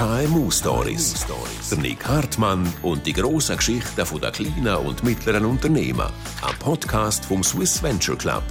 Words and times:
KMU 0.00 0.50
Stories. 0.50 1.26
Der 1.68 1.76
Nick 1.76 2.08
Hartmann 2.08 2.66
und 2.80 3.04
die 3.04 3.12
grossen 3.12 3.58
Geschichten 3.58 3.96
der 3.96 4.30
kleinen 4.30 4.86
und 4.86 5.04
mittleren 5.04 5.44
Unternehmen. 5.44 6.08
Ein 6.40 6.58
Podcast 6.58 7.26
vom 7.26 7.44
Swiss 7.44 7.82
Venture 7.82 8.16
Club. 8.16 8.42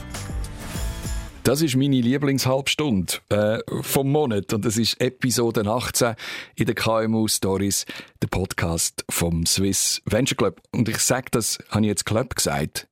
Das 1.41 1.63
ist 1.63 1.75
meine 1.75 2.01
Lieblingshalbstunde 2.01 3.13
äh, 3.29 3.62
vom 3.81 4.12
Monat 4.12 4.54
und 4.54 4.63
das 4.63 4.77
ist 4.77 5.01
Episode 5.01 5.65
18 5.67 6.13
in 6.54 6.67
den 6.67 6.75
KMU 6.75 7.27
Stories, 7.27 7.88
der 8.21 8.27
Podcast 8.27 9.04
vom 9.09 9.47
Swiss 9.47 10.04
Venture 10.05 10.38
Club. 10.38 10.61
Und 10.70 10.88
ich 10.88 11.00
sage 11.00 11.29
das, 11.31 11.57
habe 11.70 11.81
ich 11.81 11.88
jetzt 11.88 12.05
Club 12.05 12.36
gesagt? 12.36 12.88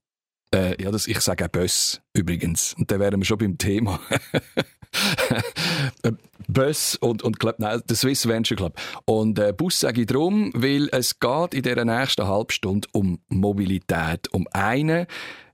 Äh, 0.52 0.82
ja, 0.82 0.90
das, 0.90 1.06
ich 1.06 1.20
sage 1.20 1.44
auch 1.44 1.48
Böss 1.48 2.00
übrigens. 2.12 2.74
Und 2.76 2.90
dann 2.90 2.98
wären 2.98 3.20
wir 3.20 3.24
schon 3.24 3.38
beim 3.38 3.56
Thema. 3.56 4.00
Äh, 6.02 6.12
Bus 6.48 6.96
und, 6.96 7.22
und 7.22 7.38
Club, 7.38 7.56
nein, 7.58 7.82
der 7.88 7.96
Swiss 7.96 8.26
Venture 8.26 8.56
Club. 8.56 8.80
Und 9.04 9.38
äh, 9.38 9.52
Bus 9.52 9.80
sage 9.80 10.02
ich 10.02 10.06
darum, 10.06 10.50
weil 10.54 10.88
es 10.92 11.18
geht 11.18 11.54
in 11.54 11.62
dieser 11.62 11.84
nächsten 11.84 12.26
Halbstunde 12.26 12.88
um 12.92 13.20
Mobilität. 13.28 14.32
Um 14.32 14.46
einen, 14.52 15.06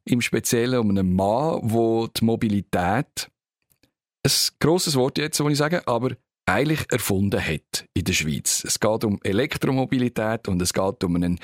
im 0.04 0.20
Speziellen 0.20 0.78
um 0.78 0.90
einen 0.90 1.14
Mann, 1.14 1.60
wo 1.62 2.06
die 2.06 2.24
Mobilität, 2.24 3.30
ein 4.22 4.32
grosses 4.60 4.94
Wort 4.94 5.18
jetzt, 5.18 5.40
muss 5.40 5.52
ich 5.52 5.58
sagen, 5.58 5.80
aber 5.86 6.10
eigentlich 6.46 6.84
erfunden 6.90 7.40
hat 7.44 7.86
in 7.94 8.04
der 8.04 8.12
Schweiz. 8.12 8.64
Es 8.64 8.78
geht 8.78 9.04
um 9.04 9.18
Elektromobilität 9.22 10.48
und 10.48 10.60
es 10.60 10.72
geht 10.72 11.02
um 11.04 11.16
einen 11.16 11.40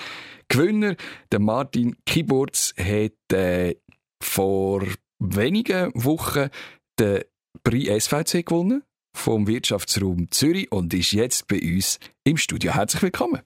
Gewinner. 0.48 0.94
Der 1.32 1.40
Martin 1.40 1.96
Kiburz 2.04 2.74
hat 2.78 3.32
äh, 3.32 3.76
vor 4.22 4.84
wenigen 5.18 5.90
Wochen 5.94 6.48
den 6.98 7.22
Prix 7.62 8.04
SVC 8.04 8.44
gewonnen 8.46 8.82
vom 9.16 9.46
Wirtschaftsraum 9.46 10.30
Zürich 10.30 10.70
und 10.70 10.94
ist 10.94 11.12
jetzt 11.12 11.48
bei 11.48 11.60
uns 11.60 11.98
im 12.24 12.36
Studio. 12.36 12.74
Herzlich 12.74 13.02
willkommen. 13.02 13.40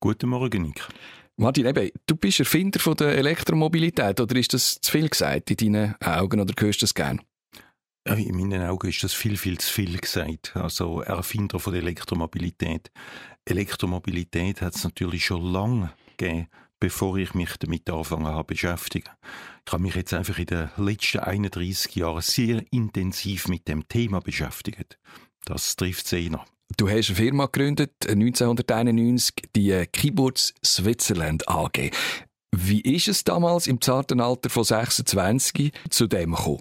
Guten 0.00 0.28
Morgen, 0.28 0.62
Nick. 0.62 0.86
Martin, 1.36 1.66
eben, 1.66 1.90
du 2.06 2.16
bist 2.16 2.40
Erfinder 2.40 2.80
von 2.80 2.94
der 2.94 3.16
Elektromobilität 3.18 4.20
oder 4.20 4.36
ist 4.36 4.54
das 4.54 4.80
zu 4.80 4.90
viel 4.90 5.08
gesagt 5.08 5.50
in 5.50 5.56
deinen 5.56 5.94
Augen 6.00 6.40
oder 6.40 6.54
hörst 6.58 6.80
du 6.80 6.84
das 6.84 6.94
gerne? 6.94 7.20
In 8.06 8.36
meinen 8.36 8.62
Augen 8.62 8.88
ist 8.88 9.02
das 9.02 9.12
viel, 9.12 9.36
viel 9.36 9.58
zu 9.58 9.72
viel 9.72 9.98
gesagt. 9.98 10.54
Also 10.54 11.00
Erfinder 11.00 11.58
von 11.58 11.72
der 11.72 11.82
Elektromobilität. 11.82 12.90
Elektromobilität 13.44 14.62
hat 14.62 14.76
es 14.76 14.84
natürlich 14.84 15.24
schon 15.24 15.42
lange 15.42 15.92
gegeben, 16.16 16.46
bevor 16.86 17.16
ich 17.16 17.34
mich 17.34 17.56
damit 17.58 17.90
angefangen 17.90 18.26
habe 18.26 18.44
beschäftigen. 18.44 19.10
Ich 19.66 19.72
habe 19.72 19.82
mich 19.82 19.96
jetzt 19.96 20.14
einfach 20.14 20.38
in 20.38 20.46
den 20.46 20.70
letzten 20.76 21.18
31 21.18 21.96
Jahren 21.96 22.20
sehr 22.20 22.62
intensiv 22.70 23.48
mit 23.48 23.66
dem 23.66 23.88
Thema 23.88 24.20
beschäftigt. 24.20 24.96
Das 25.46 25.74
trifft 25.74 26.06
sehr. 26.06 26.44
Du 26.76 26.88
hast 26.88 27.08
eine 27.08 27.16
Firma 27.16 27.46
gegründet, 27.46 27.90
1991, 28.08 29.34
die 29.56 29.84
Keyboards 29.90 30.54
Switzerland 30.64 31.48
AG. 31.48 31.90
Wie 32.54 32.82
ist 32.82 33.08
es 33.08 33.24
damals 33.24 33.66
im 33.66 33.80
zarten 33.80 34.20
Alter 34.20 34.48
von 34.48 34.62
26 34.62 35.72
zu 35.90 36.06
dem 36.06 36.36
gekommen? 36.36 36.60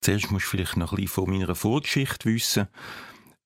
Zuerst 0.00 0.32
musst 0.32 0.46
du 0.46 0.50
vielleicht 0.50 0.76
noch 0.76 0.90
ein 0.90 0.96
bisschen 0.96 1.08
von 1.08 1.30
meiner 1.30 1.54
Vorgeschichte 1.54 2.28
wissen. 2.28 2.66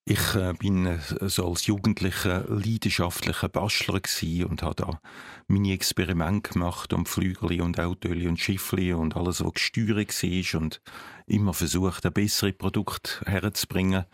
Ich 0.07 0.35
äh, 0.35 0.53
bin 0.53 0.85
äh, 0.85 0.99
so 1.23 1.49
als 1.49 1.65
Jugendlicher 1.65 2.45
leidenschaftlicher 2.47 3.49
Bastler 3.49 4.03
und 4.47 4.63
habe 4.63 4.75
da 4.75 5.01
meine 5.47 5.73
Experimente 5.73 6.53
gemacht 6.53 6.93
um 6.93 7.07
Flügel 7.07 7.63
und 7.63 7.81
Autos 7.81 8.11
und 8.11 8.39
Schiffli 8.39 8.93
und 8.93 9.17
alles, 9.17 9.43
was 9.43 9.55
gesteuert 9.55 10.23
war 10.23 10.61
und 10.61 10.83
immer 11.27 11.55
versucht, 11.55 12.05
ein 12.05 12.13
besseres 12.13 12.55
Produkt 12.59 13.23
herzubringen. 13.25 14.05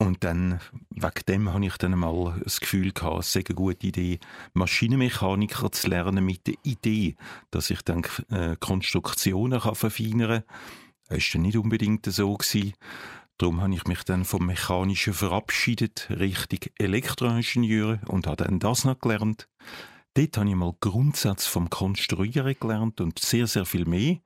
Und 0.00 0.22
dann, 0.22 0.60
wegen 0.90 1.26
dem 1.26 1.52
habe 1.52 1.66
ich 1.66 1.76
dann 1.78 1.98
mal 1.98 2.40
das 2.44 2.60
Gefühl 2.60 2.92
gehabt, 2.92 3.24
es 3.24 3.32
sei 3.32 3.42
eine 3.44 3.56
gute 3.56 3.88
Idee, 3.88 4.20
Maschinenmechaniker 4.52 5.72
zu 5.72 5.88
lernen 5.88 6.24
mit 6.24 6.46
der 6.46 6.54
Idee, 6.62 7.16
dass 7.50 7.70
ich 7.70 7.82
dann 7.82 8.06
äh, 8.30 8.54
Konstruktionen 8.60 9.58
kann 9.58 9.74
verfeinern 9.74 10.44
kann. 10.44 10.58
Das 11.08 11.18
war 11.18 11.32
dann 11.32 11.42
nicht 11.42 11.56
unbedingt 11.56 12.06
so. 12.06 12.36
Gewesen. 12.36 12.74
Darum 13.38 13.60
habe 13.60 13.72
ich 13.72 13.86
mich 13.86 14.02
dann 14.02 14.24
vom 14.24 14.46
Mechanischen 14.46 15.14
verabschiedet, 15.14 16.08
Richtung 16.10 16.58
Elektroingenieur 16.76 18.00
und 18.08 18.26
habe 18.26 18.44
dann 18.44 18.58
das 18.58 18.84
noch 18.84 18.98
gelernt. 18.98 19.48
Dort 20.14 20.36
habe 20.36 20.48
ich 20.48 20.56
mal 20.56 20.74
Grundsätze 20.80 21.48
vom 21.48 21.70
Konstruieren 21.70 22.56
gelernt 22.58 23.00
und 23.00 23.20
sehr, 23.20 23.46
sehr 23.46 23.64
viel 23.64 23.84
mehr. 23.84 24.16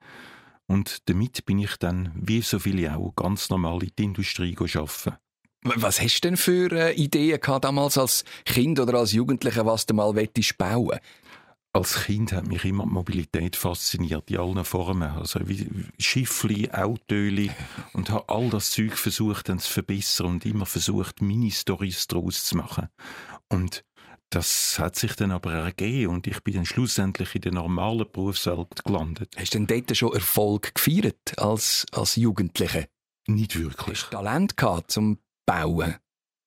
Und 0.66 1.10
damit 1.10 1.44
bin 1.44 1.58
ich 1.58 1.76
dann, 1.76 2.10
wie 2.14 2.40
so 2.40 2.58
viele 2.58 2.96
auch, 2.96 3.14
ganz 3.14 3.50
normal 3.50 3.82
in 3.82 3.90
die 3.98 4.04
Industrie 4.04 4.56
arbeiten. 4.56 5.18
Was 5.64 6.00
hast 6.00 6.20
du 6.20 6.28
denn 6.28 6.36
für 6.38 6.72
äh, 6.72 6.94
Ideen 6.94 7.38
gehabt 7.38 7.64
damals 7.64 7.98
als 7.98 8.24
Kind 8.46 8.80
oder 8.80 8.98
als 8.98 9.12
Jugendlicher, 9.12 9.66
was 9.66 9.86
du 9.86 9.94
mal 9.94 10.12
bauen 10.12 10.98
als 11.72 12.04
Kind 12.04 12.32
hat 12.32 12.46
mich 12.46 12.64
immer 12.64 12.84
die 12.84 12.92
Mobilität 12.92 13.56
fasziniert, 13.56 14.30
in 14.30 14.38
allen 14.38 14.64
Formen. 14.64 15.10
Also 15.10 15.40
wie 15.48 15.68
Schiffli, 15.98 16.70
Autöli 16.70 17.50
und 17.94 18.10
habe 18.10 18.28
all 18.28 18.50
das 18.50 18.70
Zeug 18.70 18.96
versucht 18.96 19.48
dann 19.48 19.58
zu 19.58 19.72
verbessern 19.72 20.26
und 20.26 20.46
immer 20.46 20.66
versucht, 20.66 21.22
Mini-Stories 21.22 22.06
daraus 22.08 22.44
zu 22.44 22.56
machen. 22.56 22.88
Und 23.48 23.84
das 24.28 24.78
hat 24.78 24.96
sich 24.96 25.14
dann 25.14 25.30
aber 25.30 25.52
ergeben 25.52 26.12
und 26.14 26.26
ich 26.26 26.42
bin 26.42 26.54
dann 26.54 26.66
schlussendlich 26.66 27.34
in 27.34 27.42
der 27.42 27.52
normalen 27.52 28.10
Berufswelt 28.10 28.82
gelandet. 28.84 29.34
Hast 29.36 29.54
du 29.54 29.58
denn 29.58 29.66
dort 29.66 29.96
schon 29.96 30.14
Erfolg 30.14 30.74
gefeiert 30.74 31.38
als, 31.38 31.86
als 31.92 32.16
Jugendliche? 32.16 32.88
Nicht 33.26 33.58
wirklich. 33.58 34.02
Hast 34.02 34.12
du 34.12 34.16
Talent 34.16 34.56
gehabt 34.56 34.90
zum 34.90 35.18
Bauen? 35.46 35.96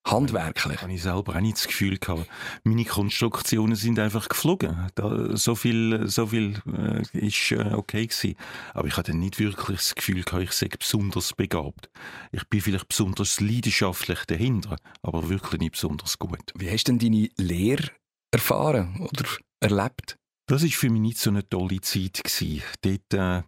Handwerklich. 0.06 0.82
Habe 0.82 0.94
ich 0.94 1.02
selber 1.02 1.36
auch 1.36 1.42
nicht 1.42 1.58
das 1.58 1.68
Gefühl 1.68 1.98
gehabt. 1.98 2.28
Meine 2.64 2.86
Konstruktionen 2.86 3.76
sind 3.76 4.00
einfach 4.00 4.30
geflogen. 4.30 4.90
Da, 4.96 5.36
so 5.36 5.56
viel, 5.56 6.08
so 6.08 6.28
viel 6.28 6.62
äh, 6.72 7.18
ist 7.18 7.52
äh, 7.52 7.74
okay 7.74 8.08
gewesen. 8.08 8.36
Aber 8.74 8.88
ich 8.88 8.98
hatte 8.98 9.16
nicht 9.16 9.40
wirklich 9.40 9.80
das 9.80 9.96
Gefühl 9.96 10.24
gehabt, 10.24 10.44
ich 10.44 10.52
sei 10.52 10.68
besonders 10.68 11.34
begabt. 11.34 11.90
Ich 12.32 12.48
bin 12.48 12.62
vielleicht 12.62 12.88
besonders 12.88 13.42
leidenschaftlich 13.42 14.26
dahinter, 14.26 14.78
aber 15.02 15.30
wirklich 15.30 15.60
nicht 15.60 15.74
besonders 15.74 16.20
gut. 16.20 16.54
Wie 16.56 16.70
hast 16.70 16.88
du 16.88 16.94
denn 16.94 17.00
deine 17.00 17.30
Lehre 17.38 17.90
erfahren 18.32 19.00
oder 19.00 19.26
erlebt? 19.60 20.18
Das 20.48 20.62
ist 20.62 20.76
für 20.76 20.90
mich 20.92 21.02
nicht 21.02 21.18
so 21.18 21.32
eine 21.32 21.48
tolle 21.50 21.82
Zeit 21.82 22.22
gewesen. 22.24 22.62
Dort, 22.82 23.14
äh, 23.14 23.44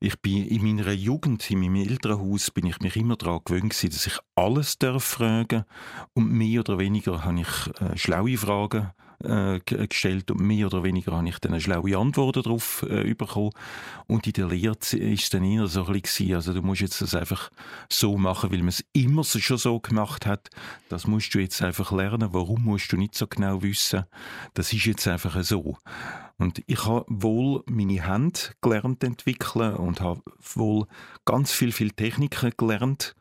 ich 0.00 0.18
bin 0.20 0.46
in 0.46 0.62
meiner 0.62 0.92
Jugend, 0.92 1.48
in 1.50 1.60
meinem 1.60 1.76
Elternhaus, 1.76 2.50
bin 2.50 2.66
ich 2.66 2.80
mich 2.80 2.96
immer 2.96 3.16
daran 3.16 3.40
gewöhnt 3.44 3.70
gewesen, 3.70 3.90
dass 3.90 4.06
ich 4.06 4.18
alles 4.34 4.78
darf 4.78 5.04
fragen. 5.04 5.64
Und 6.14 6.32
mehr 6.32 6.60
oder 6.60 6.78
weniger 6.78 7.24
habe 7.24 7.42
ich 7.42 7.80
äh, 7.80 7.96
schlaue 7.98 8.38
Fragen 8.38 8.92
äh, 9.24 9.60
gestellt 9.60 10.30
und 10.30 10.40
mehr 10.40 10.66
oder 10.66 10.82
weniger 10.82 11.12
habe 11.12 11.28
ich 11.28 11.38
dann 11.38 11.52
eine 11.52 11.60
schlaue 11.60 11.96
Antworten 11.96 12.42
darauf 12.42 12.84
äh, 12.88 13.14
bekommen. 13.14 13.50
Und 14.06 14.26
in 14.26 14.32
der 14.32 14.48
Lehre 14.48 14.76
ist 14.76 14.94
es 14.94 15.30
dann 15.30 15.44
eher 15.44 15.66
so 15.66 15.86
ein 15.86 16.00
bisschen, 16.00 16.34
also 16.34 16.52
du 16.52 16.62
musst 16.62 16.80
jetzt 16.80 17.00
das 17.00 17.14
einfach 17.14 17.50
so 17.90 18.16
machen, 18.16 18.50
weil 18.50 18.58
man 18.58 18.68
es 18.68 18.84
immer 18.92 19.24
schon 19.24 19.58
so 19.58 19.80
gemacht 19.80 20.26
hat. 20.26 20.48
Das 20.88 21.06
musst 21.06 21.34
du 21.34 21.38
jetzt 21.38 21.62
einfach 21.62 21.92
lernen. 21.92 22.30
Warum 22.32 22.64
musst 22.64 22.92
du 22.92 22.96
nicht 22.96 23.14
so 23.14 23.26
genau 23.26 23.62
wissen? 23.62 24.04
Das 24.54 24.72
ist 24.72 24.86
jetzt 24.86 25.06
einfach 25.06 25.42
so. 25.42 25.76
Und 26.38 26.62
ich 26.66 26.86
habe 26.86 27.04
wohl 27.08 27.62
meine 27.66 28.06
Hände 28.06 28.40
gelernt 28.62 29.04
entwickeln 29.04 29.74
und 29.76 30.00
habe 30.00 30.22
wohl 30.54 30.86
ganz 31.26 31.52
viel, 31.52 31.72
viel 31.72 31.90
Techniken 31.90 32.52
gelernt. 32.56 33.14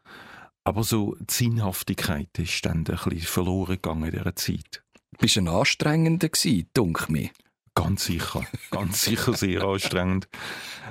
Aber 0.63 0.83
so 0.83 1.15
die 1.19 1.33
Sinnhaftigkeit 1.33 2.29
ist 2.37 2.65
dann 2.65 2.77
ein 2.77 2.83
bisschen 2.83 3.19
verloren 3.21 3.75
gegangen 3.75 4.05
in 4.05 4.11
dieser 4.11 4.35
Zeit. 4.35 4.83
Bist 5.19 5.35
du 5.35 5.41
ein 5.41 5.49
anstrengender 5.49 6.29
gewesen, 6.29 6.69
dunkel 6.73 7.07
mir? 7.11 7.29
Ganz 7.75 8.05
sicher, 8.05 8.45
ganz 8.71 9.03
sicher 9.03 9.33
sehr 9.33 9.63
anstrengend. 9.63 10.29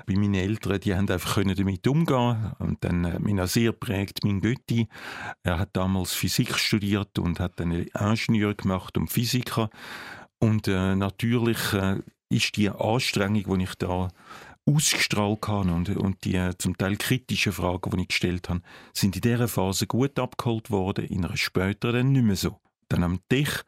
Bei 0.07 0.15
meinen 0.15 0.35
Eltern, 0.35 0.81
die 0.81 0.95
haben 0.95 1.09
einfach 1.09 1.37
können 1.37 1.57
damit 1.57 1.87
umgehen 1.87 2.53
und 2.59 2.85
dann 2.85 3.11
hat 3.11 3.21
mich 3.21 3.41
auch 3.41 3.47
sehr 3.47 3.73
prägt 3.73 4.25
mein 4.25 4.43
Götti. 4.43 4.87
Er 5.43 5.59
hat 5.59 5.71
damals 5.73 6.13
Physik 6.13 6.59
studiert 6.59 7.19
und 7.19 7.41
hat 7.41 7.59
dann 7.59 7.73
Ingenieur 7.73 8.55
gemacht 8.55 8.99
und 8.99 9.09
Physiker 9.09 9.71
und 10.39 10.69
äh, 10.69 10.95
natürlich 10.95 11.73
äh, 11.73 12.01
ist 12.29 12.57
die 12.59 12.69
Anstrengung, 12.69 13.59
die 13.59 13.65
ich 13.65 13.75
da 13.77 14.09
ausgestrahlt 14.67 15.49
habe 15.49 15.73
und, 15.73 15.97
und 15.97 16.25
die 16.25 16.37
äh, 16.37 16.53
zum 16.59 16.77
Teil 16.77 16.99
kritischen 16.99 17.53
Fragen, 17.53 17.91
die 17.91 18.03
ich 18.03 18.09
gestellt 18.09 18.51
habe, 18.51 18.61
sind 18.93 19.17
in 19.17 19.23
dieser 19.23 19.49
Phase 19.49 19.87
gut 19.87 20.19
abgeholt 20.19 20.71
worden, 20.71 21.07
in 21.07 21.25
einer 21.25 21.37
späteren 21.39 21.95
dann 21.95 22.13
nicht 22.13 22.25
mehr 22.25 22.37
so. 22.37 22.61
Dann 22.91 23.03
am 23.03 23.21
Tisch 23.29 23.65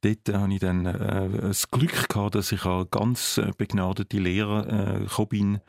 dort 0.00 0.28
habe 0.32 0.52
ich 0.52 0.60
dann 0.60 0.86
äh, 0.86 1.28
das 1.40 1.70
Glück 1.70 2.08
gehabt, 2.08 2.34
dass 2.34 2.52
ich 2.52 2.64
an 2.64 2.86
ganz 2.90 3.38
äh, 3.38 3.50
begnadete 3.56 4.18
Lehrer 4.18 5.06
äh, 5.06 5.24
bin, 5.26 5.60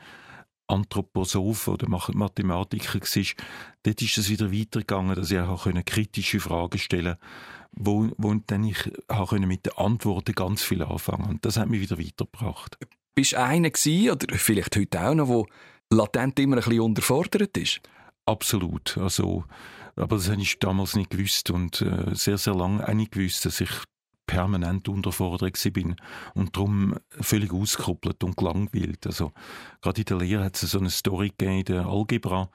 Anthroposoph 0.67 1.67
oder 1.69 1.87
Mathematiker 1.87 2.99
war. 2.99 3.25
Dort 3.83 4.01
ist 4.01 4.17
es 4.17 4.29
wieder 4.29 4.51
weitergegangen, 4.51 5.15
dass 5.15 5.31
ich 5.31 5.39
auch 5.39 5.67
kritische 5.85 6.39
Fragen 6.39 6.77
stellen 6.77 7.15
konnte, 7.15 7.27
wo, 7.71 8.09
wo 8.17 8.33
dann 8.45 8.65
ich 8.65 8.91
auch 9.07 9.31
mit 9.31 9.65
den 9.65 9.73
Antworten 9.77 10.33
ganz 10.33 10.63
viel 10.63 10.83
anfangen 10.83 11.29
Und 11.29 11.45
das 11.45 11.57
hat 11.57 11.69
mich 11.69 11.81
wieder 11.81 11.97
weitergebracht. 11.97 12.77
Bist 13.15 13.33
du 13.33 13.39
einer 13.39 13.69
gewesen, 13.69 14.11
oder 14.11 14.37
vielleicht 14.37 14.75
heute 14.75 15.01
auch 15.01 15.15
noch, 15.15 15.45
der 15.89 15.97
latent 15.97 16.39
immer 16.39 16.57
ein 16.57 16.63
bisschen 16.63 16.81
unterfordert 16.81 17.55
ist? 17.57 17.79
Absolut. 18.25 18.97
Also 18.97 19.45
Aber 19.97 20.17
das 20.17 20.29
habe 20.29 20.41
ich 20.41 20.59
damals 20.59 20.95
nicht 20.95 21.09
gewusst 21.09 21.49
und 21.49 21.81
äh, 21.81 22.13
sehr, 22.13 22.37
sehr 22.37 22.53
lange 22.53 22.87
auch 22.87 22.93
nicht 22.93 23.11
gewusst, 23.11 23.45
dass 23.45 23.61
ich 23.61 23.69
permanent 24.27 24.87
unterfordert 24.87 25.57
bin 25.73 25.95
und 26.35 26.55
darum 26.55 26.95
völlig 27.09 27.51
ausgekoppelt 27.51 28.23
und 28.23 28.37
gelangweilt. 28.37 29.07
Also 29.07 29.31
gerade 29.81 30.01
in 30.01 30.05
der 30.05 30.17
Lehre 30.17 30.43
hat 30.43 30.61
es 30.61 30.69
so 30.69 30.79
eine 30.79 30.91
Story 30.91 31.33
gegeben, 31.35 31.65
der 31.65 31.87
Algebra, 31.87 32.49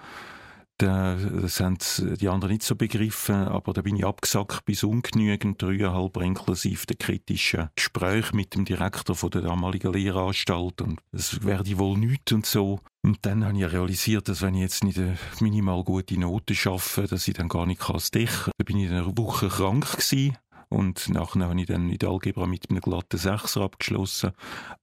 das 0.79 1.61
haben 1.61 1.79
die 2.21 2.29
anderen 2.29 2.53
nicht 2.53 2.65
so 2.65 2.75
begriffen, 2.75 3.47
aber 3.47 3.73
da 3.73 3.83
bin 3.83 3.97
ich 3.97 4.05
abgesackt 4.05 4.65
bis 4.65 4.83
ungenügend, 4.83 5.63
dreieinhalb 5.63 6.17
inklusive 6.17 6.87
der 6.87 6.97
kritischen 6.97 7.71
Gespräche 7.77 8.35
mit 8.35 8.55
dem 8.55 8.65
Direktor 8.65 9.15
von 9.15 9.31
der 9.31 9.43
damaligen 9.43 9.93
Lehranstalt 9.93 10.81
und 10.81 11.01
es 11.13 11.45
werde 11.45 11.79
wohl 11.79 11.97
nichts 11.99 12.33
und 12.33 12.47
so. 12.47 12.81
Und 13.03 13.25
dann 13.27 13.45
habe 13.45 13.59
ich 13.59 13.73
realisiert, 13.73 14.29
dass 14.29 14.43
wenn 14.43 14.55
ich 14.55 14.63
jetzt 14.63 14.83
nicht 14.83 14.99
eine 14.99 15.19
minimal 15.41 15.85
gute 15.85 16.19
Note 16.19 16.55
schaffe, 16.55 17.07
dass 17.07 17.29
ich 17.29 17.35
dann 17.35 17.49
gar 17.49 17.67
nicht 17.67 17.81
kann 17.81 18.01
decken. 18.13 18.51
Da 18.59 18.65
bin 18.65 18.79
ich 18.79 18.87
in 18.89 18.97
einer 18.97 19.17
Woche 19.17 19.49
krank 19.49 19.89
gewesen. 19.93 20.37
Und 20.73 21.09
nachher 21.11 21.45
habe 21.45 21.61
ich 21.61 21.67
dann 21.67 21.91
in 21.91 21.99
der 21.99 22.09
Algebra 22.09 22.47
mit 22.47 22.71
einem 22.71 22.81
glatten 22.81 23.19
Sechser 23.19 23.61
abgeschlossen, 23.63 24.33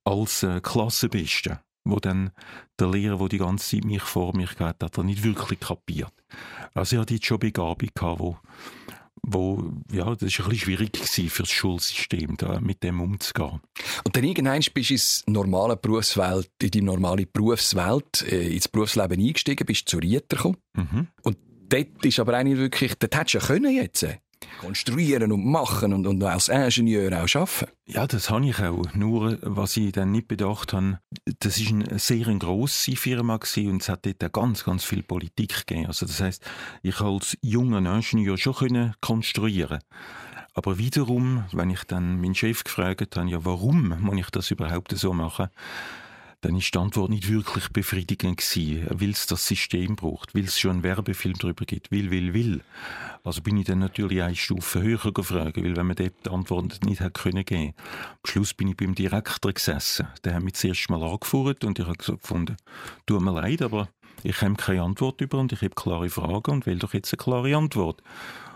als 0.03 0.43
äh, 0.43 0.61
Klassenbeste 0.61 1.59
wo 1.85 1.99
dann 1.99 2.31
der 2.79 2.89
Lehrer, 2.89 3.17
der 3.17 3.29
die 3.29 3.37
ganze 3.37 3.77
Zeit 3.77 3.85
mich 3.85 4.01
vor 4.01 4.35
mich 4.35 4.55
gehabt 4.55 4.83
hat, 4.83 4.97
nicht 4.99 5.23
wirklich 5.23 5.59
kapiert. 5.59 6.13
Also 6.73 6.95
ich 6.95 7.01
hatte 7.01 7.13
jetzt 7.15 7.25
schon 7.25 7.39
Begabung 7.39 7.89
gehabt, 7.93 8.19
wo, 8.19 8.37
wo 9.23 9.71
ja, 9.91 10.05
das 10.15 10.23
ist 10.23 10.39
ein 10.39 10.49
bisschen 10.49 10.55
schwierig 10.55 10.93
gewesen 10.93 11.29
für 11.29 11.43
das 11.43 11.51
Schulsystem, 11.51 12.37
da, 12.37 12.59
mit 12.59 12.83
dem 12.83 13.01
umzugehen. 13.01 13.59
Und 14.03 14.15
dann 14.15 14.23
irgendwann 14.23 14.61
bist 14.73 14.89
du 14.89 14.93
ins 14.93 15.23
normale 15.27 15.77
Berufswelt, 15.77 16.51
in 16.61 16.71
die 16.71 16.81
normale 16.81 17.25
Berufswelt, 17.25 18.23
äh, 18.29 18.53
ins 18.53 18.67
Berufsleben 18.67 19.19
eingestiegen, 19.19 19.65
bist 19.65 19.89
zu 19.89 19.97
Rieter 19.97 20.37
gekommen. 20.37 20.57
Mhm. 20.75 21.07
Und 21.23 21.37
dort 21.69 22.05
ist 22.05 22.19
aber 22.19 22.35
eigentlich 22.35 22.59
wirklich, 22.59 22.95
dort 22.95 23.15
hättest 23.15 23.33
du 23.33 23.37
ja 23.39 23.45
können 23.45 23.75
jetzt 23.75 24.05
konstruieren 24.59 25.31
und 25.31 25.45
machen 25.45 25.93
und, 25.93 26.05
und 26.07 26.23
als 26.23 26.49
Ingenieur 26.49 27.11
auch 27.11 27.35
arbeiten. 27.35 27.71
Ja, 27.85 28.05
das 28.07 28.29
habe 28.29 28.45
ich 28.45 28.59
auch. 28.59 28.93
Nur, 28.93 29.37
was 29.41 29.77
ich 29.77 29.91
dann 29.91 30.11
nicht 30.11 30.27
bedacht 30.27 30.73
habe, 30.73 30.99
das 31.39 31.57
ist 31.57 31.71
eine 31.71 31.99
sehr 31.99 32.25
grosse 32.35 32.95
Firma 32.95 33.37
gewesen 33.37 33.71
und 33.71 33.81
es 33.81 33.89
hat 33.89 34.05
dort 34.05 34.33
ganz, 34.33 34.63
ganz 34.63 34.83
viel 34.83 35.03
Politik 35.03 35.65
gegeben. 35.65 35.87
Also 35.87 36.05
das 36.05 36.21
heißt, 36.21 36.43
ich 36.83 36.99
als 37.01 37.37
junger 37.41 37.79
Ingenieur 37.79 38.37
schon 38.37 38.93
konstruieren. 39.01 39.79
Aber 40.53 40.77
wiederum, 40.77 41.45
wenn 41.53 41.69
ich 41.69 41.83
dann 41.85 42.19
meinen 42.19 42.35
Chef 42.35 42.63
gefragt 42.63 43.15
habe, 43.15 43.29
ja, 43.29 43.45
warum 43.45 43.97
muss 44.01 44.19
ich 44.19 44.29
das 44.29 44.51
überhaupt 44.51 44.91
so 44.97 45.13
machen? 45.13 45.49
Dann 46.41 46.55
ist 46.55 46.73
die 46.73 46.77
Antwort 46.77 47.09
nicht 47.09 47.29
wirklich 47.29 47.67
befriedigend 47.69 48.37
gewesen, 48.37 48.87
weil 48.89 49.09
es 49.09 49.25
das 49.25 49.45
System 49.45 49.95
braucht, 49.95 50.33
weil 50.33 50.45
es 50.45 50.57
schon 50.57 50.71
einen 50.71 50.83
Werbefilm 50.83 51.35
darüber 51.37 51.65
gibt, 51.65 51.91
will, 51.91 52.11
will, 52.11 52.33
will. 52.33 52.61
Also 53.23 53.41
bin 53.41 53.57
ich 53.57 53.65
dann 53.65 53.79
natürlich 53.79 54.21
eine 54.21 54.35
Stufe 54.35 54.81
höher 54.81 55.11
gefragt, 55.11 55.57
weil 55.57 55.75
wenn 55.75 55.87
man 55.87 55.97
dort 55.97 56.13
die 56.25 56.29
Antwort 56.29 56.85
nicht 56.85 57.01
hat 57.01 57.15
können 57.15 57.43
geben. 57.43 57.73
Am 57.75 58.29
Schluss 58.29 58.53
bin 58.53 58.69
ich 58.69 58.77
beim 58.77 58.95
Direktor 58.95 59.51
gesessen. 59.51 60.07
Der 60.23 60.35
hat 60.35 60.43
mich 60.43 60.53
zuerst 60.53 60.89
mal 60.89 61.03
angeführt 61.03 61.65
und 61.65 61.77
ich 61.77 61.85
habe 61.85 61.97
gefunden, 61.97 62.55
tut 63.05 63.21
mir 63.21 63.33
leid, 63.33 63.61
aber 63.61 63.89
ich 64.23 64.41
habe 64.41 64.55
keine 64.55 64.83
Antwort 64.83 65.19
über 65.19 65.39
und 65.39 65.51
ich 65.51 65.61
habe 65.61 65.75
klare 65.75 66.09
Fragen 66.09 66.51
und 66.51 66.65
will 66.65 66.79
doch 66.79 66.93
jetzt 66.93 67.13
eine 67.13 67.17
klare 67.17 67.55
Antwort. 67.55 68.01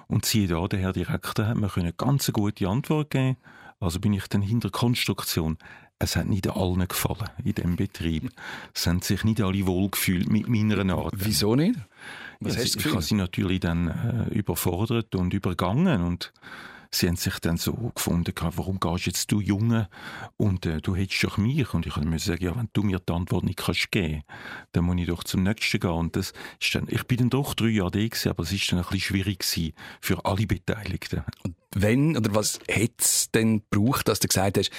Und 0.07 0.25
siehe 0.25 0.47
da, 0.47 0.67
der 0.67 0.79
Herr 0.79 0.93
Direktor 0.93 1.47
hat 1.47 1.57
mir 1.57 1.75
eine 1.75 1.93
ganz 1.93 2.31
gute 2.31 2.67
Antwort 2.67 3.09
geben. 3.09 3.37
Also 3.79 3.99
bin 3.99 4.13
ich 4.13 4.27
dann 4.27 4.41
hinter 4.41 4.69
Konstruktion 4.69 5.57
es 5.99 6.15
hat 6.15 6.27
nicht 6.27 6.49
allen 6.49 6.87
gefallen 6.87 7.29
in 7.43 7.53
diesem 7.53 7.75
Betrieb. 7.75 8.29
Es 8.73 8.87
haben 8.87 9.01
sich 9.01 9.23
nicht 9.23 9.41
alle 9.41 9.65
wohlgefühlt 9.65 10.29
mit 10.29 10.47
meiner 10.47 10.95
Art. 10.95 11.13
Wieso 11.15 11.55
nicht? 11.55 11.79
Was 12.39 12.55
ja, 12.55 12.63
ich 12.63 12.85
habe 12.91 13.01
sie 13.01 13.15
natürlich 13.15 13.61
dann 13.61 13.87
äh, 13.87 14.33
überfordert 14.33 15.15
und 15.15 15.33
übergangen 15.33 16.03
und 16.03 16.33
sie 16.93 17.07
haben 17.07 17.15
sich 17.15 17.39
dann 17.39 17.57
so 17.57 17.91
gefunden, 17.95 18.33
warum 18.55 18.79
gehst 18.79 19.05
jetzt 19.05 19.31
du 19.31 19.39
Junge 19.39 19.89
und 20.37 20.65
äh, 20.65 20.81
du 20.81 20.95
hättest 20.95 21.23
doch 21.23 21.37
mich 21.37 21.73
und 21.73 21.85
ich 21.85 21.95
mir 21.97 22.19
sagen, 22.19 22.43
ja, 22.43 22.55
wenn 22.55 22.69
du 22.73 22.83
mir 22.83 22.99
die 22.99 23.13
Antwort 23.13 23.43
nicht 23.43 23.59
kannst 23.59 23.91
geben, 23.91 24.23
dann 24.73 24.85
muss 24.85 24.97
ich 24.97 25.07
doch 25.07 25.23
zum 25.23 25.43
nächsten 25.43 25.79
gehen 25.79 25.91
und 25.91 26.15
das 26.15 26.33
ist 26.61 26.75
dann, 26.75 26.87
ich 26.89 27.03
bin 27.05 27.17
dann 27.17 27.29
doch 27.29 27.53
drei 27.53 27.67
Jahre 27.67 27.91
da 27.91 27.99
gewesen, 27.99 28.29
aber 28.29 28.43
es 28.43 28.51
ist 28.51 28.71
dann 28.71 28.79
ein 28.79 28.83
bisschen 28.83 28.99
schwierig 28.99 29.39
gewesen 29.39 29.73
für 30.01 30.25
alle 30.25 30.45
Beteiligten. 30.45 31.23
Und 31.43 31.55
wenn 31.75 32.17
oder 32.17 32.35
was 32.35 32.59
hätte 32.67 32.95
es 32.99 33.31
denn 33.31 33.63
gebraucht, 33.69 34.07
dass 34.07 34.19
du 34.19 34.27
gesagt 34.27 34.57
hast, 34.57 34.71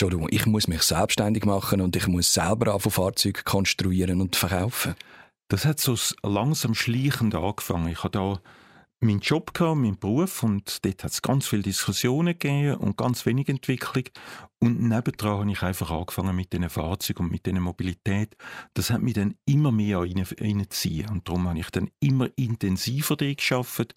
Entschuldigung, 0.00 0.28
ich 0.30 0.46
muss 0.46 0.68
mich 0.68 0.82
selbstständig 0.82 1.44
machen 1.44 1.80
und 1.80 1.96
ich 1.96 2.06
muss 2.06 2.32
selber 2.32 2.72
anfangen, 2.72 2.92
Fahrzeuge 2.92 3.42
konstruieren 3.42 4.20
und 4.20 4.36
verkaufen. 4.36 4.94
Das 5.48 5.64
hat 5.64 5.80
so 5.80 5.96
langsam 6.22 6.76
schleichend 6.76 7.34
angefangen. 7.34 7.88
Ich 7.88 8.04
hatte 8.04 8.18
da 8.18 8.40
meinen 9.00 9.18
Job 9.18 9.52
gehabt, 9.54 9.76
meinen 9.76 9.98
Beruf 9.98 10.44
und 10.44 10.84
dort 10.84 11.02
hat 11.02 11.10
es 11.10 11.20
ganz 11.20 11.48
viele 11.48 11.62
Diskussionen 11.62 12.38
gegeben 12.38 12.76
und 12.76 12.96
ganz 12.96 13.26
wenig 13.26 13.48
Entwicklung. 13.48 14.04
Und 14.60 14.80
nebendran 14.82 15.40
habe 15.40 15.50
ich 15.50 15.62
einfach 15.62 15.90
angefangen 15.90 16.36
mit 16.36 16.52
diesen 16.52 16.70
Fahrzeugen 16.70 17.24
und 17.24 17.32
mit 17.32 17.44
dieser 17.44 17.58
Mobilität. 17.58 18.36
Das 18.74 18.90
hat 18.90 19.02
mich 19.02 19.14
dann 19.14 19.34
immer 19.46 19.72
mehr 19.72 19.98
reinziehen 19.98 21.08
und 21.10 21.26
darum 21.26 21.48
habe 21.48 21.58
ich 21.58 21.70
dann 21.70 21.90
immer 21.98 22.28
intensiver 22.36 23.16
dort 23.16 23.38
gearbeitet. 23.38 23.94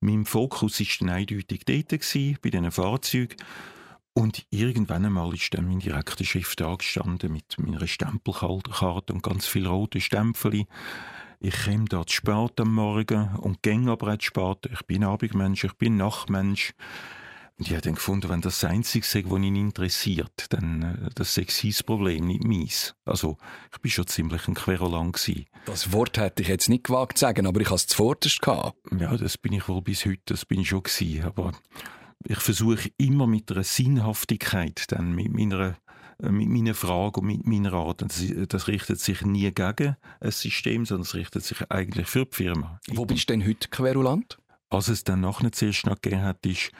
Mein 0.00 0.26
Fokus 0.26 0.78
war 0.78 0.86
dann 1.00 1.08
eindeutig 1.08 1.64
dort 1.64 1.88
gewesen, 1.88 2.36
bei 2.42 2.50
diesen 2.50 2.70
Fahrzeugen. 2.70 3.36
Und 4.18 4.44
irgendwann 4.50 5.04
einmal 5.04 5.32
ist 5.32 5.54
dann 5.54 5.68
mein 5.68 5.78
direkter 5.78 6.24
Chef 6.24 6.56
da 6.56 6.74
gestanden 6.74 7.32
mit 7.32 7.56
meiner 7.56 7.86
Stempelkarte 7.86 9.12
und 9.12 9.22
ganz 9.22 9.46
vielen 9.46 9.68
roten 9.68 10.00
Stempeln. 10.00 10.64
Ich 11.38 11.64
komme 11.64 11.84
da 11.84 12.04
zu 12.04 12.16
spät 12.16 12.60
am 12.60 12.74
Morgen 12.74 13.36
und 13.36 13.62
gehe 13.62 13.88
aber 13.88 14.14
auch 14.14 14.18
zu 14.18 14.26
spät. 14.26 14.72
Ich 14.72 14.84
bin 14.86 15.04
Abendmensch, 15.04 15.62
ich 15.62 15.74
bin 15.74 15.98
Nachtmensch. 15.98 16.72
Und 17.58 17.68
ich 17.68 17.72
habe 17.74 17.82
dann 17.82 17.94
gefunden, 17.94 18.28
wenn 18.28 18.40
das 18.40 18.58
das 18.58 18.68
Einzige 18.68 19.06
ist, 19.06 19.30
was 19.30 19.40
ihn 19.40 19.54
interessiert, 19.54 20.46
dann 20.48 20.82
äh, 20.82 21.10
das 21.14 21.38
ist 21.38 21.56
sein 21.56 21.86
Problem, 21.86 22.26
nicht 22.26 22.42
meins. 22.42 22.96
Also, 23.04 23.36
ich 23.72 23.78
bin 23.78 23.92
schon 23.92 24.08
ziemlich 24.08 24.48
ein 24.48 24.54
Querulant 24.54 25.14
gewesen. 25.14 25.46
Das 25.66 25.92
Wort 25.92 26.18
hätte 26.18 26.42
ich 26.42 26.48
jetzt 26.48 26.68
nicht 26.68 26.82
gewagt 26.82 27.18
zu 27.18 27.22
sagen, 27.22 27.46
aber 27.46 27.60
ich 27.60 27.68
habe 27.68 27.76
es 27.76 27.86
zuvorderst 27.86 28.42
gehabt. 28.42 28.76
Ja, 28.98 29.16
das 29.16 29.38
bin 29.38 29.52
ich 29.52 29.68
wohl 29.68 29.82
bis 29.82 30.04
heute, 30.06 30.22
das 30.24 30.44
bin 30.44 30.58
ich 30.58 30.70
schon 30.70 30.82
gewesen. 30.82 31.22
Aber 31.22 31.52
ich 32.28 32.40
versuche 32.40 32.90
immer 32.98 33.26
mit 33.26 33.50
einer 33.50 33.64
Sinnhaftigkeit, 33.64 34.84
dann 34.92 35.14
mit 35.14 35.32
meiner 35.32 35.76
äh, 36.22 36.30
mit 36.30 36.48
meiner 36.48 36.74
Frage 36.74 37.20
und 37.20 37.26
mit 37.26 37.46
meiner 37.46 37.72
Art. 37.72 38.02
Das, 38.02 38.22
das, 38.48 38.68
richtet 38.68 39.00
sich 39.00 39.22
nie 39.22 39.50
gegen 39.50 39.96
ein 40.20 40.30
System, 40.30 40.84
sondern 40.84 41.02
es 41.02 41.14
richtet 41.14 41.44
sich 41.44 41.70
eigentlich 41.70 42.06
für 42.06 42.26
die 42.26 42.36
Firma. 42.36 42.80
Wo 42.88 43.06
bist 43.06 43.30
du 43.30 43.32
denn 43.32 43.46
heute 43.46 43.68
querulant? 43.68 44.38
Was 44.68 44.88
es 44.88 45.04
dann 45.04 45.22
nachher 45.22 45.50
zuerst 45.52 45.86
noch 45.86 46.00
gegeben 46.02 46.22
hat, 46.22 46.44
ist, 46.44 46.70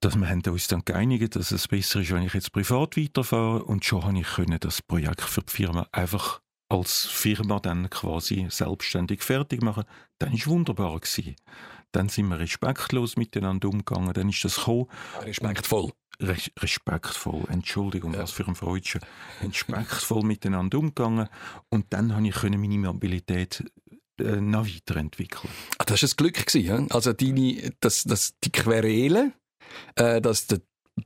dass 0.00 0.16
wir 0.16 0.28
haben 0.28 0.42
uns 0.48 0.68
dann 0.68 0.82
geeinigt, 0.84 1.36
dass 1.36 1.50
es 1.50 1.68
besser 1.68 2.00
ist, 2.00 2.12
wenn 2.12 2.22
ich 2.22 2.32
jetzt 2.32 2.52
privat 2.52 2.96
weiterfahre 2.96 3.64
und 3.64 3.84
schon 3.84 4.04
habe 4.04 4.18
ich 4.18 4.26
können 4.26 4.58
das 4.58 4.80
Projekt 4.80 5.20
für 5.20 5.42
die 5.42 5.52
Firma 5.52 5.86
einfach 5.92 6.40
als 6.70 7.06
Firma 7.06 7.60
dann 7.60 7.90
quasi 7.90 8.46
selbstständig 8.50 9.22
fertig 9.22 9.62
machen. 9.62 9.84
Dann 10.18 10.32
ist 10.32 10.46
wunderbar 10.46 10.98
gewesen. 10.98 11.36
Dann 11.92 12.08
sind 12.08 12.28
wir 12.28 12.38
respektlos 12.38 13.16
miteinander 13.16 13.68
umgegangen. 13.68 14.12
Dann 14.12 14.28
ist 14.28 14.44
das 14.44 14.56
gekommen. 14.56 14.86
Respektvoll. 15.22 15.92
Re 16.20 16.36
respektvoll, 16.58 17.44
Entschuldigung, 17.48 18.12
ja. 18.12 18.20
was 18.20 18.32
für 18.32 18.46
ein 18.48 18.56
Freudchen. 18.56 19.00
Respektvoll 19.40 20.24
miteinander 20.24 20.78
umgegangen. 20.78 21.28
Und 21.68 21.86
dann 21.90 22.14
habe 22.14 22.26
ich 22.26 22.42
meine 22.42 22.78
Mobilität 22.78 23.62
äh, 24.18 24.40
noch 24.40 24.66
weiterentwickeln. 24.66 25.52
Ah, 25.78 25.84
das 25.84 26.02
war 26.02 26.08
ein 26.08 26.16
Glück. 26.16 26.46
Gewesen, 26.46 26.90
also 26.90 27.12
deine, 27.12 27.72
dass, 27.78 28.02
dass 28.02 28.34
die 28.42 28.50
Querelen, 28.50 29.32
äh, 29.94 30.20
dass 30.20 30.48
du 30.48 30.60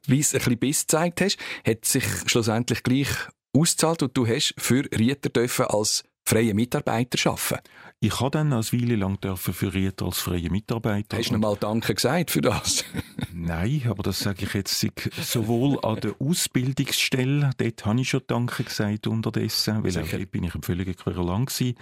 bis, 0.06 0.34
ein 0.34 0.38
bisschen 0.38 0.58
Biss 0.58 0.80
gezeigt 0.82 1.20
hast, 1.20 1.38
hat 1.66 1.84
sich 1.84 2.04
schlussendlich 2.26 2.82
gleich 2.82 3.08
ausgezahlt 3.54 4.02
und 4.02 4.16
du 4.16 4.26
hast 4.26 4.54
für 4.56 4.84
Rieter 4.96 5.28
dürfen 5.28 5.66
als 5.66 6.04
freie 6.24 6.54
Mitarbeiter 6.54 7.30
arbeiten. 7.30 7.62
Ich 8.00 8.20
habe 8.20 8.32
dann 8.32 8.52
als 8.52 8.72
Weile 8.72 8.96
lang 8.96 9.18
für 9.36 9.74
Rieter 9.74 10.06
als 10.06 10.18
freie 10.18 10.50
Mitarbeiter. 10.50 11.18
Hast 11.18 11.30
du 11.30 11.38
mal 11.38 11.56
Danke 11.56 11.94
gesagt 11.94 12.32
für 12.32 12.40
das? 12.40 12.84
Nein, 13.32 13.82
aber 13.88 14.02
das 14.02 14.18
sage 14.18 14.44
ich 14.44 14.54
jetzt 14.54 14.84
sowohl 15.20 15.78
an 15.84 16.00
der 16.00 16.14
Ausbildungsstelle, 16.18 17.50
dort 17.56 17.86
habe 17.86 18.00
ich 18.00 18.08
schon 18.08 18.22
Danke 18.26 18.64
gesagt 18.64 19.06
unterdessen, 19.06 19.84
weil 19.84 19.92
Sicher. 19.92 20.18
bin 20.26 20.42
ich 20.44 20.54
ein 20.54 20.62
völliger 20.62 20.94
Querulant 20.94 21.48
gewesen. 21.48 21.76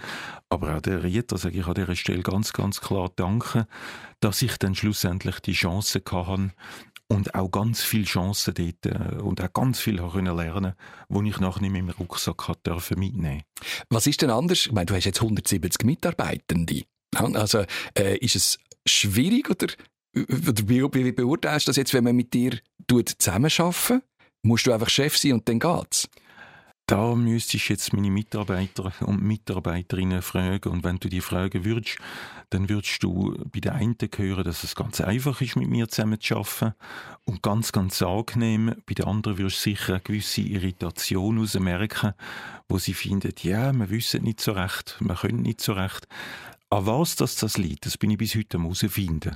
Aber 0.49 0.75
auch 0.77 0.81
der 0.81 1.03
Rieter 1.03 1.37
sage 1.39 1.59
ich 1.59 1.65
an 1.65 1.73
dieser 1.73 1.95
Stelle 1.95 2.21
ganz, 2.21 2.53
ganz 2.53 2.81
klar 2.81 3.09
Danke, 3.15 3.65
dass 4.19 4.43
ich 4.43 4.57
dann 4.57 4.75
schlussendlich 4.75 5.39
die 5.39 5.53
Chance 5.53 6.01
hatte, 6.11 6.51
und 7.11 7.35
auch 7.35 7.49
ganz 7.49 7.83
viele 7.83 8.05
Chancen 8.05 8.53
dort 8.53 8.85
äh, 8.85 9.21
und 9.21 9.41
auch 9.41 9.53
ganz 9.53 9.79
viel 9.79 9.97
können 9.97 10.35
lernen, 10.35 10.73
wo 11.09 11.21
ich 11.21 11.39
nachher 11.39 11.61
nicht 11.61 11.71
mehr 11.71 11.81
im 11.81 11.89
Rucksack 11.89 12.47
hat 12.47 12.65
dürfen 12.65 12.99
mitnehmen. 12.99 13.43
Was 13.89 14.07
ist 14.07 14.21
denn 14.21 14.29
anders? 14.29 14.65
Ich 14.67 14.71
meine, 14.71 14.85
du 14.85 14.95
hast 14.95 15.05
jetzt 15.05 15.21
170 15.21 15.85
Mitarbeitende. 15.85 16.83
Also 17.15 17.65
äh, 17.97 18.17
ist 18.17 18.35
es 18.35 18.57
schwierig 18.87 19.49
oder, 19.49 19.67
oder 20.15 20.69
wie, 20.69 20.81
wie 20.81 21.11
beurteilst 21.11 21.67
du 21.67 21.69
das 21.69 21.77
jetzt, 21.77 21.93
wenn 21.93 22.03
man 22.03 22.15
mit 22.15 22.33
dir 22.33 22.57
zusammenarbeiten? 22.89 24.01
Musst 24.43 24.65
du 24.65 24.71
einfach 24.71 24.89
Chef 24.89 25.17
sein 25.17 25.33
und 25.33 25.47
dann 25.47 25.59
geht's? 25.59 26.09
Da 26.91 27.15
müsste 27.15 27.55
ich 27.55 27.69
jetzt 27.69 27.93
meine 27.93 28.11
Mitarbeiter 28.11 28.91
und 28.99 29.23
Mitarbeiterinnen 29.23 30.21
fragen. 30.21 30.67
Und 30.67 30.83
wenn 30.83 30.97
du 30.97 31.07
die 31.07 31.21
fragen 31.21 31.63
würdest, 31.63 31.97
dann 32.49 32.67
würdest 32.67 33.01
du 33.01 33.33
bei 33.49 33.61
der 33.61 33.75
einen 33.75 33.95
hören, 34.17 34.43
dass 34.43 34.65
es 34.65 34.75
ganz 34.75 34.99
einfach 34.99 35.39
ist, 35.39 35.55
mit 35.55 35.69
mir 35.69 35.87
zusammen 35.87 36.19
zu 36.19 36.35
arbeiten 36.35 36.73
und 37.23 37.41
ganz, 37.41 37.71
ganz 37.71 38.01
angenehm. 38.01 38.75
Bei 38.85 38.93
der 38.93 39.07
anderen 39.07 39.37
wirst 39.37 39.65
du 39.65 39.69
sicher 39.69 39.93
eine 39.93 40.01
gewisse 40.01 40.41
Irritation 40.41 41.35
herausmerken, 41.35 42.11
wo 42.67 42.77
sie 42.77 42.93
finden, 42.93 43.31
ja, 43.41 43.71
wir 43.71 43.89
wissen 43.89 44.23
nicht 44.23 44.41
so 44.41 44.51
recht, 44.51 44.97
wir 44.99 45.15
können 45.15 45.43
nicht 45.43 45.61
so 45.61 45.71
recht. 45.71 46.09
An 46.71 46.85
was 46.85 47.17
das, 47.17 47.35
das 47.35 47.57
liegt, 47.57 47.85
das 47.85 47.97
bin 47.97 48.11
ich 48.11 48.17
bis 48.17 48.33
heute 48.33 48.57
herausfinden. 48.57 49.35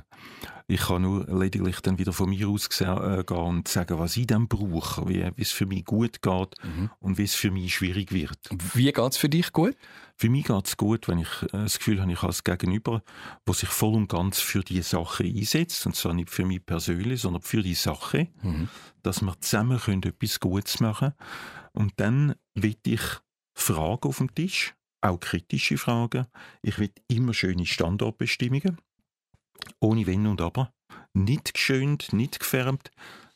Ich 0.68 0.80
kann 0.80 1.02
nur 1.02 1.26
lediglich 1.26 1.80
dann 1.80 1.98
wieder 1.98 2.14
von 2.14 2.30
mir 2.30 2.48
aus 2.48 2.66
äh, 2.80 3.24
gehen 3.24 3.36
und 3.36 3.68
sagen, 3.68 3.98
was 3.98 4.16
ich 4.16 4.26
dann 4.26 4.48
brauche, 4.48 5.06
wie, 5.06 5.30
wie 5.36 5.42
es 5.42 5.52
für 5.52 5.66
mich 5.66 5.84
gut 5.84 6.22
geht 6.22 6.54
mhm. 6.64 6.90
und 6.98 7.18
wie 7.18 7.24
es 7.24 7.34
für 7.34 7.50
mich 7.50 7.74
schwierig 7.74 8.10
wird. 8.10 8.38
Wie 8.72 8.90
geht 8.90 9.12
es 9.12 9.18
für 9.18 9.28
dich 9.28 9.52
gut? 9.52 9.76
Für 10.16 10.30
mich 10.30 10.46
geht 10.46 10.66
es 10.66 10.78
gut, 10.78 11.08
wenn 11.08 11.18
ich 11.18 11.42
äh, 11.42 11.48
das 11.52 11.78
Gefühl 11.78 12.00
habe, 12.00 12.10
ich 12.10 12.22
habe 12.22 12.34
Gegenüber, 12.42 13.02
wo 13.44 13.52
sich 13.52 13.68
voll 13.68 13.94
und 13.94 14.08
ganz 14.08 14.40
für 14.40 14.64
die 14.64 14.80
Sache 14.80 15.24
einsetzt, 15.24 15.84
und 15.84 15.94
zwar 15.94 16.14
nicht 16.14 16.30
für 16.30 16.46
mich 16.46 16.64
persönlich, 16.64 17.20
sondern 17.20 17.42
für 17.42 17.62
die 17.62 17.74
Sache, 17.74 18.28
mhm. 18.42 18.70
dass 19.02 19.20
wir 19.20 19.38
zusammen 19.40 19.78
können 19.78 20.02
etwas 20.04 20.40
Gutes 20.40 20.80
machen 20.80 21.12
können. 21.12 21.74
Und 21.74 21.92
dann 21.98 22.34
will 22.54 22.76
ich 22.86 23.02
Fragen 23.52 24.08
auf 24.08 24.16
dem 24.16 24.34
Tisch, 24.34 24.74
auch 25.06 25.20
kritische 25.20 25.78
Fragen. 25.78 26.26
Ich 26.62 26.78
will 26.78 26.92
immer 27.08 27.34
schöne 27.34 27.66
Standortbestimmungen, 27.66 28.78
ohne 29.80 30.06
Wenn 30.06 30.26
und 30.26 30.40
Aber. 30.40 30.72
Nicht 31.14 31.54
geschönt, 31.54 32.12
nicht 32.12 32.40
gefärbt. 32.40 32.90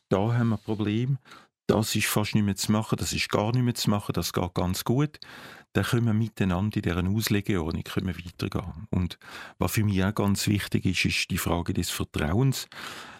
Da 0.09 0.33
haben 0.33 0.49
wir 0.49 0.57
ein 0.57 0.63
Problem. 0.63 1.17
Das 1.67 1.95
ist 1.95 2.07
fast 2.07 2.35
nicht 2.35 2.43
mehr 2.43 2.55
zu 2.55 2.71
machen, 2.71 2.97
das 2.97 3.13
ist 3.13 3.29
gar 3.29 3.53
nicht 3.53 3.63
mehr 3.63 3.73
zu 3.73 3.89
machen, 3.89 4.11
das 4.13 4.33
geht 4.33 4.53
ganz 4.53 4.83
gut. 4.83 5.19
Dann 5.73 5.85
können 5.85 6.05
wir 6.05 6.13
miteinander 6.13 6.75
in 6.75 6.81
dieser 6.81 7.07
Auslegeordnung 7.07 7.83
können 7.83 8.07
wir 8.07 8.25
weitergehen. 8.25 8.87
Und 8.89 9.17
was 9.57 9.71
für 9.71 9.83
mich 9.85 10.03
auch 10.03 10.13
ganz 10.13 10.47
wichtig 10.47 10.85
ist, 10.85 11.05
ist 11.05 11.31
die 11.31 11.37
Frage 11.37 11.73
des 11.73 11.89
Vertrauens. 11.89 12.67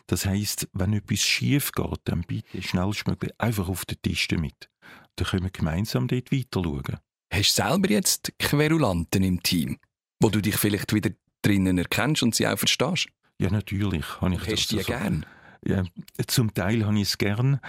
Das 0.07 0.25
heißt, 0.25 0.67
wenn 0.73 0.91
etwas 0.91 1.19
schief 1.19 1.71
geht, 1.71 2.01
dann 2.03 2.23
bitte 2.23 2.61
schnellstmöglich 2.61 3.31
einfach 3.37 3.69
auf 3.69 3.85
den 3.85 4.01
Tisch 4.01 4.27
damit. 4.27 4.69
Dann 5.15 5.27
können 5.27 5.43
wir 5.43 5.51
gemeinsam 5.51 6.09
dort 6.09 6.31
weiter 6.33 6.61
schauen. 6.61 6.99
Hast 7.31 7.57
du 7.57 7.63
selber 7.63 7.89
jetzt 7.89 8.33
Querulanten 8.39 9.23
im 9.23 9.41
Team, 9.41 9.77
wo 10.19 10.29
du 10.29 10.41
dich 10.41 10.57
vielleicht 10.57 10.93
wieder 10.93 11.11
drinnen 11.41 11.77
erkennst 11.77 12.23
und 12.23 12.35
sie 12.35 12.45
auch 12.45 12.57
verstehst? 12.57 13.07
Ja, 13.39 13.49
natürlich. 13.49 14.05
Habe 14.19 14.35
ich 14.35 14.41
Hast 14.41 14.71
du 14.71 14.75
die 14.75 14.79
also, 14.79 14.91
gern? 14.91 15.25
Ja, 15.65 15.83
zum 16.27 16.53
Teil 16.53 16.85
habe 16.85 16.95
ich 16.97 17.03
es 17.03 17.17
gern. 17.17 17.59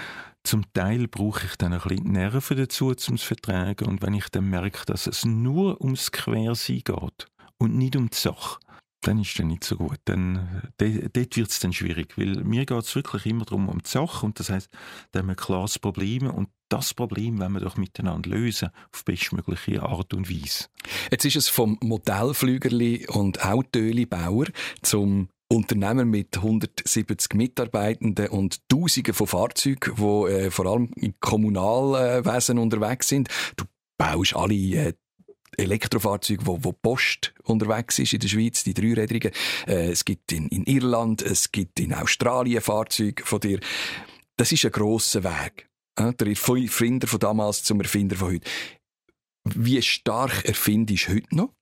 Zum 0.43 0.71
Teil 0.73 1.07
brauche 1.07 1.47
ich 1.47 1.57
dann 1.57 1.73
ein 1.73 1.81
bisschen 1.81 2.11
Nerven 2.11 2.57
dazu, 2.57 2.87
um 2.87 2.93
es 2.93 3.03
zu 3.05 3.17
vertragen. 3.19 3.87
Und 3.87 4.03
wenn 4.03 4.15
ich 4.15 4.29
dann 4.31 4.51
merke, 4.51 4.85
dass 4.87 5.07
es 5.07 5.25
nur 5.25 5.81
ums 5.81 6.11
Quersein 6.11 6.83
geht 6.85 7.27
und 7.59 7.77
nicht 7.77 7.95
um 7.95 8.11
die 8.11 8.17
Sache, 8.17 8.59
dann 9.03 9.21
ist 9.21 9.39
das 9.39 9.47
nicht 9.47 9.65
so 9.65 9.77
gut. 9.77 9.99
Dann, 10.05 10.63
dort 10.79 11.37
wird 11.37 11.51
es 11.51 11.61
dann 11.61 11.73
schwierig, 11.73 12.17
weil 12.17 12.43
mir 12.45 12.65
geht 12.65 12.79
es 12.79 12.95
wirklich 12.95 13.27
immer 13.27 13.45
darum, 13.45 13.69
um 13.69 13.83
die 13.83 13.89
Sache 13.89 14.25
und 14.25 14.39
das 14.39 14.49
heißt, 14.49 14.71
da 15.11 15.19
haben 15.19 15.29
wir 15.29 15.35
klares 15.35 15.79
Problem 15.79 16.29
und 16.29 16.49
das 16.69 16.95
Problem 16.95 17.39
wollen 17.39 17.53
wir 17.53 17.61
doch 17.61 17.77
miteinander 17.77 18.31
lösen, 18.31 18.71
auf 18.95 19.05
bestmögliche 19.05 19.83
Art 19.83 20.15
und 20.15 20.31
Weise. 20.31 20.69
Jetzt 21.11 21.27
ist 21.27 21.37
es 21.37 21.49
vom 21.49 21.79
Modellflügerli 21.83 23.09
und 23.09 23.45
Autoli-Bauer 23.45 24.47
zum 24.81 25.29
Unternehmer 25.49 26.07
mit 26.07 26.39
170 26.39 27.35
Mitarbeitenden 27.35 28.29
und 28.29 28.67
Tausenden 28.71 29.13
von 29.13 29.27
Fahrzeugen, 29.27 29.97
die 29.97 30.33
äh, 30.33 30.51
vor 30.51 30.67
allem 30.67 30.91
im 30.97 31.15
Kommunalwesen 31.21 32.59
unterwegs 32.59 33.09
sind. 33.09 33.29
Du 33.57 33.65
baust 33.99 34.35
alle 34.35 34.55
äh, 34.55 34.95
Elektrofahrzeuge, 35.57 36.47
wo, 36.47 36.59
wo 36.63 36.73
Post 36.73 37.35
unterwegs 37.45 37.99
ist 37.99 38.13
in 38.13 38.21
der 38.21 38.29
Schweiz, 38.29 38.65
die 38.65 38.75
Dreirädrigen. 38.75 39.33
Äh, 39.67 39.91
es 39.91 40.05
gibt 40.05 40.33
in, 40.33 40.49
in 40.49 40.65
Irland, 40.65 41.23
es 41.23 41.53
gibt 41.53 41.81
in 41.81 41.95
Australien 41.95 42.61
Fahrzeuge 42.61 43.25
von 43.25 43.41
dir. 43.41 43.61
Das 44.37 44.53
ist 44.53 44.65
ein 44.65 44.73
grosser 44.73 45.25
Weg. 45.25 45.69
Äh, 45.97 46.13
der 46.15 46.29
Erfinder 46.29 47.07
von 47.07 47.21
damals 47.21 47.63
zum 47.63 47.81
Erfinder 47.81 48.17
von 48.17 48.33
heute. 48.33 48.49
Wie 49.45 49.81
stark 49.83 50.45
erfindest 50.45 51.09
du 51.09 51.15
heute 51.15 51.37
noch? 51.37 51.55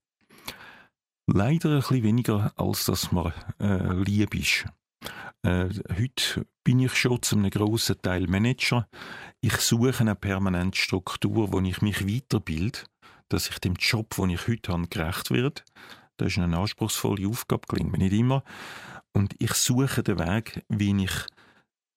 Leider 1.27 1.71
ein 1.71 1.81
bisschen 1.81 2.03
weniger, 2.03 2.53
als 2.57 2.85
dass 2.87 3.13
man 3.13 3.33
äh, 3.61 3.95
lieb 3.95 4.35
ist. 4.35 4.67
Äh, 5.43 5.69
heute 5.97 6.47
bin 6.65 6.81
ich 6.81 6.95
schon 6.95 7.23
zu 7.23 7.37
einem 7.37 7.51
grossen 7.51 8.01
Teil 8.03 8.27
Manager. 8.27 8.89
Ich 9.41 9.57
suche 9.57 10.01
eine 10.01 10.15
permanente 10.15 10.79
Struktur, 10.79 11.53
wo 11.53 11.61
ich 11.61 11.81
mich 11.81 12.07
weiterbilde, 12.07 12.81
dass 13.31 13.49
ich 13.49 13.59
dem 13.59 13.75
Job, 13.75 14.15
den 14.17 14.31
ich 14.31 14.47
heute 14.47 14.73
habe, 14.73 14.87
gerecht 14.89 15.31
werde. 15.31 15.63
Das 16.19 16.33
ist 16.33 16.39
eine 16.39 16.59
anspruchsvolle 16.59 17.27
Aufgabe, 17.27 17.67
gelingt 17.67 17.93
mir 17.93 17.99
nicht 17.99 18.13
immer. 18.13 18.45
Und 19.13 19.35
ich 19.39 19.55
suche 19.55 20.03
den 20.03 20.19
Weg, 20.19 20.63
wie 20.69 21.05
ich 21.05 21.13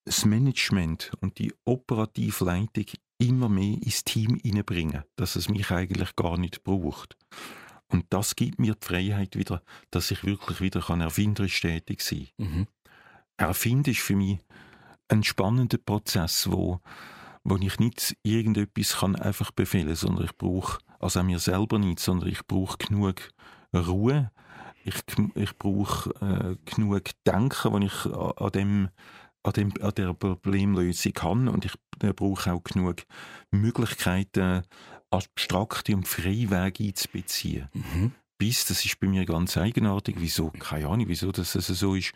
das 0.05 0.25
Management 0.25 1.11
und 1.19 1.39
die 1.39 1.53
operative 1.65 2.45
Leitung 2.45 2.85
immer 3.17 3.49
mehr 3.49 3.77
ins 3.81 4.03
Team 4.03 4.39
hineinbringen, 4.41 5.03
dass 5.15 5.35
es 5.35 5.49
mich 5.49 5.69
eigentlich 5.71 6.15
gar 6.15 6.37
nicht 6.37 6.63
braucht. 6.63 7.17
Und 7.87 8.05
das 8.09 8.35
gibt 8.35 8.59
mir 8.59 8.75
die 8.75 8.85
Freiheit 8.85 9.35
wieder, 9.35 9.61
dass 9.91 10.11
ich 10.11 10.23
wirklich 10.23 10.61
wieder 10.61 10.81
erfinderisch 10.89 11.61
tätig 11.61 12.01
sein 12.01 12.27
kann. 12.37 12.47
Mhm. 12.47 12.67
Erfinden 13.37 13.91
ist 13.91 14.01
für 14.01 14.15
mich 14.15 14.39
ein 15.09 15.23
spannender 15.23 15.77
Prozess, 15.77 16.51
wo, 16.51 16.79
wo 17.43 17.57
ich 17.57 17.79
nicht 17.79 18.15
irgendetwas 18.23 18.97
kann 18.97 19.15
einfach 19.15 19.51
befehlen, 19.51 19.95
sondern 19.95 20.25
ich 20.25 20.37
brauche, 20.37 20.79
also 21.03 21.19
auch 21.19 21.23
mir 21.23 21.39
selber 21.39 21.79
nicht, 21.79 21.99
sondern 21.99 22.29
ich 22.29 22.45
brauche 22.45 22.77
genug 22.77 23.29
Ruhe, 23.73 24.31
ich, 24.83 24.95
ich 25.35 25.57
brauche 25.57 26.09
äh, 26.21 26.55
genug 26.73 27.09
Denken, 27.25 27.73
wenn 27.73 27.81
ich 27.83 28.05
an 28.05 28.51
dem 28.51 28.89
an, 29.43 29.53
dem, 29.53 29.73
an 29.81 29.91
der 29.95 30.13
Problemlösung 30.13 31.13
kann 31.13 31.47
und 31.49 31.65
ich 31.65 31.73
brauche 32.15 32.53
auch 32.53 32.63
genug 32.63 33.03
Möglichkeiten, 33.51 34.63
abstrakte 35.09 35.95
und 35.95 36.07
freie 36.07 36.49
Wege 36.49 36.85
einzubeziehen. 36.85 37.67
Mhm. 37.73 38.11
Bis, 38.37 38.65
das 38.65 38.83
ist 38.83 38.99
bei 38.99 39.07
mir 39.07 39.25
ganz 39.25 39.57
eigenartig, 39.57 40.15
wieso, 40.17 40.49
keine 40.49 40.87
Ahnung, 40.87 41.07
wieso 41.07 41.31
das 41.31 41.53
so 41.53 41.95
ist. 41.95 42.13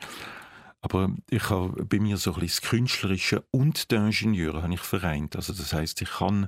Aber 0.81 1.11
ich 1.29 1.49
habe 1.49 1.85
bei 1.85 1.99
mir 1.99 2.17
so 2.17 2.33
ein 2.33 2.39
bisschen 2.39 2.61
das 2.61 2.69
Künstlerische 2.69 3.43
und 3.51 3.91
den 3.91 4.07
Ingenieur 4.07 4.61
habe 4.61 4.73
ich 4.73 4.79
vereint. 4.79 5.35
Also 5.35 5.53
das 5.53 5.73
heißt, 5.73 6.01
ich 6.01 6.09
kann 6.09 6.47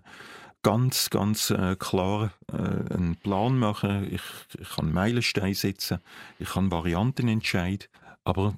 ganz, 0.64 1.10
ganz 1.10 1.52
äh, 1.52 1.76
klar 1.78 2.32
äh, 2.52 2.94
einen 2.94 3.16
Plan 3.16 3.58
machen, 3.58 4.08
ich, 4.12 4.22
ich 4.60 4.70
kann 4.70 4.92
Meilensteine 4.92 5.56
setzen, 5.56 6.00
ich 6.38 6.50
kann 6.50 6.72
Varianten 6.72 7.28
entscheiden, 7.28 7.88
aber 8.24 8.56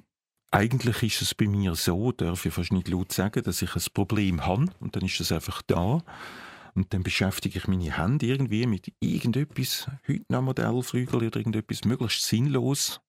eigentlich 0.51 1.01
ist 1.03 1.21
es 1.21 1.33
bei 1.33 1.47
mir 1.47 1.75
so, 1.75 2.11
darf 2.11 2.45
ich 2.45 2.53
fast 2.53 2.73
nicht 2.73 2.89
laut 2.89 3.11
sagen, 3.13 3.41
dass 3.43 3.61
ich 3.61 3.75
ein 3.75 3.83
Problem 3.93 4.45
habe 4.45 4.67
und 4.79 4.95
dann 4.95 5.05
ist 5.05 5.19
es 5.21 5.31
einfach 5.31 5.61
da. 5.61 6.01
Und 6.73 6.93
dann 6.93 7.03
beschäftige 7.03 7.57
ich 7.57 7.67
meine 7.67 7.97
Hände 7.97 8.25
irgendwie 8.25 8.65
mit 8.65 8.93
irgendetwas, 8.99 9.87
heute 10.07 10.23
noch 10.29 10.41
Modellflügel 10.41 11.15
oder 11.27 11.37
irgendetwas 11.37 11.85
möglichst 11.85 12.23
sinnlos. 12.23 13.01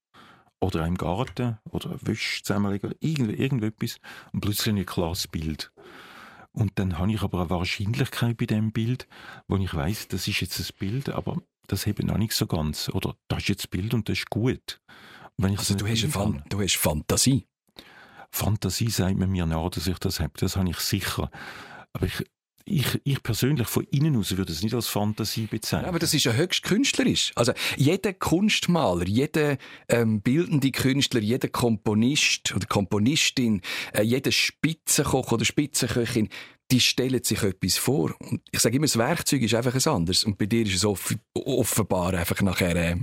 Oder 0.60 0.86
im 0.86 0.96
Garten 0.96 1.58
oder 1.70 1.96
Wäsche 2.02 2.44
zusammenlegen 2.44 2.90
oder 2.90 2.98
irgend, 3.00 3.36
irgendetwas. 3.38 3.98
Und 4.32 4.42
plötzlich 4.42 4.76
ein 4.76 4.86
klares 4.86 5.26
Bild. 5.26 5.72
Und 6.52 6.78
dann 6.78 6.98
habe 6.98 7.12
ich 7.12 7.22
aber 7.22 7.40
eine 7.40 7.50
Wahrscheinlichkeit 7.50 8.36
bei 8.36 8.46
dem 8.46 8.72
Bild, 8.72 9.08
wo 9.48 9.56
ich 9.56 9.72
weiß, 9.72 10.08
das 10.08 10.28
ist 10.28 10.40
jetzt 10.40 10.60
ein 10.60 10.76
Bild, 10.78 11.08
aber 11.08 11.38
das 11.66 11.86
eben 11.86 12.06
noch 12.06 12.18
nicht 12.18 12.34
so 12.34 12.46
ganz. 12.46 12.90
Oder 12.90 13.16
das 13.28 13.40
ist 13.40 13.48
jetzt 13.48 13.62
das 13.62 13.68
Bild 13.68 13.94
und 13.94 14.08
das 14.08 14.18
ist 14.18 14.30
gut. 14.30 14.80
also 15.40 15.74
du 15.74 15.86
hast, 15.86 16.04
Fan 16.04 16.42
du 16.48 16.60
hast 16.60 16.76
Fantasie. 16.76 17.46
Fantasie 18.30 18.90
sagt 18.90 19.18
man 19.18 19.30
mir 19.30 19.46
nach, 19.46 19.70
dass 19.70 19.86
ich 19.86 19.98
das 19.98 20.20
habe. 20.20 20.32
Das 20.38 20.56
habe 20.56 20.68
ich 20.68 20.78
sicher. 20.78 21.30
Aber 21.92 22.06
ich, 22.06 22.24
ich, 22.64 23.00
ich 23.04 23.22
persönlich 23.22 23.68
von 23.68 23.84
innen 23.90 24.16
aus 24.16 24.36
würde 24.36 24.52
es 24.52 24.62
nicht 24.62 24.74
als 24.74 24.88
Fantasie 24.88 25.46
bezeichnen. 25.46 25.88
aber 25.88 25.98
das 25.98 26.14
ist 26.14 26.24
ja 26.24 26.32
höchst 26.32 26.62
künstlerisch. 26.62 27.32
Also 27.34 27.52
jeder 27.76 28.12
Kunstmaler, 28.12 29.06
jeder 29.06 29.56
ähm, 29.88 30.20
bildende 30.20 30.70
Künstler, 30.70 31.20
jeder 31.20 31.48
Komponist 31.48 32.54
oder 32.54 32.66
Komponistin, 32.66 33.60
äh, 33.92 34.02
jeder 34.02 34.32
Spitzenkoch 34.32 35.32
oder 35.32 35.44
Spitzenköchin, 35.44 36.28
die 36.70 36.80
stellen 36.80 37.22
sich 37.22 37.42
etwas 37.42 37.76
vor. 37.76 38.14
Und 38.18 38.40
ich 38.50 38.60
sage 38.60 38.76
immer, 38.76 38.86
das 38.86 38.96
Werkzeug 38.96 39.42
ist 39.42 39.54
einfach 39.54 39.74
ein 39.74 39.92
anderes. 39.92 40.24
Und 40.24 40.38
bei 40.38 40.46
dir 40.46 40.62
ist 40.62 40.74
es 40.74 40.84
off 40.84 41.14
offenbar 41.34 42.14
einfach 42.14 42.40
nachher 42.40 42.76
äh, 42.76 42.96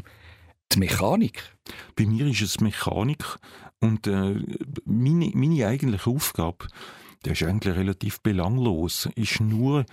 die 0.71 0.79
Mechanik. 0.79 1.41
Bei 1.95 2.05
mir 2.05 2.27
ist 2.27 2.41
es 2.41 2.59
Mechanik 2.59 3.23
und 3.79 4.07
äh, 4.07 4.35
meine, 4.85 5.31
meine 5.33 5.67
eigentliche 5.67 6.09
Aufgabe 6.09 6.67
der 7.25 7.33
ist 7.33 7.43
eigentlich 7.43 7.75
relativ 7.75 8.21
belanglos, 8.21 9.09
ist 9.15 9.39
nur 9.39 9.85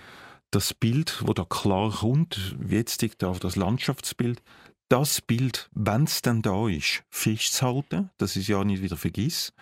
das 0.51 0.73
Bild, 0.73 1.23
wo 1.25 1.33
da 1.33 1.43
klar 1.43 1.91
kommt, 1.91 2.55
wie 2.59 2.75
jetzt 2.75 3.23
auf 3.23 3.39
das 3.39 3.55
Landschaftsbild, 3.55 4.41
das 4.89 5.21
Bild, 5.21 5.69
wenn 5.73 6.05
es 6.05 6.21
dann 6.21 6.41
da 6.41 6.69
ist, 6.69 7.03
festzuhalten, 7.09 8.09
dass 8.17 8.35
ich 8.35 8.43
es 8.43 8.47
ja 8.47 8.63
nicht 8.63 8.81
wieder 8.81 8.97
vergiss, 8.97 9.53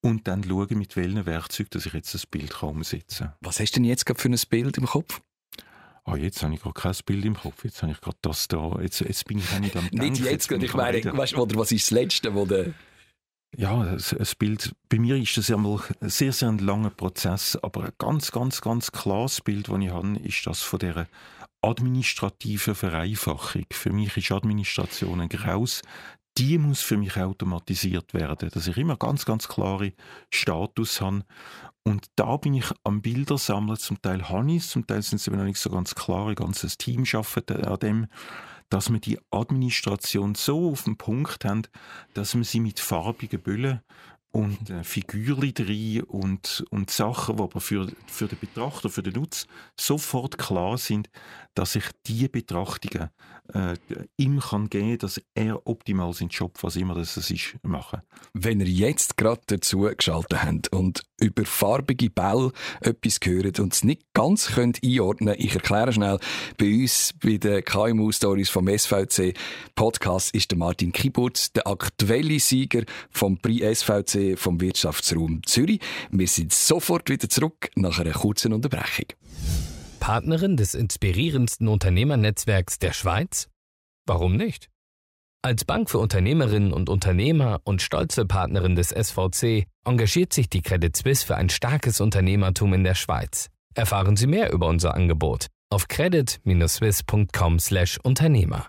und 0.00 0.28
dann 0.28 0.44
schauen, 0.44 0.78
mit 0.78 0.96
welchen 0.96 1.24
Werkzeugen 1.24 1.70
dass 1.70 1.86
ich 1.86 1.94
jetzt 1.94 2.12
das 2.12 2.26
Bild 2.26 2.50
kann 2.50 2.68
umsetzen 2.70 3.28
kann. 3.28 3.34
Was 3.40 3.58
hast 3.58 3.72
du 3.72 3.80
denn 3.80 3.84
jetzt 3.84 4.04
für 4.06 4.28
ein 4.28 4.38
Bild 4.50 4.76
im 4.76 4.86
Kopf? 4.86 5.22
Ah, 6.04 6.16
jetzt 6.16 6.42
habe 6.42 6.52
ich 6.52 6.60
gerade 6.60 6.78
kein 6.78 6.94
Bild 7.06 7.24
im 7.24 7.34
Kopf. 7.34 7.64
Jetzt 7.64 7.82
habe 7.82 7.92
ich 7.92 8.00
gerade 8.02 8.18
das 8.20 8.46
da. 8.48 8.78
Jetzt, 8.82 9.00
jetzt 9.00 9.24
bin 9.24 9.38
ich 9.38 9.50
auch 9.54 9.60
nicht 9.60 9.74
am 9.74 9.84
Denken. 9.90 10.10
Nicht 10.10 10.24
jetzt, 10.24 10.50
jetzt 10.50 10.62
ich 10.62 10.74
meine, 10.74 11.02
weißt, 11.02 11.36
oder 11.38 11.56
was 11.56 11.72
ist 11.72 11.86
das 11.86 11.90
Letzte, 11.92 12.34
wo 12.34 12.44
der 12.44 12.74
ja, 13.56 13.80
ein 13.80 14.26
Bild, 14.38 14.74
bei 14.88 14.98
mir 14.98 15.16
ist 15.16 15.36
das 15.36 15.50
einmal 15.50 15.80
ein 16.00 16.08
sehr, 16.08 16.32
sehr 16.32 16.48
ein 16.48 16.58
langer 16.58 16.90
Prozess, 16.90 17.56
aber 17.62 17.84
ein 17.84 17.92
ganz, 17.98 18.32
ganz, 18.32 18.60
ganz 18.60 18.92
klares 18.92 19.40
Bild, 19.40 19.68
das 19.68 19.78
ich 19.80 19.90
habe, 19.90 20.16
ist 20.18 20.46
das 20.46 20.62
von 20.62 20.78
dieser 20.78 21.06
administrativen 21.62 22.74
Vereinfachung. 22.74 23.64
Für 23.72 23.90
mich 23.90 24.16
ist 24.16 24.32
Administration 24.32 25.20
ein 25.20 25.28
Graus. 25.28 25.82
Die 26.36 26.58
muss 26.58 26.80
für 26.80 26.96
mich 26.96 27.16
automatisiert 27.16 28.12
werden, 28.12 28.50
dass 28.52 28.66
ich 28.66 28.76
immer 28.76 28.96
ganz, 28.96 29.24
ganz 29.24 29.48
klare 29.48 29.92
Status 30.30 31.00
habe. 31.00 31.24
Und 31.84 32.06
da 32.16 32.36
bin 32.36 32.54
ich 32.54 32.66
am 32.82 33.02
Bildersammeln. 33.02 33.78
Zum 33.78 34.00
Teil 34.02 34.28
habe 34.28 34.50
ich 34.50 34.64
es, 34.64 34.70
zum 34.70 34.86
Teil 34.86 35.02
sind 35.02 35.20
es 35.20 35.28
eben 35.28 35.36
noch 35.36 35.44
nicht 35.44 35.60
so 35.60 35.70
ganz 35.70 35.94
klar. 35.94 36.28
Ein 36.28 36.34
ganzes 36.34 36.76
Team 36.76 37.04
arbeitet 37.12 37.66
an 37.66 37.78
dem 37.78 38.06
dass 38.70 38.90
wir 38.92 39.00
die 39.00 39.18
Administration 39.30 40.34
so 40.34 40.70
auf 40.70 40.84
den 40.84 40.96
Punkt 40.96 41.44
haben, 41.44 41.62
dass 42.14 42.34
wir 42.34 42.44
sie 42.44 42.60
mit 42.60 42.80
farbigen 42.80 43.40
Büllen 43.40 43.80
und 44.34 44.68
äh, 44.68 44.82
Figürchen 44.82 45.54
drin 45.54 46.02
und, 46.02 46.64
und 46.70 46.90
Sachen, 46.90 47.36
die 47.36 47.42
aber 47.42 47.60
für, 47.60 47.86
für 48.08 48.26
den 48.26 48.38
Betrachter, 48.38 48.90
für 48.90 49.02
den 49.02 49.14
Nutz 49.14 49.46
sofort 49.78 50.38
klar 50.38 50.76
sind, 50.76 51.08
dass 51.54 51.76
ich 51.76 51.84
diese 52.06 52.28
Betrachtungen 52.28 53.10
äh, 53.52 53.74
ihm 54.16 54.40
kann 54.40 54.70
geben, 54.70 54.98
dass 54.98 55.20
er 55.34 55.66
optimal 55.66 56.12
seinen 56.12 56.28
Job, 56.28 56.58
was 56.62 56.76
immer 56.76 56.94
das 56.94 57.16
ist, 57.16 57.56
machen. 57.62 58.00
Wenn 58.32 58.60
ihr 58.60 58.66
jetzt 58.66 59.16
gerade 59.16 59.40
dazu 59.46 59.88
geschaltet 59.96 60.42
habt 60.42 60.72
und 60.72 61.02
über 61.20 61.44
farbige 61.44 62.10
Bälle 62.10 62.52
etwas 62.80 63.20
gehört 63.20 63.60
und 63.60 63.72
es 63.72 63.84
nicht 63.84 64.02
ganz 64.14 64.48
könnt 64.54 64.80
einordnen 64.84 65.34
ich 65.38 65.54
erkläre 65.54 65.92
schnell, 65.92 66.18
bei 66.58 66.66
uns 66.66 67.14
bei 67.22 67.36
den 67.36 67.64
KMU-Stories 67.64 68.50
vom 68.50 68.68
SVC 68.68 69.34
Podcast 69.74 70.34
ist 70.34 70.50
der 70.50 70.58
Martin 70.58 70.92
Kiburz 70.92 71.52
der 71.52 71.66
aktuelle 71.66 72.40
Sieger 72.40 72.84
vom 73.10 73.38
Prix 73.38 73.80
SVC 73.80 74.38
vom 74.38 74.60
Wirtschaftsraum 74.60 75.42
Zürich. 75.46 75.80
Wir 76.10 76.28
sind 76.28 76.52
sofort 76.52 77.08
wieder 77.08 77.28
zurück 77.28 77.70
nach 77.76 77.98
einer 77.98 78.12
kurzen 78.12 78.52
Unterbrechung. 78.52 79.06
Partnerin 80.04 80.56
des 80.58 80.74
inspirierendsten 80.74 81.66
Unternehmernetzwerks 81.66 82.78
der 82.78 82.92
Schweiz? 82.92 83.48
Warum 84.04 84.36
nicht? 84.36 84.68
Als 85.40 85.64
Bank 85.64 85.88
für 85.88 85.96
Unternehmerinnen 85.96 86.74
und 86.74 86.90
Unternehmer 86.90 87.62
und 87.64 87.80
stolze 87.80 88.26
Partnerin 88.26 88.76
des 88.76 88.90
SVC 88.90 89.64
engagiert 89.82 90.34
sich 90.34 90.50
die 90.50 90.60
Credit 90.60 90.94
Suisse 90.94 91.24
für 91.24 91.36
ein 91.36 91.48
starkes 91.48 92.02
Unternehmertum 92.02 92.74
in 92.74 92.84
der 92.84 92.94
Schweiz. 92.94 93.48
Erfahren 93.74 94.16
Sie 94.16 94.26
mehr 94.26 94.52
über 94.52 94.66
unser 94.66 94.94
Angebot 94.94 95.46
auf 95.70 95.88
credit-swiss.com/Unternehmer. 95.88 98.66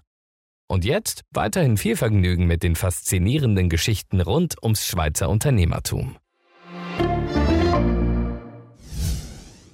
Und 0.69 0.85
jetzt 0.85 1.23
weiterhin 1.31 1.75
viel 1.75 1.97
Vergnügen 1.97 2.47
mit 2.47 2.63
den 2.63 2.77
faszinierenden 2.77 3.67
Geschichten 3.67 4.21
rund 4.21 4.55
ums 4.63 4.87
Schweizer 4.87 5.27
Unternehmertum. 5.27 6.15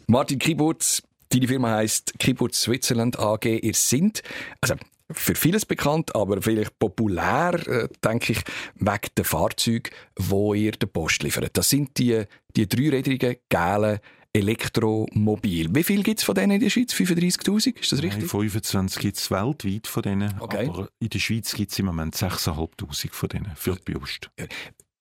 Martin 0.07 0.39
Kiburz, 0.39 1.03
Deine 1.31 1.47
Firma 1.47 1.75
heißt 1.75 2.19
Kibbutz 2.19 2.61
Switzerland 2.61 3.17
AG. 3.17 3.45
Ihr 3.45 3.73
sind, 3.73 4.21
also 4.59 4.75
für 5.11 5.35
vieles 5.35 5.65
bekannt, 5.65 6.15
aber 6.15 6.41
vielleicht 6.41 6.77
populär, 6.77 7.53
äh, 7.67 7.87
denke 8.03 8.33
ich, 8.33 8.41
wegen 8.75 9.09
der 9.17 9.25
Fahrzeuge, 9.25 9.89
wo 10.17 10.53
ihr 10.53 10.71
der 10.71 10.87
Post 10.87 11.23
liefert. 11.23 11.57
Das 11.57 11.69
sind 11.69 11.97
die, 11.97 12.23
die 12.55 12.67
dreirädrigen, 12.67 13.37
gelben 13.49 13.99
Elektromobil. 14.33 15.75
Wie 15.75 15.83
viel 15.83 16.03
gibt 16.03 16.19
es 16.19 16.23
von 16.23 16.35
denen 16.35 16.53
in 16.53 16.61
der 16.61 16.69
Schweiz? 16.69 16.93
35'000? 16.93 17.79
Ist 17.79 17.91
das 17.91 18.01
richtig? 18.01 18.21
Nein, 18.21 18.29
25 18.29 19.01
gibt 19.01 19.17
es 19.17 19.29
weltweit 19.29 19.87
von 19.87 20.03
denen. 20.03 20.33
Okay. 20.39 20.67
Aber 20.69 20.89
in 20.99 21.09
der 21.09 21.19
Schweiz 21.19 21.53
gibt 21.53 21.71
es 21.71 21.79
im 21.79 21.87
Moment 21.87 22.15
6'500 22.15 23.11
von 23.11 23.29
denen 23.29 23.51
für 23.55 23.75
die 23.75 23.93
Post. 23.93 24.29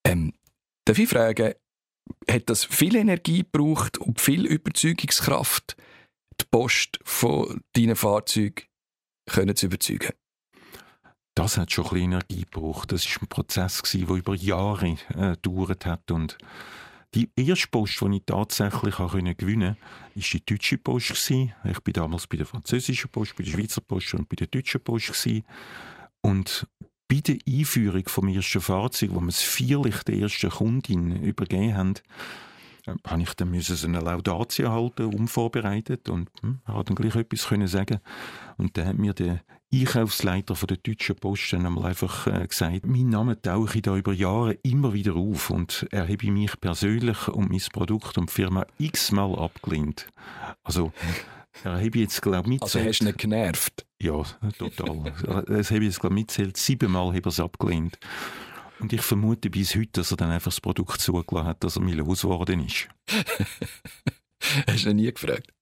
Ähm, 0.04 0.32
darf 0.84 0.98
ich 0.98 1.08
fragen, 1.08 1.54
hat 2.28 2.50
das 2.50 2.64
viel 2.64 2.96
Energie 2.96 3.44
gebraucht 3.44 3.98
und 3.98 4.20
viel 4.20 4.46
Überzeugungskraft, 4.46 5.76
die 6.40 6.46
Post 6.50 6.98
von 7.04 7.60
deinen 7.74 7.96
Fahrzeugen 7.96 8.64
können 9.26 9.56
zu 9.56 9.66
überzeugen? 9.66 10.12
Das 11.34 11.56
hat 11.56 11.70
schon 11.70 11.84
ein 11.84 11.90
bisschen 11.90 12.12
Energie 12.12 12.40
gebraucht. 12.42 12.92
Das 12.92 13.06
war 13.06 13.22
ein 13.22 13.28
Prozess, 13.28 13.82
der 13.82 14.08
über 14.08 14.34
Jahre 14.34 14.96
äh, 15.14 15.36
gedauert 15.36 15.86
hat. 15.86 16.10
Und 16.10 16.36
die 17.14 17.30
erste 17.36 17.68
Post, 17.68 18.00
die 18.00 18.16
ich 18.16 18.22
tatsächlich 18.26 18.96
gewinnen 18.96 19.36
konnte, 19.36 19.76
war 20.14 20.22
die 20.32 20.44
deutsche 20.44 20.78
Post. 20.78 21.30
Ich 21.30 21.52
war 21.64 21.92
damals 21.92 22.26
bei 22.26 22.36
der 22.36 22.46
französischen 22.46 23.10
Post, 23.10 23.36
bei 23.36 23.44
der 23.44 23.52
Schweizer 23.52 23.80
Post 23.80 24.14
und 24.14 24.28
bei 24.28 24.36
der 24.36 24.48
deutschen 24.48 24.80
Post. 24.80 25.28
Und 26.22 26.66
bei 27.08 27.20
der 27.20 27.38
Einführung 27.48 28.04
vom 28.06 28.28
ersten 28.28 28.60
Fahrzeug, 28.60 29.10
wo 29.12 29.20
wir 29.20 29.28
es 29.28 29.42
vierlich 29.42 30.02
der 30.04 30.16
ersten 30.16 30.50
Kundin 30.50 31.22
übergeben 31.22 31.76
haben, 31.76 31.94
habe 33.06 33.22
ich 33.22 33.34
dann 33.34 33.50
müssen 33.50 33.76
so 33.76 33.86
eine 33.86 34.00
Laudatio 34.00 34.70
halten, 34.70 35.14
unvorbereitet 35.14 36.08
und 36.08 36.30
hm, 36.42 36.60
hat 36.64 36.88
dann 36.88 36.96
gleich 36.96 37.14
etwas 37.16 37.48
können 37.48 37.66
sagen 37.66 38.00
und 38.56 38.76
dann 38.76 38.86
hat 38.86 38.98
mir 38.98 39.12
der 39.14 39.40
Einkaufsleiter 39.72 40.56
von 40.56 40.66
der 40.66 40.78
Deutschen 40.78 41.14
Post 41.14 41.52
dann 41.52 41.64
einmal 41.64 41.86
einfach 41.86 42.26
äh, 42.26 42.46
gesagt, 42.46 42.86
mein 42.86 43.08
Name 43.08 43.40
tauche 43.40 43.76
ich 43.76 43.82
da 43.82 43.96
über 43.96 44.12
Jahre 44.12 44.54
immer 44.64 44.92
wieder 44.92 45.14
auf 45.14 45.50
und 45.50 45.86
er 45.92 46.08
habe 46.08 46.30
mich 46.30 46.60
persönlich 46.60 47.28
und 47.28 47.50
mein 47.50 47.62
Produkt 47.72 48.18
und 48.18 48.30
die 48.30 48.34
Firma 48.34 48.66
x-mal 48.78 49.38
abgelehnt. 49.38 50.08
Also 50.64 50.92
er 51.62 51.76
habe 51.76 51.98
jetzt 51.98 52.20
glaube 52.20 52.48
ich 52.48 52.60
mitzählt. 52.60 52.74
Also 52.84 52.88
hast 52.88 52.98
du 53.00 53.04
nicht 53.04 53.18
genervt? 53.18 53.86
Ja, 54.02 54.22
total. 54.58 55.12
das 55.46 55.70
habe 55.70 55.80
ich 55.80 55.86
jetzt 55.90 56.00
glaube 56.00 56.16
ich 56.16 56.22
mitzählt, 56.22 56.56
siebenmal 56.56 57.08
habe 57.08 57.20
er 57.20 57.26
es 57.26 57.38
abgelehnt. 57.38 57.96
Und 58.80 58.92
ich 58.92 59.02
vermute 59.02 59.50
bis 59.50 59.74
heute, 59.74 59.92
dass 59.92 60.10
er 60.10 60.16
dann 60.16 60.30
einfach 60.30 60.50
das 60.50 60.60
Produkt 60.60 61.00
zugelassen 61.00 61.46
hat, 61.46 61.62
dass 61.64 61.76
er 61.76 61.82
mir 61.82 61.96
losgeworden 61.96 62.64
ist. 62.66 62.88
Hast 64.66 64.84
du 64.84 64.90
ihn 64.90 64.96
nie 64.96 65.12
gefragt? 65.12 65.52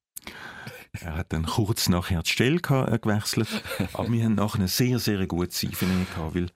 Er 0.92 1.16
hat 1.16 1.32
dann 1.32 1.44
kurz 1.44 1.88
nachher 1.88 2.22
die 2.22 2.30
Stelle 2.30 2.60
gewechselt, 2.60 3.48
aber 3.92 4.10
wir 4.10 4.24
haben 4.24 4.34
nachher 4.34 4.60
eine 4.60 4.68
sehr, 4.68 4.98
sehr 4.98 5.26
gute 5.26 5.50
Zeit 5.50 5.78
gehabt, 5.78 6.34
weil 6.34 6.50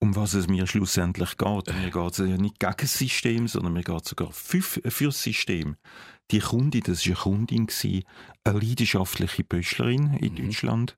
um 0.00 0.16
was 0.16 0.34
es 0.34 0.48
mir 0.48 0.66
schlussendlich 0.66 1.36
geht. 1.36 1.74
Mir 1.74 1.90
geht 1.90 2.12
es 2.12 2.18
ja 2.18 2.36
nicht 2.36 2.58
gegen 2.58 2.74
das 2.78 2.98
System, 2.98 3.48
sondern 3.48 3.74
mir 3.74 3.82
geht 3.82 4.02
es 4.02 4.08
sogar 4.08 4.32
für, 4.32 4.62
für 4.62 5.06
das 5.06 5.22
System. 5.22 5.76
Die 6.30 6.38
Kundin, 6.38 6.82
das 6.84 7.04
war 7.06 7.16
eine 7.16 7.22
Kundin, 7.22 7.66
eine 8.44 8.58
leidenschaftliche 8.58 9.42
Pöschlerin 9.42 10.14
in 10.14 10.34
mhm. 10.34 10.46
Deutschland. 10.46 10.96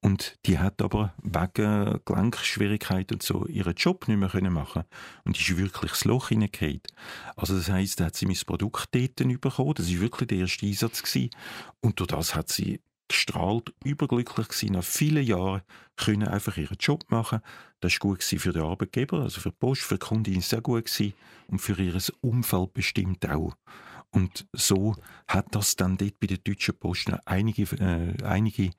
Und 0.00 0.38
die 0.46 0.58
hat 0.58 0.80
aber 0.80 1.14
wegen 1.22 2.00
Gelenkschwierigkeiten 2.04 3.16
und 3.16 3.22
so 3.22 3.46
ihren 3.46 3.74
Job 3.74 4.06
nicht 4.06 4.18
mehr 4.18 4.28
können 4.28 4.52
machen 4.52 4.84
Und 5.24 5.36
die 5.36 5.42
ist 5.42 5.58
wirklich 5.58 5.90
das 5.90 6.04
Loch 6.04 6.28
hineingefallen. 6.28 6.82
Also 7.36 7.56
das 7.56 7.70
heisst, 7.70 7.98
da 7.98 8.06
hat 8.06 8.16
sie 8.16 8.26
mein 8.26 8.38
Produkt 8.46 8.88
dort 8.92 9.16
bekommen. 9.16 9.74
Das 9.74 9.92
war 9.92 10.00
wirklich 10.00 10.28
der 10.28 10.38
erste 10.38 10.66
Einsatz. 10.66 11.02
Gewesen. 11.02 11.30
Und 11.80 11.98
durch 11.98 12.08
das 12.08 12.34
hat 12.34 12.48
sie 12.48 12.80
gestrahlt, 13.08 13.72
überglücklich 13.84 14.48
gewesen, 14.48 14.74
nach 14.74 14.84
vielen 14.84 15.24
Jahren 15.24 15.62
können 15.96 16.28
einfach 16.28 16.56
ihren 16.56 16.76
Job 16.78 17.04
machen. 17.08 17.40
Das 17.80 17.94
war 17.94 17.98
gut 18.00 18.22
für 18.22 18.52
den 18.52 18.62
Arbeitgeber, 18.62 19.22
also 19.22 19.40
für 19.40 19.50
die 19.50 19.56
Post, 19.58 19.82
für 19.82 19.94
die 19.94 20.06
Kundin 20.06 20.40
sehr 20.42 20.60
gut 20.60 20.84
gewesen 20.84 21.14
und 21.48 21.58
für 21.58 21.80
ihr 21.80 21.98
Umfeld 22.20 22.74
bestimmt 22.74 23.28
auch. 23.28 23.54
Und 24.10 24.46
so 24.52 24.94
hat 25.26 25.46
das 25.54 25.76
dann 25.76 25.96
dort 25.96 26.18
bei 26.18 26.26
der 26.26 26.38
Deutschen 26.38 26.78
Post 26.78 27.10
einige, 27.26 27.62
äh, 27.76 28.22
einige 28.24 28.70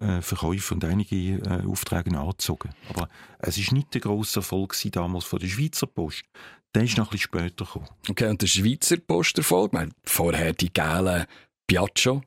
äh, 0.00 0.22
Verkäufe 0.22 0.74
und 0.74 0.84
einige 0.84 1.16
äh, 1.16 1.66
Aufträge 1.66 2.18
angezogen. 2.18 2.70
Aber 2.88 3.08
es 3.38 3.58
ist 3.58 3.72
nicht 3.72 3.92
der 3.94 4.00
grosse 4.00 4.40
Erfolg 4.40 4.76
damals 4.92 5.24
von 5.24 5.38
der 5.38 5.48
Schweizer 5.48 5.86
Post. 5.86 6.24
Der 6.74 6.84
ist 6.84 6.96
noch 6.96 7.08
ein 7.08 7.10
bisschen 7.10 7.24
später 7.24 7.64
gekommen. 7.66 7.88
Okay, 8.08 8.28
und 8.28 8.40
der 8.40 8.46
Schweizer 8.46 8.96
Posterfolg, 8.96 9.72
vorher 10.04 10.54
die 10.54 10.72
gelben 10.72 11.26
Piaggio, 11.66 12.22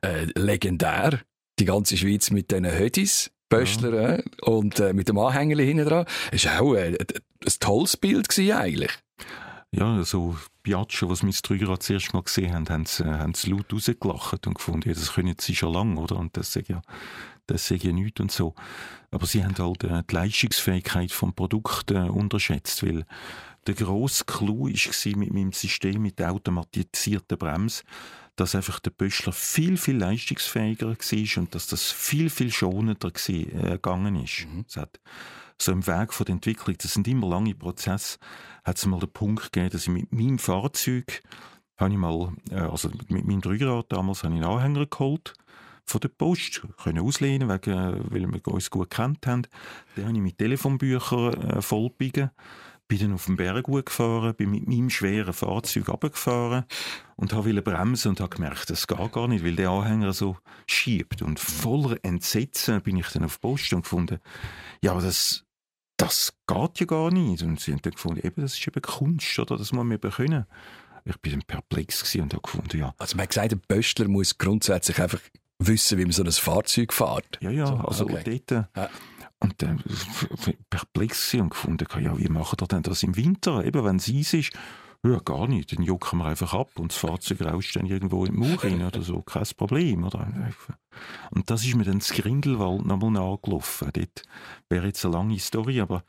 äh, 0.00 0.26
legendär, 0.36 1.20
die 1.58 1.64
ganze 1.64 1.96
Schweiz 1.96 2.30
mit 2.30 2.50
diesen 2.50 2.66
Hödis. 2.66 3.32
Pöstler 3.48 3.94
ja. 3.94 4.14
Äh, 4.16 4.22
und 4.42 4.78
äh, 4.78 4.92
mit 4.92 5.08
dem 5.08 5.18
Anhänger 5.18 5.62
hinten 5.62 5.86
dran. 5.86 6.04
Es 6.30 6.44
war 6.44 6.60
auch 6.60 6.74
äh, 6.74 6.98
ein 6.98 7.52
tolles 7.60 7.96
Bild 7.96 8.28
gewesen, 8.28 8.52
eigentlich 8.52 8.92
ja, 9.70 10.02
so 10.02 10.36
Piaggio, 10.62 11.10
was 11.10 11.20
das 11.20 11.42
Drei 11.42 11.76
zuerst 11.76 12.14
mal 12.14 12.22
gesehen 12.22 12.54
haben, 12.54 12.68
haben 12.68 12.86
sie, 12.86 13.04
haben 13.04 13.34
sie 13.34 13.50
laut 13.50 13.72
rausgelacht 13.72 14.46
und 14.46 14.54
gefunden, 14.54 14.88
ja, 14.88 14.94
das 14.94 15.12
können 15.12 15.36
sie 15.38 15.54
schon 15.54 15.74
lange, 15.74 16.00
oder? 16.00 16.16
Und 16.16 16.36
das 16.36 16.52
sage 16.52 16.66
ja, 16.74 16.82
das 17.46 17.68
sage 17.68 17.88
ja 17.88 17.92
nichts 17.92 18.20
und 18.20 18.32
so. 18.32 18.54
Aber 19.10 19.26
sie 19.26 19.44
haben 19.44 19.56
halt 19.58 19.84
äh, 19.84 20.02
die 20.08 20.14
Leistungsfähigkeit 20.14 21.12
vom 21.12 21.34
Produkt 21.34 21.90
äh, 21.90 22.00
unterschätzt, 22.00 22.82
weil 22.82 23.04
der 23.66 23.74
grosse 23.74 24.24
Clou 24.24 24.68
war 24.68 25.18
mit 25.18 25.32
meinem 25.32 25.52
System, 25.52 26.02
mit 26.02 26.18
der 26.18 26.32
automatisierten 26.32 27.36
Bremse, 27.36 27.82
dass 28.36 28.54
einfach 28.54 28.80
der 28.80 28.90
Böschler 28.90 29.32
viel, 29.32 29.76
viel 29.76 29.98
leistungsfähiger 29.98 30.88
war 30.88 31.42
und 31.42 31.54
dass 31.54 31.66
das 31.66 31.90
viel, 31.90 32.30
viel 32.30 32.52
schonender 32.52 33.10
äh, 33.28 33.44
gegangen 33.44 34.16
ist. 34.16 34.46
Mhm. 34.46 34.64
Es 34.66 34.76
hat 34.76 35.00
so 35.60 35.72
im 35.72 35.86
Weg 35.86 36.12
von 36.12 36.24
der 36.24 36.34
Entwicklung, 36.34 36.76
das 36.78 36.94
sind 36.94 37.08
immer 37.08 37.28
lange 37.28 37.54
Prozesse, 37.54 38.18
hat 38.64 38.78
es 38.78 38.86
mal 38.86 39.00
den 39.00 39.10
Punkt 39.10 39.52
gegeben, 39.52 39.70
dass 39.70 39.82
ich 39.82 39.88
mit 39.88 40.12
meinem 40.12 40.38
Fahrzeug, 40.38 41.22
habe 41.76 41.92
ich 41.92 41.98
mal, 41.98 42.32
äh, 42.50 42.56
also 42.56 42.90
mit 43.08 43.26
meinem 43.26 43.40
Dreirad 43.40 43.92
damals, 43.92 44.22
habe 44.22 44.34
ich 44.34 44.42
einen 44.42 44.50
Anhänger 44.50 44.86
geholt, 44.86 45.34
von 45.84 46.00
der 46.00 46.08
Post 46.08 46.62
können 46.82 47.02
auslehnen, 47.02 47.48
wegen, 47.48 48.12
weil 48.12 48.30
wir 48.30 48.48
uns 48.48 48.70
gut 48.70 48.90
kennt 48.90 49.26
haben. 49.26 49.46
Dann 49.96 50.06
habe 50.06 50.16
ich 50.16 50.22
mit 50.22 50.38
Telefonbüchern 50.38 51.34
äh, 51.34 51.62
vollbiegen 51.62 52.30
bin 52.88 52.98
dann 52.98 53.12
auf 53.12 53.26
dem 53.26 53.36
Berg 53.36 53.66
gefahren, 53.66 54.34
bin 54.34 54.50
mit 54.50 54.66
meinem 54.66 54.88
schweren 54.88 55.34
Fahrzeug 55.34 55.88
runtergefahren 55.88 56.64
und 57.16 57.34
habe 57.34 57.62
bremsen 57.62 58.08
und 58.08 58.20
habe 58.20 58.34
gemerkt, 58.34 58.70
das 58.70 58.86
geht 58.86 59.12
gar 59.12 59.28
nicht, 59.28 59.44
weil 59.44 59.56
der 59.56 59.68
Anhänger 59.70 60.14
so 60.14 60.38
schiebt. 60.66 61.20
Und 61.20 61.38
voller 61.38 61.98
Entsetzen 62.02 62.80
bin 62.80 62.96
ich 62.96 63.08
dann 63.08 63.24
auf 63.24 63.36
die 63.36 63.40
Post 63.40 63.72
und 63.74 63.82
gefunden, 63.82 64.18
ja, 64.82 64.92
aber 64.92 65.02
das, 65.02 65.44
das 65.98 66.32
geht 66.46 66.80
ja 66.80 66.86
gar 66.86 67.10
nicht. 67.10 67.42
Und 67.42 67.60
sie 67.60 67.72
haben 67.72 67.82
dann 67.82 67.92
gefunden, 67.92 68.26
eben, 68.26 68.40
das 68.40 68.54
ist 68.54 68.66
eben 68.66 68.80
Kunst, 68.80 69.38
oder? 69.38 69.58
Das 69.58 69.72
muss 69.72 69.84
man 69.84 69.96
eben 69.96 70.10
können. 70.10 70.46
Ich 71.04 71.16
bin 71.18 71.32
dann 71.32 71.42
perplex 71.42 72.14
und 72.14 72.32
habe 72.32 72.42
gefunden, 72.42 72.78
ja. 72.78 72.94
Also 72.98 73.16
man 73.16 73.24
hat 73.24 73.30
gesagt, 73.30 73.52
ein 73.52 73.60
Pöstler 73.60 74.08
muss 74.08 74.38
grundsätzlich 74.38 75.00
einfach 75.00 75.20
wissen, 75.58 75.98
wie 75.98 76.04
man 76.04 76.12
so 76.12 76.22
ein 76.22 76.30
Fahrzeug 76.32 76.92
fährt. 76.92 77.38
Ja, 77.40 77.50
ja, 77.50 77.66
so, 77.66 77.74
also 77.76 78.04
okay. 78.04 78.42
dort... 78.46 78.66
Ja. 78.76 78.90
Und 79.40 79.62
dann 79.62 79.78
äh, 80.46 80.52
perplex 80.68 81.32
und 81.34 81.50
gefunden, 81.50 81.86
ja, 82.00 82.18
wie 82.18 82.28
machen 82.28 82.58
wir 82.58 82.66
denn 82.66 82.82
das 82.82 83.04
im 83.04 83.14
Winter? 83.14 83.64
Eben, 83.64 83.84
wenn 83.84 83.96
es 83.96 84.08
Eis 84.08 84.34
ist, 84.34 84.52
ja, 85.06 85.18
gar 85.20 85.46
nicht. 85.46 85.72
Dann 85.72 85.84
jucken 85.84 86.18
wir 86.18 86.26
einfach 86.26 86.54
ab 86.54 86.70
und 86.78 86.92
das 86.92 86.98
Fahrzeug 86.98 87.42
rauscht 87.42 87.76
dann 87.76 87.86
irgendwo 87.86 88.24
im 88.24 88.36
Mauer 88.36 88.64
rein 88.64 88.82
oder 88.82 89.02
so. 89.02 89.22
Kein 89.22 89.46
Problem, 89.56 90.04
oder? 90.04 90.28
Und 91.30 91.50
das 91.50 91.64
ist 91.64 91.74
mir 91.76 91.84
dann 91.84 92.00
das 92.00 92.10
Grindelwald 92.10 92.84
nochmal 92.84 93.12
nachgelaufen. 93.12 93.90
Dort 93.92 94.22
wäre 94.68 94.86
jetzt 94.86 95.04
eine 95.04 95.14
lange 95.14 95.38
Story, 95.38 95.80
aber 95.80 96.02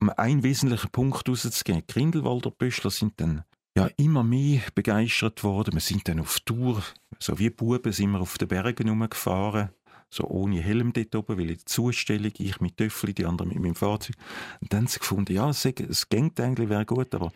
um 0.00 0.10
einen 0.10 0.42
wesentlichen 0.42 0.90
Punkt 0.90 1.28
rauszugehen. 1.28 1.82
Grindelwalder 1.88 2.50
Büschler 2.50 2.90
sind 2.90 3.20
dann 3.20 3.44
ja, 3.76 3.88
immer 3.96 4.22
mehr 4.22 4.60
begeistert 4.74 5.42
worden. 5.42 5.74
Wir 5.74 5.80
sind 5.80 6.06
dann 6.06 6.20
auf 6.20 6.40
Tour, 6.40 6.82
so 7.18 7.38
wie 7.38 7.50
Buben 7.50 7.92
sind 7.92 8.12
wir 8.12 8.20
auf 8.20 8.38
den 8.38 8.48
Bergen 8.48 8.88
rumgefahren 8.88 9.70
so 10.14 10.24
ohne 10.24 10.60
Helm 10.60 10.92
dort 10.92 11.14
oben, 11.14 11.38
weil 11.38 11.50
in 11.50 11.56
der 11.56 11.66
Zustellung, 11.66 12.32
ich 12.36 12.60
mit 12.60 12.76
Töffel, 12.76 13.14
die 13.14 13.24
anderen 13.24 13.48
mit 13.48 13.60
meinem 13.60 13.74
Fahrzeug. 13.74 14.16
Und 14.60 14.72
dann 14.72 14.80
haben 14.80 14.86
sie 14.88 14.98
gefunden, 14.98 15.32
ja, 15.32 15.48
es, 15.48 15.64
es 15.64 16.08
geht 16.08 16.38
eigentlich, 16.38 16.68
wäre 16.68 16.84
gut, 16.84 17.14
aber 17.14 17.32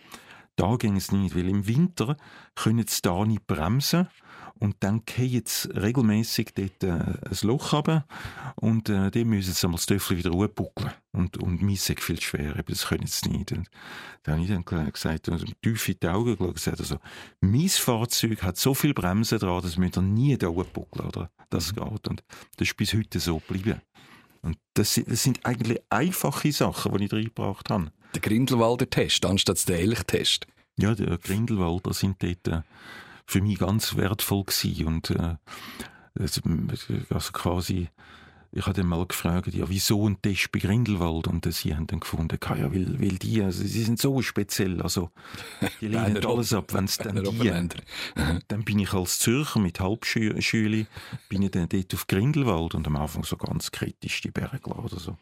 da 0.57 0.77
ging 0.77 0.97
es 0.97 1.13
nicht, 1.13 1.37
weil 1.37 1.49
im 1.49 1.67
Winter 1.67 2.17
können 2.55 2.87
sie 2.87 3.03
da 3.03 3.25
nicht 3.25 3.47
bremsen 3.47 4.09
und 4.59 4.77
dann 4.81 5.05
geht 5.05 5.31
jetzt 5.31 5.69
regelmäßig 5.75 6.55
dort 6.55 6.83
äh, 6.83 6.89
ein 6.91 7.39
Loch 7.43 7.75
runter 7.75 8.07
und 8.55 8.89
äh, 8.89 9.11
die 9.11 9.25
müssen 9.25 9.51
jetzt 9.51 9.63
einmal 9.65 9.77
das 9.77 9.87
Töffel 9.87 10.17
wieder 10.17 10.31
hochbuckeln. 10.31 10.93
Und, 11.13 11.37
und 11.37 11.61
mir 11.61 11.75
ist 11.75 12.01
viel 12.01 12.21
schwer, 12.21 12.57
eben, 12.57 12.65
das 12.67 12.87
können 12.87 13.07
sie 13.07 13.29
nicht. 13.29 13.53
Und 13.53 13.69
dann 14.23 14.35
habe 14.35 14.45
ich 14.45 14.65
dann 14.65 14.93
gesagt, 14.93 15.29
und 15.29 15.63
tief 15.63 15.89
in 15.89 15.97
die 16.03 16.09
Augen 16.09 16.37
geschaut, 16.37 16.55
gesagt, 16.55 16.81
also, 16.81 16.99
mein 17.41 17.69
Fahrzeug 17.69 18.43
hat 18.43 18.57
so 18.57 18.73
viel 18.75 18.95
Bremsen 18.95 19.39
dran, 19.39 19.63
dass 19.63 19.79
wir 19.79 20.03
nie 20.03 20.37
da 20.39 20.49
hochbuckeln, 20.49 21.07
oder? 21.07 21.31
Das 21.51 21.73
mhm. 21.73 21.77
geht. 21.77 22.09
Und 22.09 22.25
das 22.57 22.69
ist 22.69 22.77
bis 22.77 22.95
heute 22.95 23.21
so 23.21 23.39
geblieben. 23.39 23.81
Und 24.41 24.59
das 24.75 24.95
sind, 24.95 25.11
das 25.11 25.23
sind 25.23 25.45
eigentlich 25.45 25.81
einfache 25.91 26.53
Sachen, 26.53 26.97
die 26.97 27.05
ich 27.05 27.13
reingebracht 27.13 27.69
habe. 27.69 27.93
Der 28.17 28.23
Grindelwalder 28.23 28.89
Test 28.89 29.27
anstatt 29.27 29.69
der 29.69 29.79
Elchtest. 29.79 30.47
Ja, 30.79 30.95
der 30.95 31.19
Grindelwalder 31.19 31.93
sind 31.93 32.23
dort 32.23 32.49
äh, 32.49 32.63
für 33.27 33.43
mich 33.43 33.59
ganz 33.59 33.95
wertvoll 33.95 34.45
gewesen. 34.45 34.87
Und 34.87 35.11
äh, 35.11 35.37
also 36.19 37.33
quasi, 37.33 37.91
ich 38.53 38.65
habe 38.65 38.73
dann 38.73 38.87
mal 38.87 39.05
gefragt, 39.05 39.53
ja, 39.53 39.69
wieso 39.69 40.09
ein 40.09 40.23
Test 40.23 40.51
bei 40.51 40.61
Grindelwald? 40.61 41.29
Und 41.29 41.53
sie 41.53 41.77
haben 41.77 41.87
dann 41.89 42.01
gefunden, 42.01 42.39
ja, 42.43 42.73
weil, 42.73 42.99
weil 42.99 43.19
die, 43.19 43.43
also 43.43 43.63
sie 43.63 43.83
sind 43.83 43.99
so 43.99 44.23
speziell, 44.23 44.81
also 44.81 45.11
die 45.83 45.89
lehnen 45.89 46.25
alles 46.25 46.55
ab, 46.55 46.73
wenn 46.73 46.87
es 46.87 46.97
dann 46.97 47.23
die. 47.23 47.69
dann 48.49 48.65
bin 48.65 48.79
ich 48.79 48.95
als 48.95 49.19
Zürcher 49.19 49.61
mit 49.61 49.79
Halbschüli, 49.79 50.87
bin 51.29 51.43
ich 51.43 51.51
dann 51.51 51.69
dort 51.69 51.93
auf 51.93 52.07
Grindelwald 52.07 52.75
und 52.75 52.87
am 52.87 52.97
Anfang 52.97 53.25
so 53.25 53.37
ganz 53.37 53.71
kritisch 53.73 54.23
die 54.23 54.31
Berge 54.31 54.71
oder 54.71 54.99
so. 54.99 55.19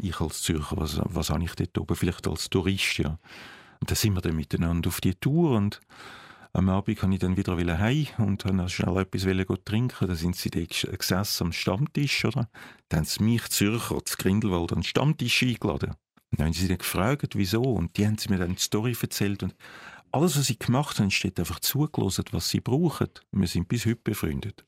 Ich 0.00 0.20
als 0.20 0.42
Zürcher, 0.42 0.76
was, 0.76 1.00
was 1.04 1.30
habe 1.30 1.44
ich 1.44 1.54
dort 1.54 1.78
oben? 1.78 1.96
Vielleicht 1.96 2.26
als 2.26 2.50
Tourist, 2.50 2.98
ja. 2.98 3.18
Und 3.80 3.90
dann 3.90 3.96
sind 3.96 4.14
wir 4.14 4.20
dann 4.20 4.36
miteinander 4.36 4.88
auf 4.88 5.00
die 5.00 5.14
Tour 5.14 5.56
und 5.56 5.80
am 6.52 6.68
Abend 6.68 6.98
kann 6.98 7.12
ich 7.12 7.20
dann 7.20 7.36
wieder 7.36 7.78
heim 7.78 8.06
und 8.18 8.44
dann 8.44 8.68
schnell 8.68 8.96
etwas 8.96 9.24
trinken. 9.64 10.08
Da 10.08 10.14
sind 10.14 10.34
sie 10.34 10.50
gesessen 10.50 11.44
am 11.44 11.52
Stammtisch, 11.52 12.24
oder? 12.24 12.48
Dann 12.88 13.00
haben 13.00 13.06
sie 13.06 13.22
mich 13.22 13.48
Zürcher, 13.48 14.04
zu 14.04 14.16
Grindelwald, 14.16 14.72
an 14.72 14.78
den 14.78 14.84
Stammtisch 14.84 15.42
eingeladen. 15.42 15.94
Dann 16.32 16.46
haben 16.46 16.52
sie 16.52 16.68
dann 16.68 16.78
gefragt, 16.78 17.36
wieso. 17.36 17.62
Und 17.62 17.96
die 17.96 18.06
haben 18.06 18.18
sie 18.18 18.28
mir 18.30 18.38
dann 18.38 18.54
die 18.54 18.62
Story 18.62 18.96
erzählt. 19.00 19.42
Und 19.42 19.54
alles, 20.10 20.38
was 20.38 20.46
sie 20.46 20.58
gemacht 20.58 20.98
haben, 20.98 21.10
steht 21.10 21.38
einfach 21.38 21.60
zugelassen, 21.60 22.24
was 22.32 22.48
sie 22.48 22.60
brauchen. 22.60 23.08
Wir 23.30 23.46
sind 23.46 23.68
bis 23.68 23.86
heute 23.86 24.00
befreundet. 24.02 24.64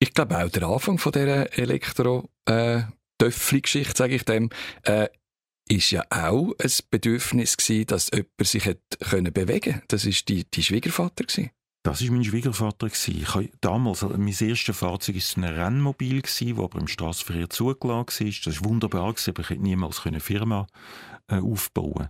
Ich 0.00 0.12
glaube 0.12 0.38
auch 0.38 0.50
der 0.50 0.64
Anfang 0.64 0.98
von 0.98 1.12
dieser 1.12 1.56
Elektro- 1.56 2.28
äh, 2.46 2.82
Töffli-Geschichte, 3.30 3.96
sage 3.96 4.14
ich 4.16 4.24
dem, 4.24 4.50
äh, 4.82 5.08
ist 5.68 5.90
ja 5.90 6.04
auch 6.10 6.52
ein 6.58 6.72
Bedürfnis 6.90 7.56
gewesen, 7.56 7.86
dass 7.86 8.10
jemand 8.12 8.30
sich 8.42 8.66
hat 8.66 8.78
können 9.00 9.32
bewegen 9.32 9.82
Das 9.88 10.04
ist 10.04 10.28
die, 10.28 10.44
die 10.44 10.62
Schwiegervater 10.62 11.24
gewesen. 11.24 11.50
Das 11.82 12.00
ist 12.00 12.10
mein 12.10 12.24
Schwiegervater 12.24 12.88
gewesen. 12.88 13.20
Ich 13.20 13.34
habe 13.34 13.50
damals, 13.60 14.02
also 14.02 14.16
mein 14.16 14.34
erstes 14.38 14.76
Fahrzeug 14.76 15.16
ist 15.16 15.36
ein 15.36 15.44
Rennmobil 15.44 16.22
das 16.22 16.40
aber 16.42 16.78
im 16.78 16.88
Straßenverkehr 16.88 17.50
zugelassen 17.50 18.26
war. 18.26 18.34
Das 18.44 18.60
war 18.60 18.68
wunderbar 18.68 19.12
gewesen, 19.12 19.30
aber 19.30 19.42
ich 19.42 19.50
hätte 19.50 19.62
niemals 19.62 20.04
eine 20.04 20.20
Firma 20.20 20.66
äh, 21.28 21.36
aufbauen 21.36 22.08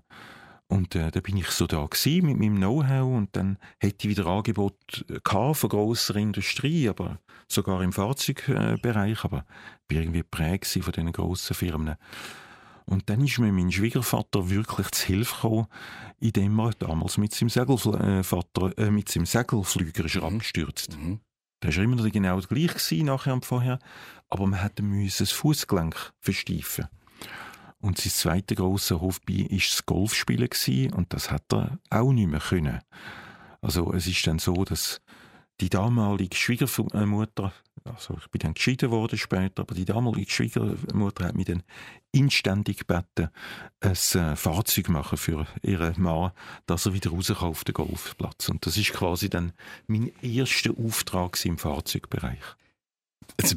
und 0.68 0.94
äh, 0.94 1.11
da 1.11 1.20
bin 1.20 1.37
ich 1.37 1.48
so 1.48 1.66
da 1.66 1.85
gewesen 1.85 2.27
mit 2.27 2.38
meinem 2.38 2.57
Know-how 2.57 3.16
und 3.16 3.37
dann 3.37 3.59
hätte 3.79 4.09
ich 4.09 4.16
wieder 4.16 4.27
Angebot 4.27 5.05
gehabt 5.22 5.57
von 5.57 5.68
grosser 5.68 6.16
Industrie, 6.16 6.88
aber 6.88 7.18
sogar 7.48 7.83
im 7.83 7.92
Fahrzeugbereich, 7.92 9.24
aber 9.24 9.44
war 9.88 9.98
irgendwie 9.98 10.20
geprägt 10.20 10.66
von 10.66 10.92
diesen 10.92 11.12
grossen 11.12 11.55
Firmen. 11.55 11.96
Und 12.87 13.09
dann 13.09 13.24
ist 13.24 13.38
mir 13.38 13.53
mein 13.53 13.72
Schwiegervater 13.72 14.50
wirklich 14.50 14.90
zu 14.90 15.07
Hilfe 15.07 15.35
gekommen, 15.35 15.66
indem 16.20 16.59
er 16.59 16.72
damals 16.72 17.16
mit 17.16 17.35
seinem, 17.35 17.48
Segelvater, 17.48 18.77
äh, 18.79 18.90
mit 18.90 19.09
seinem 19.09 19.27
Segelflüger 19.27 20.05
ist 20.05 20.16
mhm. 20.16 20.24
abgestürzt. 20.24 20.96
Mhm. 20.98 21.20
Das 21.61 21.77
war 21.77 21.85
immer 21.85 22.11
genau 22.11 22.37
das 22.37 22.48
gleiche 22.48 23.05
nachher 23.05 23.33
und 23.33 23.46
vorher, 23.46 23.79
aber 24.29 24.46
man 24.46 24.61
hätte 24.61 24.83
das 24.83 25.31
Fußgelenk 25.31 26.12
versteifen. 26.20 26.88
Und 27.85 27.99
sein 27.99 28.12
zweiter 28.12 28.55
grosser 28.55 29.03
Hobby 29.03 29.47
war 29.51 29.59
das 29.59 29.85
Golfspielen 29.85 30.94
und 30.94 31.12
das 31.12 31.31
hat 31.31 31.53
er 31.53 31.79
auch 31.90 32.14
nicht 32.14 32.31
mehr 32.31 32.40
können. 32.40 32.81
Also 33.61 33.92
es 33.92 34.07
ist 34.07 34.27
dann 34.27 34.38
so, 34.38 34.64
dass 34.64 35.03
die 35.61 35.68
damalige 35.68 36.35
Schwiegermutter, 36.35 37.53
also 37.85 38.16
ich 38.18 38.31
bin 38.31 38.38
dann 38.38 38.55
geschieden 38.55 38.90
worden 38.90 39.18
später, 39.18 39.64
aber 39.64 39.75
die 39.75 39.85
damalige 39.85 40.31
Schwiegermutter 40.31 41.27
hat 41.27 41.35
mich 41.35 41.44
dann 41.44 41.62
inständig 42.11 42.87
gebeten, 42.87 43.29
ein 43.81 43.92
äh, 43.92 44.35
Fahrzeug 44.35 44.88
machen 44.88 45.18
für 45.18 45.47
ihren 45.61 46.01
Mann, 46.01 46.33
dass 46.64 46.87
er 46.87 46.94
wieder 46.94 47.11
raus 47.11 47.27
kann 47.27 47.49
auf 47.51 47.64
den 47.64 47.75
Golfplatz. 47.75 48.49
Und 48.49 48.64
das 48.64 48.79
ist 48.79 48.94
quasi 48.94 49.29
dann 49.29 49.53
mein 49.88 50.11
erster 50.23 50.70
Auftrag 50.83 51.44
im 51.44 51.59
Fahrzeugbereich. 51.59 52.40
Also, 53.42 53.57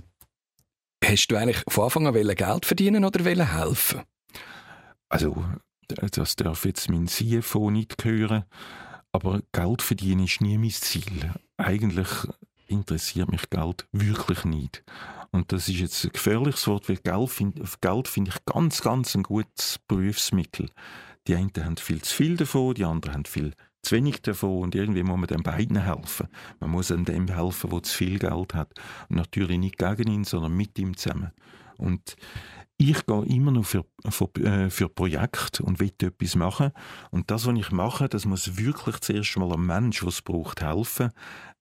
hast 1.02 1.28
du 1.28 1.38
eigentlich 1.38 1.64
von 1.70 1.86
Anfang 1.86 2.08
an 2.08 2.14
Geld 2.14 2.66
verdienen 2.66 3.06
oder 3.06 3.24
helfen? 3.24 4.02
Also, 5.10 5.46
das 5.88 6.36
darf 6.36 6.66
jetzt 6.66 6.90
mein 6.90 7.08
CFO 7.08 7.72
nicht 7.72 8.04
hören. 8.04 8.46
Aber 9.12 9.42
Geld 9.52 9.82
verdienen 9.82 10.26
ist 10.26 10.42
nie 10.42 10.58
mein 10.58 10.72
Ziel. 10.72 11.34
Eigentlich 11.58 12.10
interessiert 12.68 13.32
mich 13.32 13.50
Geld 13.50 13.88
wirklich 13.92 14.44
nicht. 14.46 14.84
Und 15.32 15.52
das 15.52 15.68
ist 15.70 15.80
jetzt 15.80 16.04
ein 16.04 16.12
gefährliches 16.12 16.68
Wort, 16.68 16.90
weil 16.90 16.98
Geld, 16.98 17.30
find, 17.30 18.08
finde 18.08 18.32
ich 18.32 18.46
ganz, 18.46 18.82
ganz 18.82 19.16
ein 19.16 19.24
gutes 19.24 19.80
Berufsmittel. 19.88 20.70
Die 21.28 21.36
einen 21.36 21.52
haben 21.58 21.78
viel 21.78 22.02
zu 22.02 22.16
viel 22.16 22.38
davon, 22.38 22.74
die 22.74 22.86
anderen 22.86 23.16
haben 23.16 23.26
viel 23.26 23.54
zu 23.82 23.96
wenig 23.96 24.22
davon 24.22 24.64
und 24.64 24.76
irgendwie 24.76 25.04
muss 25.04 25.18
man 25.18 25.28
den 25.28 25.44
beiden 25.44 25.78
helfen. 25.84 26.28
Man 26.60 26.72
muss 26.72 26.92
an 26.92 27.06
dem 27.06 27.28
helfen, 27.28 27.70
der 27.70 27.84
zu 27.84 27.96
viel 27.96 28.20
Geld 28.20 28.54
hat. 28.54 28.74
Und 29.10 29.18
natürlich 29.18 29.58
nicht 29.58 29.78
gegen 29.78 30.12
ihn, 30.12 30.24
sondern 30.24 30.54
mit 30.54 30.78
ihm 30.80 30.96
zusammen. 30.98 31.32
Und 31.78 32.16
ich 32.78 33.06
gehe 33.06 33.26
immer 33.26 33.52
noch 33.52 33.66
für, 33.66 33.86
für, 34.08 34.30
äh, 34.42 34.70
für 34.70 34.88
Projekte 34.88 35.64
und 35.64 35.80
will 35.80 35.92
etwas 36.02 36.36
machen. 36.36 36.72
Und 37.12 37.32
das, 37.32 37.46
was 37.48 37.58
ich 37.58 37.72
mache, 37.72 38.08
das 38.08 38.26
muss 38.26 38.58
wirklich 38.58 39.00
zuerst 39.00 39.36
mal 39.38 39.52
einem 39.52 39.66
Mensch, 39.66 40.00
der 40.00 40.10
es 40.10 40.22
braucht, 40.22 40.62
helfen. 40.62 41.12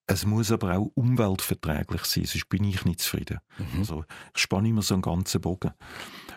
Es 0.07 0.25
muss 0.25 0.53
aber 0.53 0.77
auch 0.77 0.91
umweltverträglich 0.95 2.05
sein, 2.05 2.27
sonst 2.27 2.49
bin 2.49 2.65
ich 2.65 2.85
nicht 2.85 3.01
zufrieden. 3.01 3.39
Mhm. 3.59 3.81
Also, 3.81 4.05
ich 4.35 4.43
spanne 4.43 4.69
immer 4.69 4.83
so 4.83 4.95
einen 4.95 5.03
ganzen 5.03 5.41
Bogen. 5.41 5.73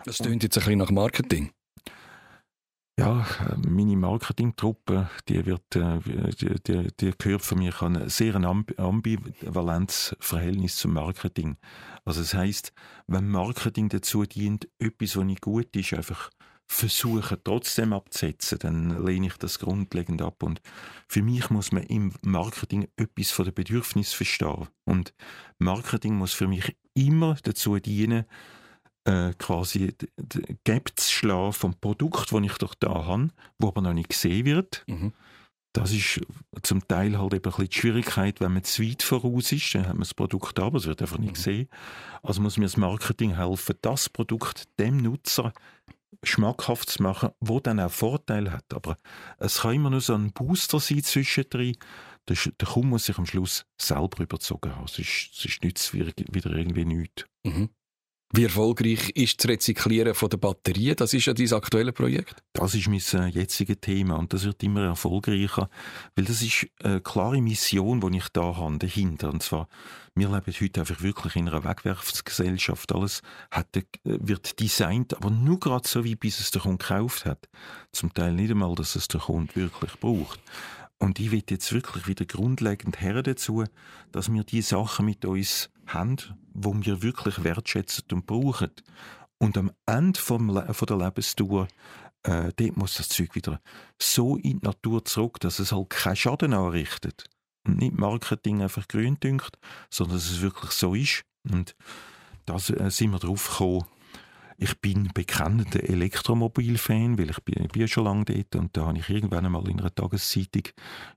Das 0.04 0.18
klingt 0.18 0.42
jetzt 0.42 0.56
ein 0.58 0.64
bisschen 0.64 0.78
nach 0.78 0.90
Marketing. 0.90 1.52
Ja, 3.00 3.26
meine 3.66 3.96
Marketingtruppe, 3.96 5.08
die 5.26 5.46
wird, 5.46 5.74
äh, 5.74 6.00
die, 6.38 6.62
die, 6.62 6.88
die 7.00 7.12
gehört 7.16 7.40
für 7.40 7.56
mich 7.56 7.80
an 7.80 7.96
ein 7.96 8.10
sehr 8.10 8.34
ambivalentes 8.34 10.14
Verhältnis 10.20 10.76
zum 10.76 10.92
Marketing. 10.92 11.56
Also 12.04 12.20
das 12.20 12.34
heißt, 12.34 12.74
wenn 13.06 13.26
Marketing 13.28 13.88
dazu 13.88 14.24
dient, 14.24 14.68
etwas, 14.78 15.16
was 15.16 15.24
nicht 15.24 15.40
gut 15.40 15.74
ist, 15.74 15.94
einfach 15.94 16.28
versuche 16.66 17.42
trotzdem 17.42 17.94
abzusetzen, 17.94 18.58
dann 18.58 19.06
lehne 19.06 19.28
ich 19.28 19.38
das 19.38 19.58
grundlegend 19.58 20.20
ab. 20.20 20.42
Und 20.42 20.60
für 21.08 21.22
mich 21.22 21.48
muss 21.48 21.72
man 21.72 21.84
im 21.84 22.12
Marketing 22.20 22.86
etwas 22.96 23.30
von 23.30 23.46
den 23.46 23.54
Bedürfnissen 23.54 24.14
verstehen. 24.14 24.68
Und 24.84 25.14
Marketing 25.58 26.16
muss 26.16 26.34
für 26.34 26.48
mich 26.48 26.76
immer 26.92 27.38
dazu 27.44 27.78
dienen, 27.78 28.26
äh, 29.04 29.32
quasi 29.38 29.94
Gap 30.64 30.92
zu 30.96 31.10
schlagen 31.12 31.52
vom 31.52 31.74
Produkt, 31.74 32.32
das 32.32 32.42
ich 32.42 32.58
doch 32.58 32.74
da 32.74 33.06
habe, 33.06 33.30
wo 33.58 33.68
aber 33.68 33.80
noch 33.80 33.92
nicht 33.92 34.10
gesehen 34.10 34.46
wird. 34.46 34.84
Mhm. 34.86 35.12
Das 35.72 35.92
ist 35.92 36.20
zum 36.62 36.86
Teil 36.88 37.16
halt 37.16 37.32
eben 37.32 37.44
ein 37.44 37.50
bisschen 37.50 37.68
die 37.68 37.76
Schwierigkeit, 37.76 38.40
wenn 38.40 38.52
man 38.52 38.64
zu 38.64 38.82
weit 38.82 39.04
voraus 39.04 39.52
ist, 39.52 39.72
dann 39.74 39.82
hat 39.82 39.94
man 39.94 40.00
das 40.00 40.14
Produkt 40.14 40.58
da, 40.58 40.64
aber 40.64 40.78
es 40.78 40.86
wird 40.86 41.00
einfach 41.00 41.18
nicht 41.18 41.30
mhm. 41.30 41.34
gesehen. 41.34 41.68
Also 42.22 42.42
muss 42.42 42.56
mir 42.56 42.64
das 42.64 42.76
Marketing 42.76 43.36
helfen, 43.36 43.76
das 43.80 44.08
Produkt 44.08 44.64
dem 44.80 44.96
Nutzer 44.96 45.52
schmackhaft 46.24 46.90
zu 46.90 47.02
machen, 47.02 47.30
wo 47.38 47.60
dann 47.60 47.78
auch 47.78 47.90
Vorteile 47.90 48.52
hat. 48.52 48.74
Aber 48.74 48.96
es 49.38 49.60
kann 49.60 49.74
immer 49.74 49.90
nur 49.90 50.00
so 50.00 50.14
ein 50.14 50.32
Booster 50.32 50.80
sein 50.80 51.04
zwischendrin. 51.04 51.76
Der, 52.28 52.36
der 52.36 52.68
Kunde 52.68 52.88
muss 52.88 53.06
sich 53.06 53.16
am 53.16 53.26
Schluss 53.26 53.64
selber 53.80 54.22
überzogen 54.22 54.74
haben. 54.74 54.88
Sonst, 54.88 55.30
sonst 55.32 55.62
nützt 55.62 55.84
es 55.84 55.94
wieder 55.94 56.50
irgendwie 56.50 56.84
nichts. 56.84 57.24
Mhm. 57.44 57.70
Wie 58.32 58.44
erfolgreich 58.44 59.10
ist 59.16 59.42
das 59.42 59.50
Rezyklieren 59.50 60.14
von 60.14 60.28
der 60.28 60.36
Batterien? 60.36 60.94
Das 60.94 61.12
ist 61.12 61.26
ja 61.26 61.34
dein 61.34 61.52
aktuelles 61.52 61.92
Projekt. 61.92 62.36
Das 62.52 62.76
ist 62.76 62.86
mein 62.86 63.02
äh, 63.14 63.26
jetziges 63.26 63.78
Thema 63.80 64.20
und 64.20 64.32
das 64.32 64.44
wird 64.44 64.62
immer 64.62 64.84
erfolgreicher, 64.84 65.68
weil 66.14 66.24
das 66.26 66.40
ist 66.40 66.68
eine 66.80 67.00
klare 67.00 67.40
Mission, 67.42 68.00
die 68.00 68.18
ich 68.18 68.28
da 68.28 68.56
habe, 68.56 68.78
dahinter. 68.78 69.30
Und 69.30 69.42
zwar, 69.42 69.68
wir 70.14 70.28
leben 70.28 70.54
heute 70.60 70.80
einfach 70.80 71.02
wirklich 71.02 71.34
in 71.34 71.48
einer 71.48 71.64
Wegwerfsgesellschaft. 71.64 72.92
Alles 72.92 73.22
hat, 73.50 73.76
äh, 73.76 73.82
wird 74.04 74.60
designt, 74.60 75.16
aber 75.16 75.30
nur 75.30 75.58
gerade 75.58 75.88
so, 75.88 76.04
wie 76.04 76.14
bis 76.14 76.38
es 76.38 76.52
der 76.52 76.62
Kunde 76.62 76.78
gekauft 76.78 77.26
hat. 77.26 77.48
Zum 77.90 78.14
Teil 78.14 78.34
nicht 78.34 78.52
einmal, 78.52 78.76
dass 78.76 78.94
es 78.94 79.08
der 79.08 79.22
Kunde 79.22 79.56
wirklich 79.56 79.98
braucht. 79.98 80.38
Und 81.00 81.18
ich 81.18 81.30
will 81.30 81.42
jetzt 81.48 81.72
wirklich 81.72 82.06
wieder 82.06 82.26
grundlegend 82.26 83.00
her 83.00 83.22
dazu, 83.22 83.64
dass 84.12 84.30
wir 84.30 84.44
die 84.44 84.62
Sachen 84.62 85.06
mit 85.06 85.24
uns 85.24 85.70
haben, 85.86 86.16
wo 86.52 86.74
wir 86.74 87.02
wirklich 87.02 87.42
wertschätzen 87.42 88.04
und 88.12 88.26
brauchen. 88.26 88.70
Und 89.38 89.56
am 89.56 89.72
Ende 89.86 90.20
vom 90.20 90.50
Le 90.50 90.72
von 90.74 90.86
der 90.86 90.98
Lebensdauer 90.98 91.68
äh, 92.22 92.52
dort 92.54 92.76
muss 92.76 92.96
das 92.96 93.08
Zeug 93.08 93.34
wieder 93.34 93.60
so 93.98 94.36
in 94.36 94.60
die 94.60 94.66
Natur 94.66 95.04
zurück, 95.04 95.40
dass 95.40 95.58
es 95.58 95.72
halt 95.72 95.88
keinen 95.88 96.16
Schaden 96.16 96.52
anrichtet. 96.52 97.24
Und 97.66 97.78
nicht 97.78 97.98
Marketing 97.98 98.62
einfach 98.62 98.86
grün 98.86 99.18
dünkt, 99.20 99.58
sondern 99.88 100.18
dass 100.18 100.30
es 100.30 100.42
wirklich 100.42 100.72
so 100.72 100.94
ist. 100.94 101.24
Und 101.50 101.74
da 102.44 102.56
äh, 102.56 102.90
sind 102.90 103.12
wir 103.12 103.18
drauf 103.18 103.48
gekommen, 103.48 103.84
ich 104.62 104.78
bin 104.78 105.08
bekennender 105.14 105.82
Elektromobil-Fan, 105.82 107.18
weil 107.18 107.30
ich 107.30 107.40
bin, 107.40 107.66
bin 107.68 107.88
schon 107.88 108.04
lange 108.04 108.26
dort 108.26 108.56
und 108.56 108.76
da 108.76 108.86
habe 108.86 108.98
ich 108.98 109.08
irgendwann 109.08 109.46
einmal 109.46 109.66
in 109.70 109.80
einer 109.80 109.94
Tageszeitung 109.94 110.64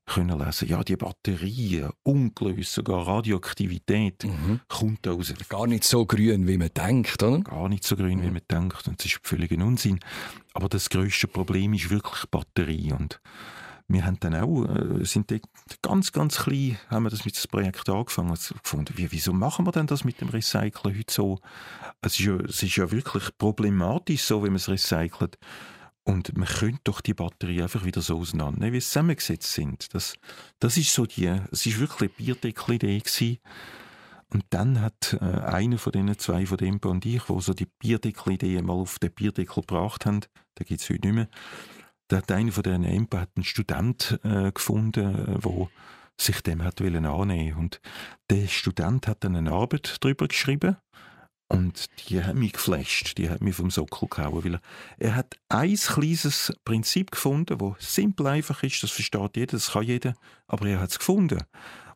können 0.06 0.40
lesen, 0.40 0.70
ja, 0.70 0.82
die 0.82 0.96
Batterien, 0.96 1.92
ungelöst, 2.04 2.72
sogar 2.72 3.06
Radioaktivität, 3.06 4.24
mhm. 4.24 4.62
kommt 4.70 5.06
raus. 5.06 5.34
Gar 5.50 5.68
nicht 5.68 5.84
so 5.84 6.06
grün, 6.06 6.48
wie 6.48 6.58
man 6.58 6.70
denkt, 6.70 7.22
oder? 7.22 7.42
Gar 7.42 7.68
nicht 7.68 7.84
so 7.84 7.98
grün, 7.98 8.20
mhm. 8.20 8.24
wie 8.24 8.32
man 8.32 8.42
denkt 8.50 8.88
und 8.88 9.00
das 9.00 9.08
ist 9.08 9.20
völliger 9.24 9.64
Unsinn. 9.64 10.00
Aber 10.54 10.70
das 10.70 10.90
größte 10.90 11.28
Problem 11.28 11.74
ist 11.74 11.90
wirklich 11.90 12.26
Batterie 12.32 12.94
und 12.94 13.20
wir 13.88 14.06
haben 14.06 14.20
dann 14.20 14.36
auch, 14.36 14.66
äh, 14.66 15.06
sind 15.06 15.32
ganz, 15.82 16.12
ganz 16.12 16.38
klein, 16.38 16.78
haben 16.90 17.04
wir 17.04 17.10
das 17.10 17.26
mit 17.26 17.36
dem 17.36 17.50
Projekt 17.50 17.90
angefangen 17.90 18.32
und 18.32 18.54
gefunden, 18.64 18.94
wie, 18.96 19.12
wieso 19.12 19.34
machen 19.34 19.66
wir 19.66 19.72
denn 19.72 19.88
das 19.88 20.04
mit 20.04 20.22
dem 20.22 20.30
Recyceln 20.30 20.98
heute 20.98 21.14
so? 21.14 21.40
Es 22.02 22.20
ist 22.20 22.26
ja, 22.26 22.36
es 22.38 22.64
ist 22.64 22.76
ja 22.76 22.92
wirklich 22.92 23.30
problematisch, 23.38 24.24
so 24.24 24.44
wie 24.44 24.50
man 24.50 24.56
es 24.56 24.70
recycelt. 24.70 25.38
Und 26.06 26.38
man 26.38 26.48
könnte 26.48 26.82
doch 26.84 27.00
die 27.00 27.14
Batterie 27.14 27.62
einfach 27.62 27.86
wieder 27.86 28.02
so 28.02 28.18
auseinandernehmen, 28.18 28.74
wie 28.74 28.82
sie 28.82 28.88
zusammengesetzt 28.88 29.54
sind. 29.54 29.94
Das, 29.94 30.16
das 30.60 30.76
ist 30.76 30.94
so 30.94 31.06
die, 31.06 31.28
es 31.52 31.66
ist 31.66 31.80
wirklich 31.80 32.02
eine 32.02 32.10
Bierdeckel-Idee 32.10 33.00
gewesen. 33.00 33.40
Und 34.30 34.44
dann 34.50 34.82
hat 34.82 35.18
äh, 35.22 35.26
einer 35.26 35.78
von 35.78 35.92
diesen 35.92 36.18
zwei, 36.18 36.46
von 36.46 36.58
dem 36.58 36.80
und 36.80 37.06
ich, 37.06 37.30
wo 37.30 37.40
so 37.40 37.54
die 37.54 37.68
Bierdeckel-Idee 37.80 38.62
mal 38.64 38.74
auf 38.74 39.00
den 39.00 39.12
Bierdeckel 39.14 39.62
gebracht 39.62 40.06
haben, 40.06 40.22
da 40.56 40.66
gibt 40.66 40.82
es 40.82 40.90
heute 40.90 41.08
nicht 41.08 41.16
mehr, 41.16 41.28
da 42.14 42.20
hat 42.20 42.32
einer 42.32 42.52
von 42.52 42.62
diesen 42.62 42.84
Empen 42.84 43.26
einen 43.36 43.44
Student 43.44 44.20
äh, 44.24 44.52
gefunden, 44.52 45.40
der 45.44 45.70
sich 46.16 46.42
dem 46.42 46.64
hat 46.64 46.80
wollen 46.80 47.08
annehmen 47.08 47.58
und 47.58 47.82
der 48.30 48.48
Student 48.48 49.08
hat 49.08 49.24
dann 49.24 49.36
eine 49.36 49.52
Arbeit 49.52 49.98
darüber 50.00 50.28
geschrieben 50.28 50.78
und 51.48 51.88
die 52.08 52.24
hat 52.24 52.36
mich 52.36 52.54
geflasht, 52.54 53.18
die 53.18 53.32
hat 53.32 53.42
mich 53.42 53.56
vom 53.56 53.72
Sockel 53.72 54.08
gehauen, 54.10 54.44
weil 54.44 54.54
er, 54.54 54.62
er 55.00 55.16
hat 55.16 55.36
ein 55.50 55.76
kleines 55.76 56.54
Prinzip 56.64 57.10
gefunden, 57.10 57.60
wo 57.60 57.76
simpel 57.80 58.28
einfach 58.28 58.62
ist, 58.62 58.84
das 58.84 58.92
versteht 58.92 59.36
jeder, 59.36 59.54
das 59.54 59.72
kann 59.72 59.82
jeder, 59.82 60.14
aber 60.46 60.68
er 60.68 60.82
hat 60.82 60.92
es 60.92 61.00
gefunden. 61.00 61.42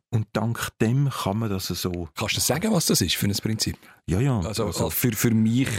Und 0.10 0.26
dank 0.34 0.70
dem 0.82 1.12
kann 1.12 1.38
man 1.38 1.50
das 1.52 1.68
so. 1.68 2.10
Kannst 2.16 2.38
du 2.38 2.42
sagen, 2.42 2.72
was 2.72 2.88
das 2.88 3.02
ist 3.02 3.18
für 3.18 3.28
ein 3.28 3.36
Prinzip? 3.36 3.78
Ja, 4.08 4.20
ja. 4.20 4.40
Also, 4.40 4.66
also 4.66 4.90
für, 4.90 5.12
für 5.12 5.32
mich 5.32 5.70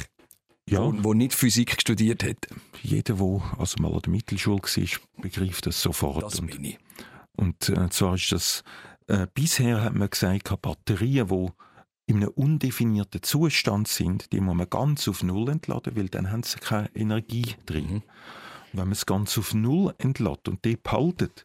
ja. 0.70 0.80
wo, 0.80 0.94
wo 1.04 1.14
nicht 1.14 1.34
Physik 1.34 1.76
studiert 1.80 2.24
hat. 2.24 2.46
Jeder, 2.82 3.14
der 3.14 3.42
also 3.58 3.82
mal 3.82 3.92
an 3.92 4.00
der 4.00 4.10
Mittelschule 4.10 4.62
war, 4.62 5.22
begreift 5.22 5.66
das 5.66 5.80
sofort. 5.80 6.22
Das 6.22 6.40
bin 6.40 6.64
ich. 6.64 6.78
Und 7.36 7.68
äh, 7.68 7.88
zwar 7.90 8.14
ist 8.14 8.32
das, 8.32 8.64
äh, 9.06 9.26
bisher 9.32 9.82
hat 9.82 9.94
man 9.94 10.10
gesagt, 10.10 10.60
Batterien, 10.60 11.28
die 11.28 11.48
in 12.06 12.16
einem 12.16 12.28
undefinierten 12.30 13.22
Zustand 13.22 13.86
sind, 13.86 14.32
die 14.32 14.40
muss 14.40 14.56
man 14.56 14.68
ganz 14.68 15.06
auf 15.08 15.22
Null 15.22 15.50
entladen, 15.50 15.94
weil 15.94 16.08
dann 16.08 16.30
haben 16.30 16.42
sie 16.42 16.58
keine 16.58 16.90
Energie 16.94 17.54
drin. 17.66 17.94
Mhm. 17.94 18.02
wenn 18.72 18.84
man 18.84 18.92
es 18.92 19.06
ganz 19.06 19.36
auf 19.38 19.54
Null 19.54 19.94
entlädt 19.98 20.48
und 20.48 20.64
die 20.64 20.76
behaltet, 20.76 21.44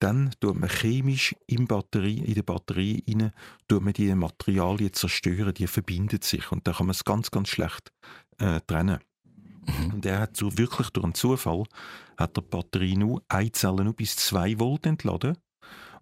dann 0.00 0.30
tut 0.40 0.58
man 0.58 0.70
chemisch 0.70 1.34
in, 1.46 1.66
Batterie, 1.66 2.18
in 2.18 2.34
der 2.34 2.42
Batterie 2.42 3.04
rein, 3.08 3.32
tut 3.66 3.82
man 3.82 3.92
die 3.92 4.14
Materialien 4.14 4.92
zerstören, 4.92 5.54
die 5.54 5.66
verbinden 5.66 6.22
sich 6.22 6.52
und 6.52 6.66
dann 6.66 6.74
kann 6.74 6.86
man 6.86 6.94
es 6.94 7.04
ganz, 7.04 7.30
ganz 7.30 7.48
schlecht 7.48 7.92
äh, 8.38 8.60
trennen. 8.66 8.98
Mhm. 9.66 9.94
Und 9.94 10.06
er 10.06 10.20
hat 10.20 10.36
so 10.36 10.56
wirklich 10.56 10.90
durch 10.90 11.04
einen 11.04 11.14
Zufall 11.14 11.64
hat 12.16 12.36
der 12.36 12.42
Batterie 12.42 12.96
nur 12.96 13.22
eine 13.28 13.52
Zelle 13.52 13.84
nur 13.84 13.94
bis 13.94 14.16
2 14.16 14.58
Volt 14.58 14.86
entladen. 14.86 15.36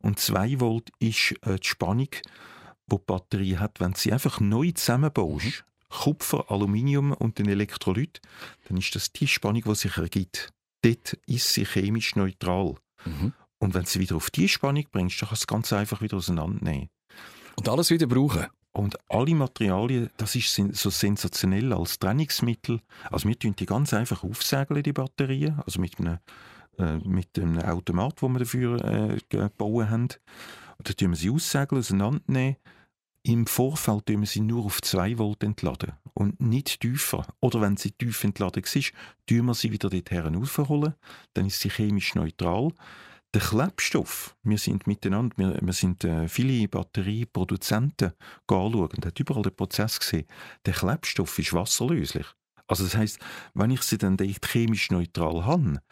Und 0.01 0.19
2 0.19 0.61
Volt 0.61 0.91
ist 0.99 1.35
äh, 1.43 1.59
die 1.59 1.67
Spannung, 1.67 2.09
die 2.11 2.97
die 2.97 3.03
Batterie 3.07 3.57
hat, 3.59 3.81
wenn 3.81 3.95
sie 3.95 4.13
einfach 4.13 4.41
neu 4.41 4.73
zusammenbaust. 4.73 5.45
Mhm. 5.45 5.53
Kupfer, 5.89 6.51
Aluminium 6.51 7.13
und 7.13 7.39
den 7.39 7.49
Elektrolyt, 7.49 8.21
dann 8.69 8.77
ist 8.77 8.95
das 8.95 9.13
die 9.13 9.29
Spannung, 9.29 9.63
die 9.63 9.75
sich 9.75 9.97
ergibt. 9.97 10.53
Dort 10.83 11.15
ist 11.27 11.53
sie 11.53 11.65
chemisch 11.65 12.17
neutral. 12.17 12.75
Mhm. 13.05 13.33
Und 13.59 13.75
wenn 13.75 13.85
du 13.85 13.89
sie 13.89 14.01
wieder 14.01 14.17
auf 14.17 14.31
die 14.31 14.49
Spannung 14.49 14.85
bringst, 14.91 15.23
dann 15.23 15.29
kannst 15.29 15.43
du 15.43 15.45
es 15.45 15.47
ganz 15.47 15.73
einfach 15.73 16.03
wieder 16.03 16.17
auseinandernehmen. 16.17 16.89
Und 17.57 17.69
alles 17.69 17.91
wieder 17.91 18.07
brauchen? 18.07 18.47
Und 18.77 18.99
alle 19.09 19.35
Materialien, 19.35 20.11
das 20.19 20.35
ist 20.35 20.55
so 20.55 20.91
sensationell 20.91 21.73
als 21.73 21.99
Trennungsmittel. 21.99 22.83
Also 23.11 23.27
wir 23.27 23.39
tun 23.39 23.57
die 23.57 23.65
ganz 23.65 23.95
einfach 23.95 24.23
aufsägeln, 24.23 24.83
die 24.83 24.93
Batterien, 24.93 25.59
also 25.65 25.81
mit 25.81 25.99
einem, 25.99 26.19
äh, 26.79 26.99
mit 26.99 27.39
einem 27.39 27.59
Automat, 27.61 28.21
wo 28.21 28.29
wir 28.29 28.41
dafür 28.41 28.85
äh, 28.85 29.19
gebaut 29.31 29.89
haben. 29.89 30.09
Und 30.77 30.89
dann 30.91 30.95
tun 30.95 31.09
wir 31.09 31.17
sie 31.17 31.31
aussägeln, 31.31 31.81
auseinandernehmen. 31.81 32.57
Im 33.23 33.47
Vorfeld 33.47 34.05
tun 34.05 34.21
wir 34.21 34.27
sie 34.27 34.43
nur 34.43 34.67
auf 34.67 34.83
2 34.83 35.17
Volt 35.17 35.43
entladen 35.43 35.95
und 36.13 36.39
nicht 36.43 36.81
tiefer. 36.81 37.27
Oder 37.41 37.63
wenn 37.63 37.79
sie 37.79 37.93
tief 37.93 38.25
entladen 38.25 38.63
ist, 38.63 38.93
tun 39.27 39.47
wir 39.47 39.55
sie 39.55 39.73
wieder 39.73 39.89
dorthin 39.89 40.37
aufholen. 40.37 40.95
Dann 41.33 41.47
ist 41.47 41.61
sie 41.61 41.71
chemisch 41.71 42.15
neutral. 42.15 42.73
Der 43.37 43.45
Klebstoff, 43.45 44.35
wir 44.45 44.57
sind 44.57 44.87
miteinander, 44.87 45.37
wir, 45.37 45.59
wir 45.61 45.73
sind 45.75 46.05
äh, 46.05 46.27
viele 46.27 46.67
Batterieproduzenten 46.69 48.15
anschauen 48.47 48.89
und 48.89 49.05
hat 49.05 49.21
überall 49.21 49.43
den 49.43 49.55
Prozess 49.55 50.01
gesehen. 50.01 50.27
Der 50.65 50.73
Klebstoff 50.73 51.39
ist 51.39 51.53
wasserlöslich. 51.53 52.25
Also 52.67 52.85
das 52.85 52.97
heißt, 52.97 53.19
wenn 53.53 53.73
ich 53.73 53.83
sie 53.83 53.99
dann 53.99 54.17
chemisch 54.17 54.91
neutral 54.91 55.45
habe, 55.45 55.83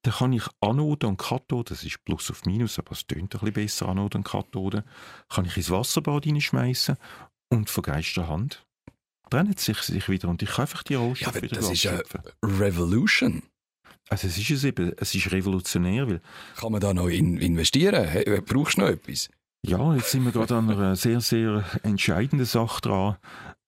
dann 0.00 0.14
kann 0.14 0.32
ich 0.32 0.44
Anode 0.62 1.06
und 1.06 1.18
Kathode, 1.18 1.74
das 1.74 1.84
ist 1.84 2.02
Plus 2.06 2.30
auf 2.30 2.46
Minus, 2.46 2.78
aber 2.78 2.92
es 2.92 3.06
tönt 3.06 3.34
ein 3.34 3.38
bisschen 3.38 3.52
besser, 3.52 3.88
Anode 3.90 4.16
und 4.16 4.24
Kathode, 4.24 4.82
kann 5.28 5.44
ich 5.44 5.58
ins 5.58 5.68
Wasserbad 5.68 6.24
hineinschmeißen 6.24 6.96
und 7.50 7.68
von 7.68 7.82
Geisterhand 7.82 8.66
trennen 9.28 9.58
sich 9.58 9.76
sich 9.78 10.08
wieder 10.08 10.28
und 10.28 10.42
ich 10.42 10.48
kann 10.48 10.62
einfach 10.62 10.82
die 10.82 10.94
Rohstoffe 10.94 11.34
ja, 11.34 11.42
wieder 11.42 11.56
Das 11.56 11.70
ist 11.70 11.86
eine 11.86 12.02
Revolution. 12.42 13.42
Also 14.08 14.26
es 14.26 14.38
ist 14.38 14.50
es 14.50 14.64
eben, 14.64 14.92
es 14.96 15.14
ist 15.14 15.32
revolutionär. 15.32 16.08
Weil 16.08 16.20
Kann 16.56 16.72
man 16.72 16.80
da 16.80 16.92
noch 16.92 17.08
in 17.08 17.38
investieren? 17.38 18.04
Hey, 18.04 18.40
brauchst 18.40 18.76
du 18.76 18.82
noch 18.82 18.88
etwas? 18.88 19.28
Ja, 19.66 19.94
jetzt 19.94 20.10
sind 20.10 20.24
wir 20.24 20.32
gerade 20.32 20.56
an 20.56 20.70
einer 20.70 20.94
sehr, 20.94 21.20
sehr 21.20 21.64
entscheidenden 21.82 22.44
Sache 22.44 22.82
dran. 22.82 23.16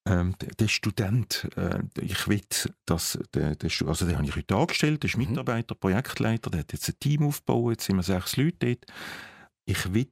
Ähm, 0.06 0.36
der 0.60 0.68
Student, 0.68 1.48
äh, 1.56 1.80
ich 2.00 2.28
will, 2.28 2.42
dass 2.84 3.18
der, 3.34 3.56
der, 3.56 3.70
also 3.86 4.06
den 4.06 4.16
habe 4.16 4.26
ich 4.26 4.36
heute 4.36 4.54
angestellt, 4.54 5.02
der 5.02 5.10
ist 5.10 5.16
mhm. 5.16 5.30
Mitarbeiter, 5.30 5.74
Projektleiter, 5.74 6.50
der 6.50 6.60
hat 6.60 6.72
jetzt 6.72 6.88
ein 6.88 7.00
Team 7.00 7.24
aufgebaut, 7.26 7.72
jetzt 7.72 7.86
sind 7.86 7.96
wir 7.96 8.02
sechs 8.02 8.36
Leute 8.36 8.56
dort. 8.66 8.86
Ich 9.64 9.94
will 9.94 10.06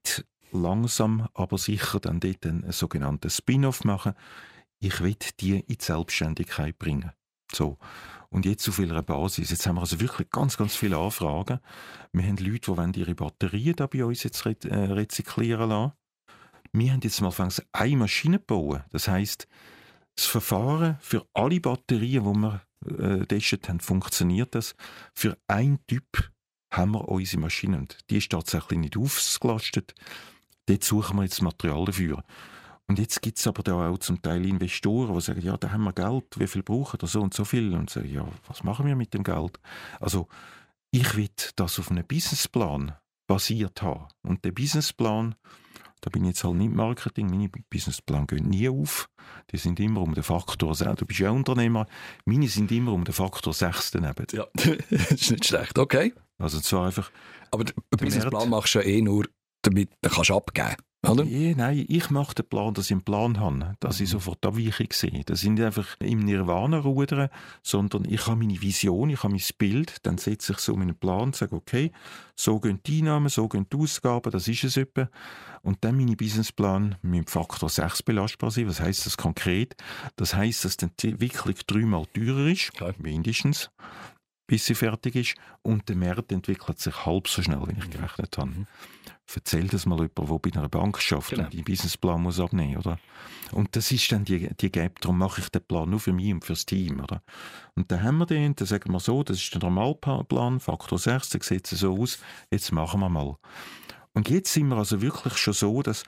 langsam, 0.51 1.29
aber 1.35 1.59
sicher 1.59 2.01
dann 2.01 2.19
dort 2.19 2.47
einen 2.47 2.73
sogenannten 2.73 3.31
Spin-off 3.31 3.85
machen. 3.85 4.15
Ich 4.81 5.01
will 5.01 5.17
die 5.39 5.61
in 5.61 5.67
die 5.67 5.79
Selbstständigkeit 5.79 6.79
bringen. 6.79 7.13
So. 7.53 7.79
Und 8.35 8.47
jetzt 8.47 8.68
auf 8.68 8.81
welcher 8.81 9.01
Basis? 9.01 9.51
Jetzt 9.51 9.64
haben 9.64 9.77
wir 9.77 9.83
also 9.83 10.01
wirklich 10.01 10.29
ganz, 10.29 10.57
ganz 10.57 10.75
viele 10.75 10.99
Anfragen. 10.99 11.61
Wir 12.12 12.27
haben 12.27 12.37
Leute, 12.38 12.75
die 12.90 13.01
ihre 13.01 13.14
Batterien 13.14 13.77
da 13.77 13.87
bei 13.87 14.05
uns 14.05 14.25
jetzt 14.25 14.44
re 14.44 14.57
äh, 14.64 14.75
rezyklieren 14.75 15.68
lassen. 15.68 15.92
Wir 16.73 16.92
haben 16.92 17.01
jetzt 17.05 17.20
mal 17.20 17.29
angefangen, 17.29 17.53
eine 17.70 17.97
Maschine 17.97 18.40
bauen. 18.40 18.83
Das 18.90 19.07
heißt, 19.07 19.47
das 20.16 20.27
Verfahren 20.27 20.99
für 21.01 21.25
alle 21.33 21.61
Batterien, 21.61 22.25
die 22.25 22.99
wir 22.99 23.27
äh, 23.31 23.40
haben, 23.68 23.79
funktioniert 23.79 24.57
das. 24.57 24.75
Für 25.14 25.38
einen 25.47 25.79
Typ 25.87 26.33
haben 26.73 26.90
wir 26.90 27.09
unsere 27.09 27.40
Maschine. 27.40 27.79
Und 27.79 27.99
die 28.11 28.16
ist 28.16 28.33
tatsächlich 28.33 28.81
nicht 28.81 28.97
ausgelastet. 28.97 29.94
Dort 30.66 30.83
suchen 30.83 31.18
wir 31.18 31.23
jetzt 31.23 31.40
Material 31.40 31.85
dafür. 31.85 32.25
Und 32.87 32.99
jetzt 32.99 33.23
gibt 33.23 33.38
es 33.38 33.47
aber 33.47 33.62
da 33.62 33.88
auch 33.88 33.99
zum 33.99 34.20
Teil 34.20 34.44
Investoren, 34.44 35.14
die 35.14 35.20
sagen, 35.20 35.40
ja, 35.40 35.57
da 35.57 35.70
haben 35.70 35.85
wir 35.85 35.92
Geld, 35.92 36.25
wie 36.37 36.47
viel 36.47 36.62
brauchen 36.62 37.01
wir 37.01 37.09
so 37.09 37.23
und 37.23 37.33
so 37.33 37.44
viel? 37.44 37.73
Und 37.75 37.88
sagen, 37.88 38.12
ja, 38.12 38.27
was 38.47 38.62
machen 38.62 38.87
wir 38.87 38.94
mit 38.94 39.14
dem 39.14 39.25
Geld? 39.25 39.59
Also, 40.01 40.29
ich 40.90 41.16
will 41.16 41.31
das 41.57 41.79
auf 41.79 41.90
einem 41.90 42.07
Businessplan 42.07 42.94
basiert 43.27 43.81
haben. 43.81 44.07
Und 44.23 44.44
der 44.44 44.53
Businessplan, 44.53 45.35
da 46.03 46.11
bin 46.11 46.25
ich 46.25 46.31
jetzt 46.31 46.44
halt 46.44 46.57
nicht 46.57 46.75
Marketing, 46.75 47.31
meine 47.31 47.49
Businessplan 47.49 48.27
gehen 48.27 48.51
nie 48.51 48.68
auf. 48.68 49.09
Die 49.51 49.57
sind 49.57 49.81
immer 49.81 50.03
um 50.03 50.14
den 50.14 50.23
Faktor 50.23 50.75
6. 50.75 50.97
Du 50.97 51.07
bist 51.07 51.20
ja 51.20 51.31
Unternehmer, 51.31 51.87
meine 52.27 52.49
sind 52.49 52.70
immer 52.70 52.92
um 52.92 53.05
den 53.05 53.14
Faktor 53.14 53.55
6 53.55 53.92
daneben. 53.92 54.27
Ja, 54.33 54.47
das 54.90 55.11
ist 55.12 55.31
nicht 55.31 55.47
schlecht, 55.47 55.79
okay. 55.79 56.12
Also 56.37 56.61
zwar 56.61 56.87
einfach... 56.87 57.11
Aber 57.51 57.64
den 57.64 57.75
Businessplan 57.90 58.51
machst 58.51 58.75
du 58.75 58.81
ja 58.81 58.85
eh 58.85 59.01
nur, 59.01 59.27
damit 59.62 59.90
du 60.03 60.11
kannst 60.11 60.31
abgeben 60.31 60.77
oder? 61.11 61.25
Ja, 61.25 61.55
nein, 61.57 61.85
ich 61.88 62.11
mache 62.11 62.35
den 62.35 62.47
Plan, 62.47 62.75
dass 62.75 62.87
ich 62.87 62.93
einen 62.93 63.03
Plan 63.03 63.40
habe, 63.40 63.77
dass 63.81 64.01
ich 64.01 64.09
mhm. 64.09 64.12
sofort 64.12 64.45
Abweichung 64.45 64.88
sehe. 64.93 65.23
Das 65.25 65.40
sind 65.40 65.55
nicht 65.55 65.64
einfach 65.64 65.97
im 66.01 66.21
Nirvana 66.21 66.79
rudern, 66.79 67.29
sondern 67.62 68.05
ich 68.05 68.27
habe 68.27 68.37
meine 68.37 68.61
Vision, 68.61 69.11
ich 69.11 69.23
habe 69.23 69.35
mein 69.35 69.43
Bild, 69.59 69.97
dann 70.03 70.19
setze 70.19 70.53
ich 70.53 70.59
so 70.59 70.77
meinen 70.77 70.97
Plan 70.97 71.23
und 71.23 71.37
sage, 71.37 71.55
okay, 71.55 71.93
so 72.37 72.61
gehen 72.61 72.81
die 72.87 72.99
Einnahmen, 72.99 73.29
so 73.29 73.49
gehen 73.49 73.67
die 73.73 73.77
Ausgaben, 73.77 74.31
das 74.31 74.49
ist 74.49 74.64
es 74.64 74.77
etwa. 74.77 75.09
Und 75.62 75.83
dann 75.83 75.97
meine 75.97 76.17
Businessplan 76.17 76.97
mit 77.03 77.31
Faktor 77.31 77.69
6 77.69 78.03
belastbar 78.03 78.51
sein. 78.51 78.69
Was 78.69 78.81
heißt 78.81 79.07
das 79.07 79.17
konkret? 79.17 79.77
Das 80.17 80.35
heißt, 80.35 80.64
dass 80.64 80.77
die 80.77 81.09
Entwicklung 81.09 81.55
dreimal 81.67 82.07
teurer 82.12 82.47
ist, 82.47 82.75
Klar. 82.75 82.95
mindestens 82.99 83.71
bis 84.47 84.67
sie 84.67 84.75
fertig 84.75 85.17
ist. 85.17 85.35
Und 85.62 85.88
der 85.88 85.97
Markt 85.97 86.33
entwickelt 86.33 86.79
sich 86.79 87.07
halb 87.07 87.29
so 87.29 87.43
schnell, 87.43 87.62
wie 87.67 87.79
ich 87.79 87.90
gerechnet 87.90 88.37
habe. 88.38 88.51
Mhm. 88.51 88.67
Erzähl 89.35 89.67
das 89.69 89.87
mal 89.87 89.97
jemand, 89.97 90.19
der 90.19 90.39
bei 90.39 90.59
einer 90.59 90.69
Bank 90.69 91.01
schafft 91.01 91.31
genau. 91.31 91.45
und 91.45 91.55
den 91.55 91.65
Businessplan 91.65 92.23
muss 92.23 92.39
abnehmen, 92.39 92.77
oder? 92.77 92.99
Und 93.53 93.75
das 93.75 93.91
ist 93.91 94.11
dann 94.13 94.25
die, 94.25 94.49
die 94.55 94.71
Gap, 94.71 95.01
darum 95.01 95.19
mache 95.19 95.41
ich 95.41 95.49
den 95.49 95.63
Plan 95.63 95.89
nur 95.89 96.01
für 96.01 96.13
mich 96.13 96.33
und 96.33 96.45
fürs 96.45 96.67
Team, 96.67 97.01
oder? 97.01 97.23
Und 97.75 97.91
dann 97.91 98.03
haben 98.03 98.19
wir 98.19 98.27
den, 98.27 98.55
dann 98.55 98.67
sagen 98.67 98.93
wir 98.93 99.01
so, 99.01 99.23
das 99.23 99.39
ist 99.39 99.53
der 99.55 99.61
Normalplan, 99.61 100.61
Faktor 100.61 100.99
6, 100.99 101.31
der 101.31 101.43
sieht 101.43 101.67
so 101.67 102.01
aus, 102.01 102.19
jetzt 102.51 102.71
machen 102.73 103.01
wir 103.01 103.09
mal. 103.09 103.37
Und 104.13 104.29
jetzt 104.29 104.53
sind 104.53 104.69
wir 104.69 104.77
also 104.77 105.01
wirklich 105.03 105.37
schon 105.37 105.55
so, 105.55 105.83
dass 105.83 106.05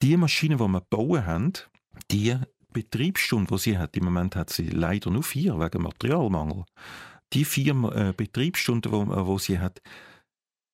die 0.00 0.16
Maschinen, 0.16 0.58
die 0.58 0.68
wir 0.68 0.80
bauen 0.80 1.26
haben, 1.26 1.52
die 2.10 2.36
Betriebsstunden, 2.72 3.54
die 3.56 3.62
sie 3.62 3.78
hat, 3.78 3.96
im 3.96 4.04
Moment 4.04 4.36
hat 4.36 4.50
sie 4.50 4.68
leider 4.68 5.10
nur 5.10 5.22
vier 5.22 5.58
wegen 5.58 5.82
Materialmangel 5.82 6.64
die 7.32 7.44
vier 7.44 7.74
äh, 7.94 8.12
Betriebsstunden, 8.12 8.92
die 8.92 9.26
wo, 9.26 9.38
sie 9.38 9.58
hat, 9.58 9.80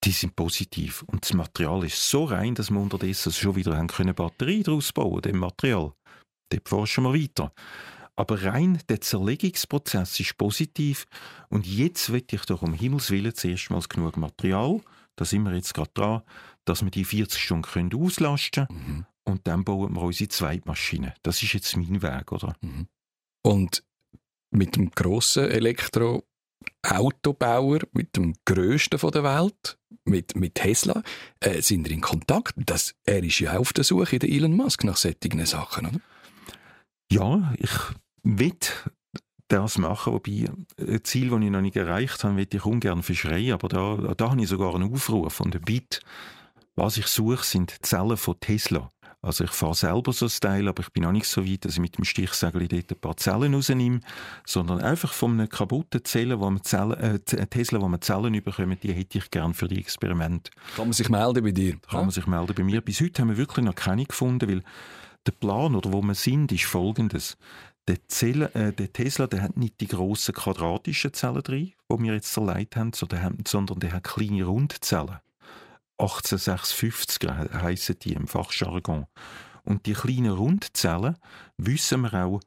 die 0.07 0.13
sind 0.13 0.37
positiv. 0.37 1.03
Und 1.03 1.25
das 1.25 1.35
Material 1.35 1.85
ist 1.85 2.09
so 2.09 2.25
rein, 2.25 2.55
dass 2.55 2.71
wir 2.71 2.81
unterdessen 2.81 3.33
schon 3.33 3.57
wieder 3.57 3.77
haben 3.77 3.89
können 3.89 4.15
Batterie 4.15 4.63
daraus 4.63 4.93
bauen, 4.93 5.21
dem 5.21 5.39
Material. 5.39 5.93
Dort 6.49 6.69
forschen 6.69 7.05
wir 7.05 7.13
weiter. 7.13 7.53
Aber 8.15 8.43
rein 8.45 8.79
der 8.89 9.01
Zerlegungsprozess 9.01 10.21
ist 10.21 10.39
positiv. 10.39 11.07
Und 11.49 11.67
jetzt 11.67 12.13
will 12.13 12.25
ich 12.31 12.43
doch 12.43 12.63
um 12.63 12.73
Himmels 12.73 13.11
Willen 13.11 13.35
zuerst 13.35 13.69
mal 13.71 13.83
genug 13.89 14.17
Material, 14.17 14.81
da 15.17 15.25
sind 15.25 15.43
wir 15.43 15.55
jetzt 15.55 15.75
gerade 15.75 15.91
dran, 15.93 16.23
dass 16.65 16.83
wir 16.83 16.91
die 16.91 17.05
40 17.05 17.43
Stunden 17.43 17.63
können 17.63 17.95
auslasten 17.95 18.69
können. 18.69 18.87
Mhm. 18.87 19.07
Und 19.25 19.47
dann 19.49 19.65
bauen 19.65 19.93
wir 19.93 20.03
unsere 20.03 20.29
zweite 20.29 20.69
Maschine. 20.69 21.15
Das 21.23 21.43
ist 21.43 21.53
jetzt 21.53 21.77
mein 21.77 22.01
Weg, 22.01 22.31
oder? 22.31 22.55
Mhm. 22.61 22.87
Und 23.43 23.83
mit 24.51 24.77
dem 24.77 24.93
grossen 24.93 25.51
Elektro 25.51 26.25
Autobauer, 26.83 27.81
mit 27.93 28.17
dem 28.17 28.35
grössten 28.45 28.99
der 28.99 29.25
Welt, 29.25 29.79
mit, 30.05 30.37
mit 30.37 30.55
Tesla, 30.55 31.03
äh, 31.41 31.61
sind 31.61 31.89
in 31.89 32.01
Kontakt. 32.01 32.55
Das, 32.57 32.95
er 33.05 33.23
ist 33.23 33.41
ja 33.41 33.59
auf 33.59 33.73
der 33.73 33.85
Suche, 33.85 34.19
der 34.19 34.31
Elon 34.31 34.55
Musk, 34.55 34.85
nach 34.85 34.97
solchen 34.97 35.45
Sachen, 35.47 35.87
oder? 35.87 36.01
Ja, 37.11 37.55
ich 37.59 37.71
will 38.23 38.57
das 39.49 39.79
machen, 39.79 40.13
wobei 40.13 40.47
ein 40.79 41.05
Ziel, 41.05 41.31
das 41.31 41.41
ich 41.41 41.51
noch 41.51 41.61
nicht 41.61 41.77
erreicht 41.77 42.25
habe, 42.25 42.37
will 42.37 42.49
ich 42.51 42.65
ungern 42.65 43.03
verschreien, 43.03 43.53
aber 43.53 43.69
da, 43.69 44.15
da 44.15 44.31
habe 44.31 44.43
ich 44.43 44.49
sogar 44.49 44.75
einen 44.75 44.93
Aufruf 44.93 45.41
und 45.41 45.55
ein 45.55 45.63
Bit. 45.63 46.01
Was 46.75 46.99
ich 46.99 47.07
suche, 47.07 47.45
sind 47.45 47.75
Zellen 47.87 48.17
von 48.17 48.39
Tesla. 48.39 48.93
Also 49.23 49.45
ich 49.45 49.51
fahre 49.51 49.75
selber 49.75 50.13
so 50.13 50.27
ein 50.27 50.33
Teil, 50.41 50.69
aber 50.69 50.83
ich 50.83 50.91
bin 50.91 51.05
auch 51.05 51.13
nicht 51.13 51.27
so 51.27 51.45
weit, 51.45 51.65
dass 51.65 51.75
ich 51.75 51.81
mit 51.81 51.97
dem 51.99 52.05
Stichsägel 52.05 52.69
dort 52.69 52.93
ein 52.93 53.01
paar 53.01 53.17
Zellen 53.17 53.55
rausnehme, 53.55 54.01
sondern 54.47 54.81
einfach 54.81 55.13
von 55.13 55.33
einer 55.33 55.49
kaputten 55.49 56.05
Zelle, 56.05 56.39
wo 56.39 56.49
man 56.49 56.63
Zellen, 56.63 56.93
äh, 56.93 57.19
Tesla, 57.19 57.81
wo 57.81 57.89
man 57.89 58.01
Zellen 58.01 58.33
bekommt, 58.33 58.83
die 58.83 58.93
hätte 58.93 59.19
ich 59.19 59.31
gern 59.31 59.55
für 59.55 59.69
die 59.69 59.79
Experimente. 59.79 60.53
Kann 60.77 60.87
man 60.87 60.93
sich 60.93 61.09
melden 61.09 61.43
bei 61.43 61.51
dir? 61.51 61.73
Kann 61.73 62.01
ja? 62.01 62.03
man 62.03 62.11
sich 62.11 62.27
melden 62.27 62.55
bei 62.55 62.63
mir. 62.63 62.81
Bis 62.81 63.01
heute 63.01 63.23
haben 63.23 63.31
wir 63.31 63.37
wirklich 63.37 63.65
noch 63.65 63.75
keine 63.75 64.05
gefunden, 64.05 64.49
weil 64.49 64.63
der 65.27 65.33
Plan 65.33 65.75
oder 65.75 65.93
wo 65.93 66.03
wir 66.03 66.15
sind, 66.15 66.53
ist 66.53 66.65
folgendes. 66.65 67.37
Der, 67.89 68.07
Zelle, 68.09 68.53
äh, 68.55 68.73
der 68.73 68.93
Tesla 68.93 69.27
der 69.27 69.43
hat 69.43 69.57
nicht 69.57 69.81
die 69.81 69.89
grossen 69.89 70.35
quadratischen 70.35 71.13
Zellen 71.13 71.43
drin, 71.43 71.73
die 71.91 72.03
wir 72.03 72.15
jetzt 72.15 72.33
zerlegt 72.33 72.77
haben, 72.77 72.93
sondern 72.93 73.81
der 73.81 73.93
hat 73.93 74.05
kleine 74.05 74.45
Rundzellen. 74.45 75.19
1856 75.99 77.29
heissen 77.29 77.99
die 78.01 78.13
im 78.13 78.27
Fachjargon. 78.27 79.07
Und 79.65 79.87
die 79.87 79.95
kleinen 79.95 80.33
Rundzellen 80.33 81.17
wissen 81.57 82.03
wir 82.03 82.15
auch, 82.25 82.41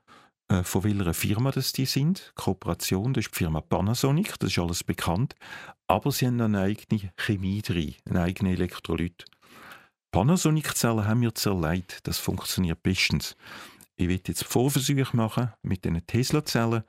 äh, 0.50 0.64
von 0.64 0.84
welcher 0.84 1.14
Firma 1.14 1.52
das 1.52 1.74
die 1.74 1.86
sind. 1.86 2.32
Kooperation, 2.36 3.14
das 3.14 3.26
ist 3.26 3.36
die 3.36 3.40
Firma 3.40 3.62
Panasonic, 3.62 4.40
das 4.40 4.52
ist 4.52 4.60
alles 4.60 4.84
bekannt. 4.84 5.36
Aber 5.88 6.12
sie 6.12 6.28
haben 6.28 6.40
eine 6.40 6.62
eigene 6.62 7.12
Chemie 7.18 7.62
drin, 7.62 7.96
einen 8.06 8.18
eigenen 8.18 8.54
Elektrolyt. 8.54 9.26
Panasonic-Zellen 10.12 11.06
haben 11.06 11.22
wir 11.22 11.36
zerlegt, 11.36 12.08
das 12.08 12.18
funktioniert 12.18 12.82
bestens. 12.82 13.36
Ich 13.96 14.08
will 14.08 14.22
jetzt 14.26 14.44
Vorversuche 14.44 15.16
machen 15.16 15.52
mit 15.62 15.86
diesen 15.86 16.06
Tesla-Zellen 16.06 16.84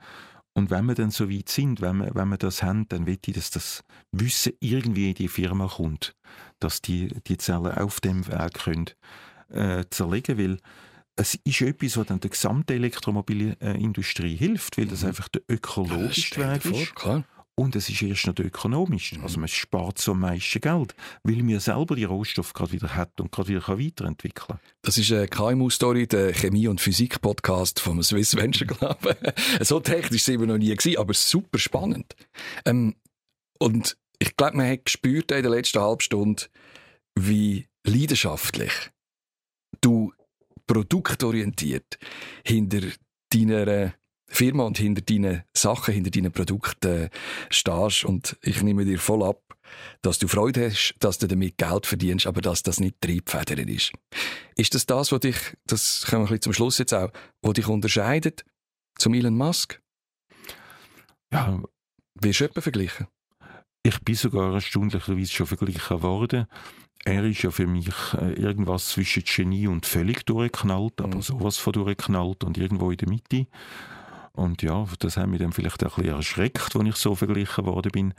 und 0.53 0.69
wenn 0.69 0.85
wir 0.85 0.95
dann 0.95 1.11
so 1.11 1.29
weit 1.29 1.49
sind, 1.49 1.81
wenn 1.81 1.97
wir, 1.97 2.13
wenn 2.13 2.29
wir 2.29 2.37
das 2.37 2.61
haben, 2.61 2.87
dann 2.89 3.05
will 3.05 3.17
ich, 3.25 3.33
dass 3.33 3.51
das 3.51 3.83
Wissen 4.11 4.53
irgendwie 4.59 5.09
in 5.09 5.15
die 5.15 5.27
Firma 5.27 5.67
kommt, 5.67 6.13
dass 6.63 6.81
die, 6.81 7.09
die 7.27 7.37
Zellen 7.37 7.77
auf 7.77 7.99
dem 7.99 8.27
Weg 8.27 8.53
können, 8.53 8.89
äh, 9.49 9.85
zerlegen 9.89 10.37
will. 10.37 10.57
Es 11.15 11.35
ist 11.35 11.61
etwas, 11.61 11.97
was 11.97 12.07
dann 12.07 12.19
der 12.19 12.29
gesamten 12.29 12.71
Elektromobilindustrie 12.71 14.35
hilft, 14.35 14.77
weil 14.77 14.87
das 14.87 15.01
mhm. 15.01 15.09
einfach 15.09 15.27
der 15.27 15.41
ökologischste 15.49 16.39
Weg 16.39 16.65
ist. 16.65 16.99
Vor. 16.99 17.23
Und 17.55 17.75
es 17.75 17.89
ist 17.89 18.01
erst 18.01 18.27
noch 18.27 18.39
ökonomisch. 18.39 19.13
Mhm. 19.13 19.23
Also 19.23 19.39
man 19.39 19.49
spart 19.49 19.99
so 19.99 20.13
am 20.13 20.21
meisten 20.21 20.61
Geld, 20.61 20.95
weil 21.23 21.43
man 21.43 21.59
selber 21.59 21.95
die 21.95 22.05
Rohstoffe 22.05 22.53
gerade 22.53 22.71
wieder 22.71 22.95
hat 22.95 23.19
und 23.19 23.31
gerade 23.31 23.49
wieder 23.49 23.67
weiterentwickeln 23.67 24.47
kann. 24.47 24.59
Das 24.81 24.97
ist 24.97 25.11
eine 25.11 25.27
KMU-Story, 25.27 26.07
der 26.07 26.33
Chemie- 26.33 26.67
und 26.67 26.79
Physik-Podcast 26.79 27.79
vom 27.79 28.01
Swiss 28.01 28.35
Venture 28.35 28.67
Club. 28.67 29.15
so 29.61 29.79
technisch 29.79 30.23
sind 30.23 30.39
wir 30.39 30.47
noch 30.47 30.57
nie 30.57 30.73
gewesen, 30.75 30.97
aber 30.97 31.13
super 31.13 31.59
spannend. 31.59 32.15
Ähm, 32.65 32.95
und 33.59 33.97
ich 34.21 34.37
glaube, 34.37 34.57
man 34.57 34.69
hat 34.69 34.85
gespürt 34.85 35.31
in 35.31 35.41
der 35.41 35.49
letzten 35.49 35.81
halben 35.81 35.99
Stunde, 35.99 36.43
wie 37.17 37.67
leidenschaftlich 37.83 38.71
du 39.81 40.13
produktorientiert 40.67 41.97
hinter 42.45 42.81
deiner 43.33 43.95
Firma 44.27 44.63
und 44.65 44.77
hinter 44.77 45.01
deinen 45.01 45.43
Sachen, 45.57 45.95
hinter 45.95 46.11
deinen 46.11 46.31
Produkten 46.31 47.09
stehst. 47.49 48.05
Und 48.05 48.37
ich 48.43 48.61
nehme 48.61 48.85
dir 48.85 48.99
voll 48.99 49.23
ab, 49.23 49.41
dass 50.03 50.19
du 50.19 50.27
Freude 50.27 50.69
hast, 50.69 50.93
dass 50.99 51.17
du 51.17 51.27
damit 51.27 51.57
Geld 51.57 51.87
verdienst, 51.87 52.27
aber 52.27 52.41
dass 52.41 52.61
das 52.61 52.79
nicht 52.79 53.01
Triebfeder 53.01 53.57
ist. 53.67 53.91
Ist 54.55 54.75
das 54.75 54.85
das, 54.85 55.11
was 55.11 55.19
dich, 55.21 55.57
das 55.65 56.05
kommen 56.05 56.21
wir 56.21 56.27
ein 56.27 56.27
bisschen 56.27 56.41
zum 56.41 56.53
Schluss 56.53 56.77
jetzt 56.77 56.93
auch, 56.93 57.11
was 57.41 57.53
dich 57.53 57.67
unterscheidet 57.67 58.45
zum 58.99 59.15
Elon 59.15 59.35
Musk? 59.35 59.81
Ja. 61.33 61.59
Wirst 62.21 62.39
du 62.39 62.43
jemanden 62.43 62.61
vergleichen? 62.61 63.07
Ich 63.83 63.99
bin 64.01 64.15
sogar 64.15 64.53
erstaunlicherweise 64.53 65.31
schon 65.31 65.47
verglichen 65.47 66.03
worden. 66.03 66.45
Er 67.03 67.23
ist 67.23 67.41
ja 67.41 67.49
für 67.49 67.65
mich 67.65 67.89
äh, 68.13 68.33
irgendwas 68.33 68.89
zwischen 68.89 69.23
Genie 69.23 69.65
und 69.65 69.87
völlig 69.87 70.23
durchgeknallt, 70.25 71.01
aber 71.01 71.15
mhm. 71.15 71.21
sowas 71.23 71.57
von 71.57 71.73
durchgeknallt 71.73 72.43
und 72.43 72.59
irgendwo 72.59 72.91
in 72.91 72.97
der 72.97 73.09
Mitte. 73.09 73.47
Und 74.33 74.61
ja, 74.61 74.85
das 74.99 75.17
hat 75.17 75.27
mich 75.27 75.39
dann 75.39 75.51
vielleicht 75.51 75.83
auch 75.83 75.97
ein 75.97 76.03
bisschen 76.03 76.17
erschreckt, 76.17 76.75
als 76.75 76.87
ich 76.87 76.95
so 76.95 77.15
verglichen 77.15 77.65
worden 77.65 77.91
bin. 77.91 78.13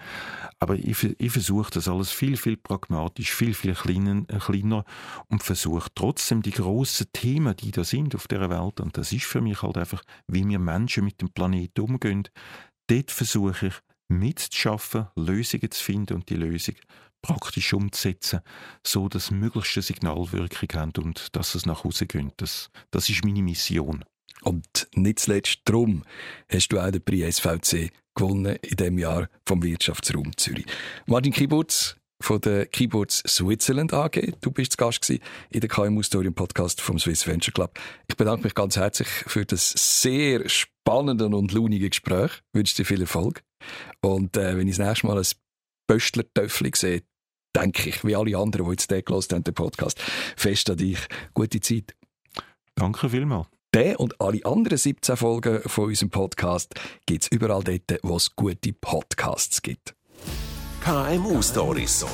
Aber 0.58 0.74
ich, 0.74 1.04
ich 1.18 1.30
versuche 1.30 1.70
das 1.70 1.88
alles 1.88 2.10
viel, 2.10 2.36
viel 2.36 2.56
pragmatisch, 2.56 3.32
viel, 3.32 3.54
viel 3.54 3.74
kleiner, 3.74 4.24
äh, 4.28 4.38
kleiner 4.38 4.84
und 5.28 5.44
versuche 5.44 5.88
trotzdem 5.94 6.42
die 6.42 6.50
grossen 6.50 7.06
Themen, 7.12 7.56
die 7.56 7.70
da 7.70 7.84
sind 7.84 8.16
auf 8.16 8.26
der 8.26 8.50
Welt, 8.50 8.80
und 8.80 8.96
das 8.98 9.12
ist 9.12 9.24
für 9.24 9.40
mich 9.40 9.62
halt 9.62 9.78
einfach, 9.78 10.02
wie 10.26 10.46
wir 10.46 10.58
Menschen 10.58 11.04
mit 11.04 11.20
dem 11.20 11.30
Planeten 11.30 11.80
umgehen, 11.80 12.28
dort 12.88 13.12
versuche 13.12 13.68
ich 13.68 13.74
mitzuschaffen, 14.08 15.08
Lösungen 15.16 15.70
zu 15.70 15.82
finden 15.82 16.14
und 16.14 16.28
die 16.28 16.36
Lösung 16.36 16.74
praktisch 17.22 17.72
umzusetzen, 17.72 18.40
so 18.84 19.08
dass 19.08 19.30
möglichst 19.30 19.76
eine 19.76 19.82
Signalwirkung 19.82 20.68
haben 20.74 20.92
und 20.98 21.34
dass 21.36 21.54
es 21.54 21.66
nach 21.66 21.84
Hause 21.84 22.06
geht. 22.06 22.32
Das, 22.38 22.70
das 22.90 23.08
ist 23.08 23.24
meine 23.24 23.42
Mission. 23.42 24.04
Und 24.42 24.88
nicht 24.94 25.20
zuletzt 25.20 25.60
darum 25.64 26.02
hast 26.48 26.68
du 26.68 26.80
auch 26.80 26.90
den 26.90 27.02
Prix 27.02 27.36
SVC 27.36 27.92
gewonnen 28.14 28.56
in 28.62 28.76
diesem 28.76 28.98
Jahr 28.98 29.28
vom 29.46 29.62
Wirtschaftsraum 29.62 30.36
Zürich. 30.36 30.66
Martin 31.06 31.32
Kiburz 31.32 31.96
von 32.22 32.40
der 32.40 32.66
Keyboards 32.66 33.22
Switzerland 33.26 33.92
AG. 33.92 34.34
Du 34.40 34.50
bist 34.50 34.78
Gast 34.78 35.10
in 35.10 35.20
der 35.50 35.68
KMU 35.68 36.02
Story 36.02 36.30
Podcast 36.30 36.80
vom 36.80 36.98
Swiss 36.98 37.26
Venture 37.26 37.52
Club. 37.52 37.78
Ich 38.06 38.16
bedanke 38.16 38.44
mich 38.44 38.54
ganz 38.54 38.76
herzlich 38.76 39.08
für 39.08 39.44
das 39.44 39.70
sehr 39.70 40.48
spannende 40.48 41.26
und 41.26 41.52
launige 41.52 41.90
Gespräch. 41.90 42.30
Ich 42.52 42.58
wünsche 42.58 42.76
dir 42.76 42.84
viel 42.84 43.00
Erfolg. 43.00 43.42
Und 44.00 44.36
äh, 44.36 44.56
wenn 44.56 44.68
ich 44.68 44.76
das 44.76 44.86
nächste 44.86 45.06
Mal 45.06 45.18
ein 45.18 45.26
Böstler-Töffel 45.86 46.70
sehe, 46.74 47.02
denke 47.54 47.90
ich, 47.90 48.04
wie 48.04 48.16
alle 48.16 48.36
anderen, 48.36 48.66
die 48.66 48.72
jetzt 48.72 48.90
den 48.90 49.04
gehört 49.04 49.32
haben, 49.32 49.44
den 49.44 49.54
Podcast, 49.54 50.00
fest 50.36 50.70
an 50.70 50.76
dich. 50.76 50.98
Gute 51.34 51.60
Zeit. 51.60 51.94
Danke 52.74 53.10
vielmals. 53.10 53.48
Den 53.74 53.96
und 53.96 54.20
alle 54.20 54.44
anderen 54.44 54.76
17 54.76 55.16
Folgen 55.16 55.62
von 55.64 55.86
unserem 55.86 56.10
Podcast 56.10 56.74
gibt 57.06 57.24
es 57.24 57.28
überall 57.30 57.64
dort, 57.64 58.00
wo 58.02 58.16
es 58.16 58.36
gute 58.36 58.72
Podcasts 58.74 59.62
gibt. 59.62 59.94
KMU 60.84 61.40
Stories. 61.40 62.04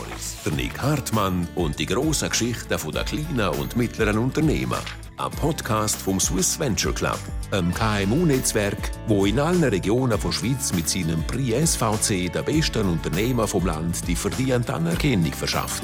Der 0.45 0.53
Nick 0.53 0.79
Hartmann 0.81 1.49
und 1.55 1.79
die 1.79 1.87
grossen 1.87 2.29
Geschichten 2.29 2.69
der 2.69 3.05
kleinen 3.05 3.49
und 3.59 3.77
mittleren 3.77 4.19
Unternehmen. 4.19 4.79
Ein 5.19 5.33
Podcast 5.33 6.01
vom 6.01 6.21
Swiss 6.21 6.61
Venture 6.61 6.95
Club, 6.95 7.19
einem 7.51 7.75
KMU-Netzwerk, 7.75 8.93
wo 9.09 9.27
in 9.27 9.41
allen 9.41 9.65
Regionen 9.65 10.17
der 10.17 10.33
Schweiz 10.33 10.73
mit 10.73 10.89
seinem 10.89 11.25
Prix 11.27 11.73
SVC 11.73 12.33
den 12.33 12.45
besten 12.45 12.89
Unternehmer 12.89 13.49
vom 13.49 13.67
Land 13.67 14.07
die 14.07 14.15
verdiente 14.15 14.73
Anerkennung 14.73 15.33
verschafft. 15.33 15.83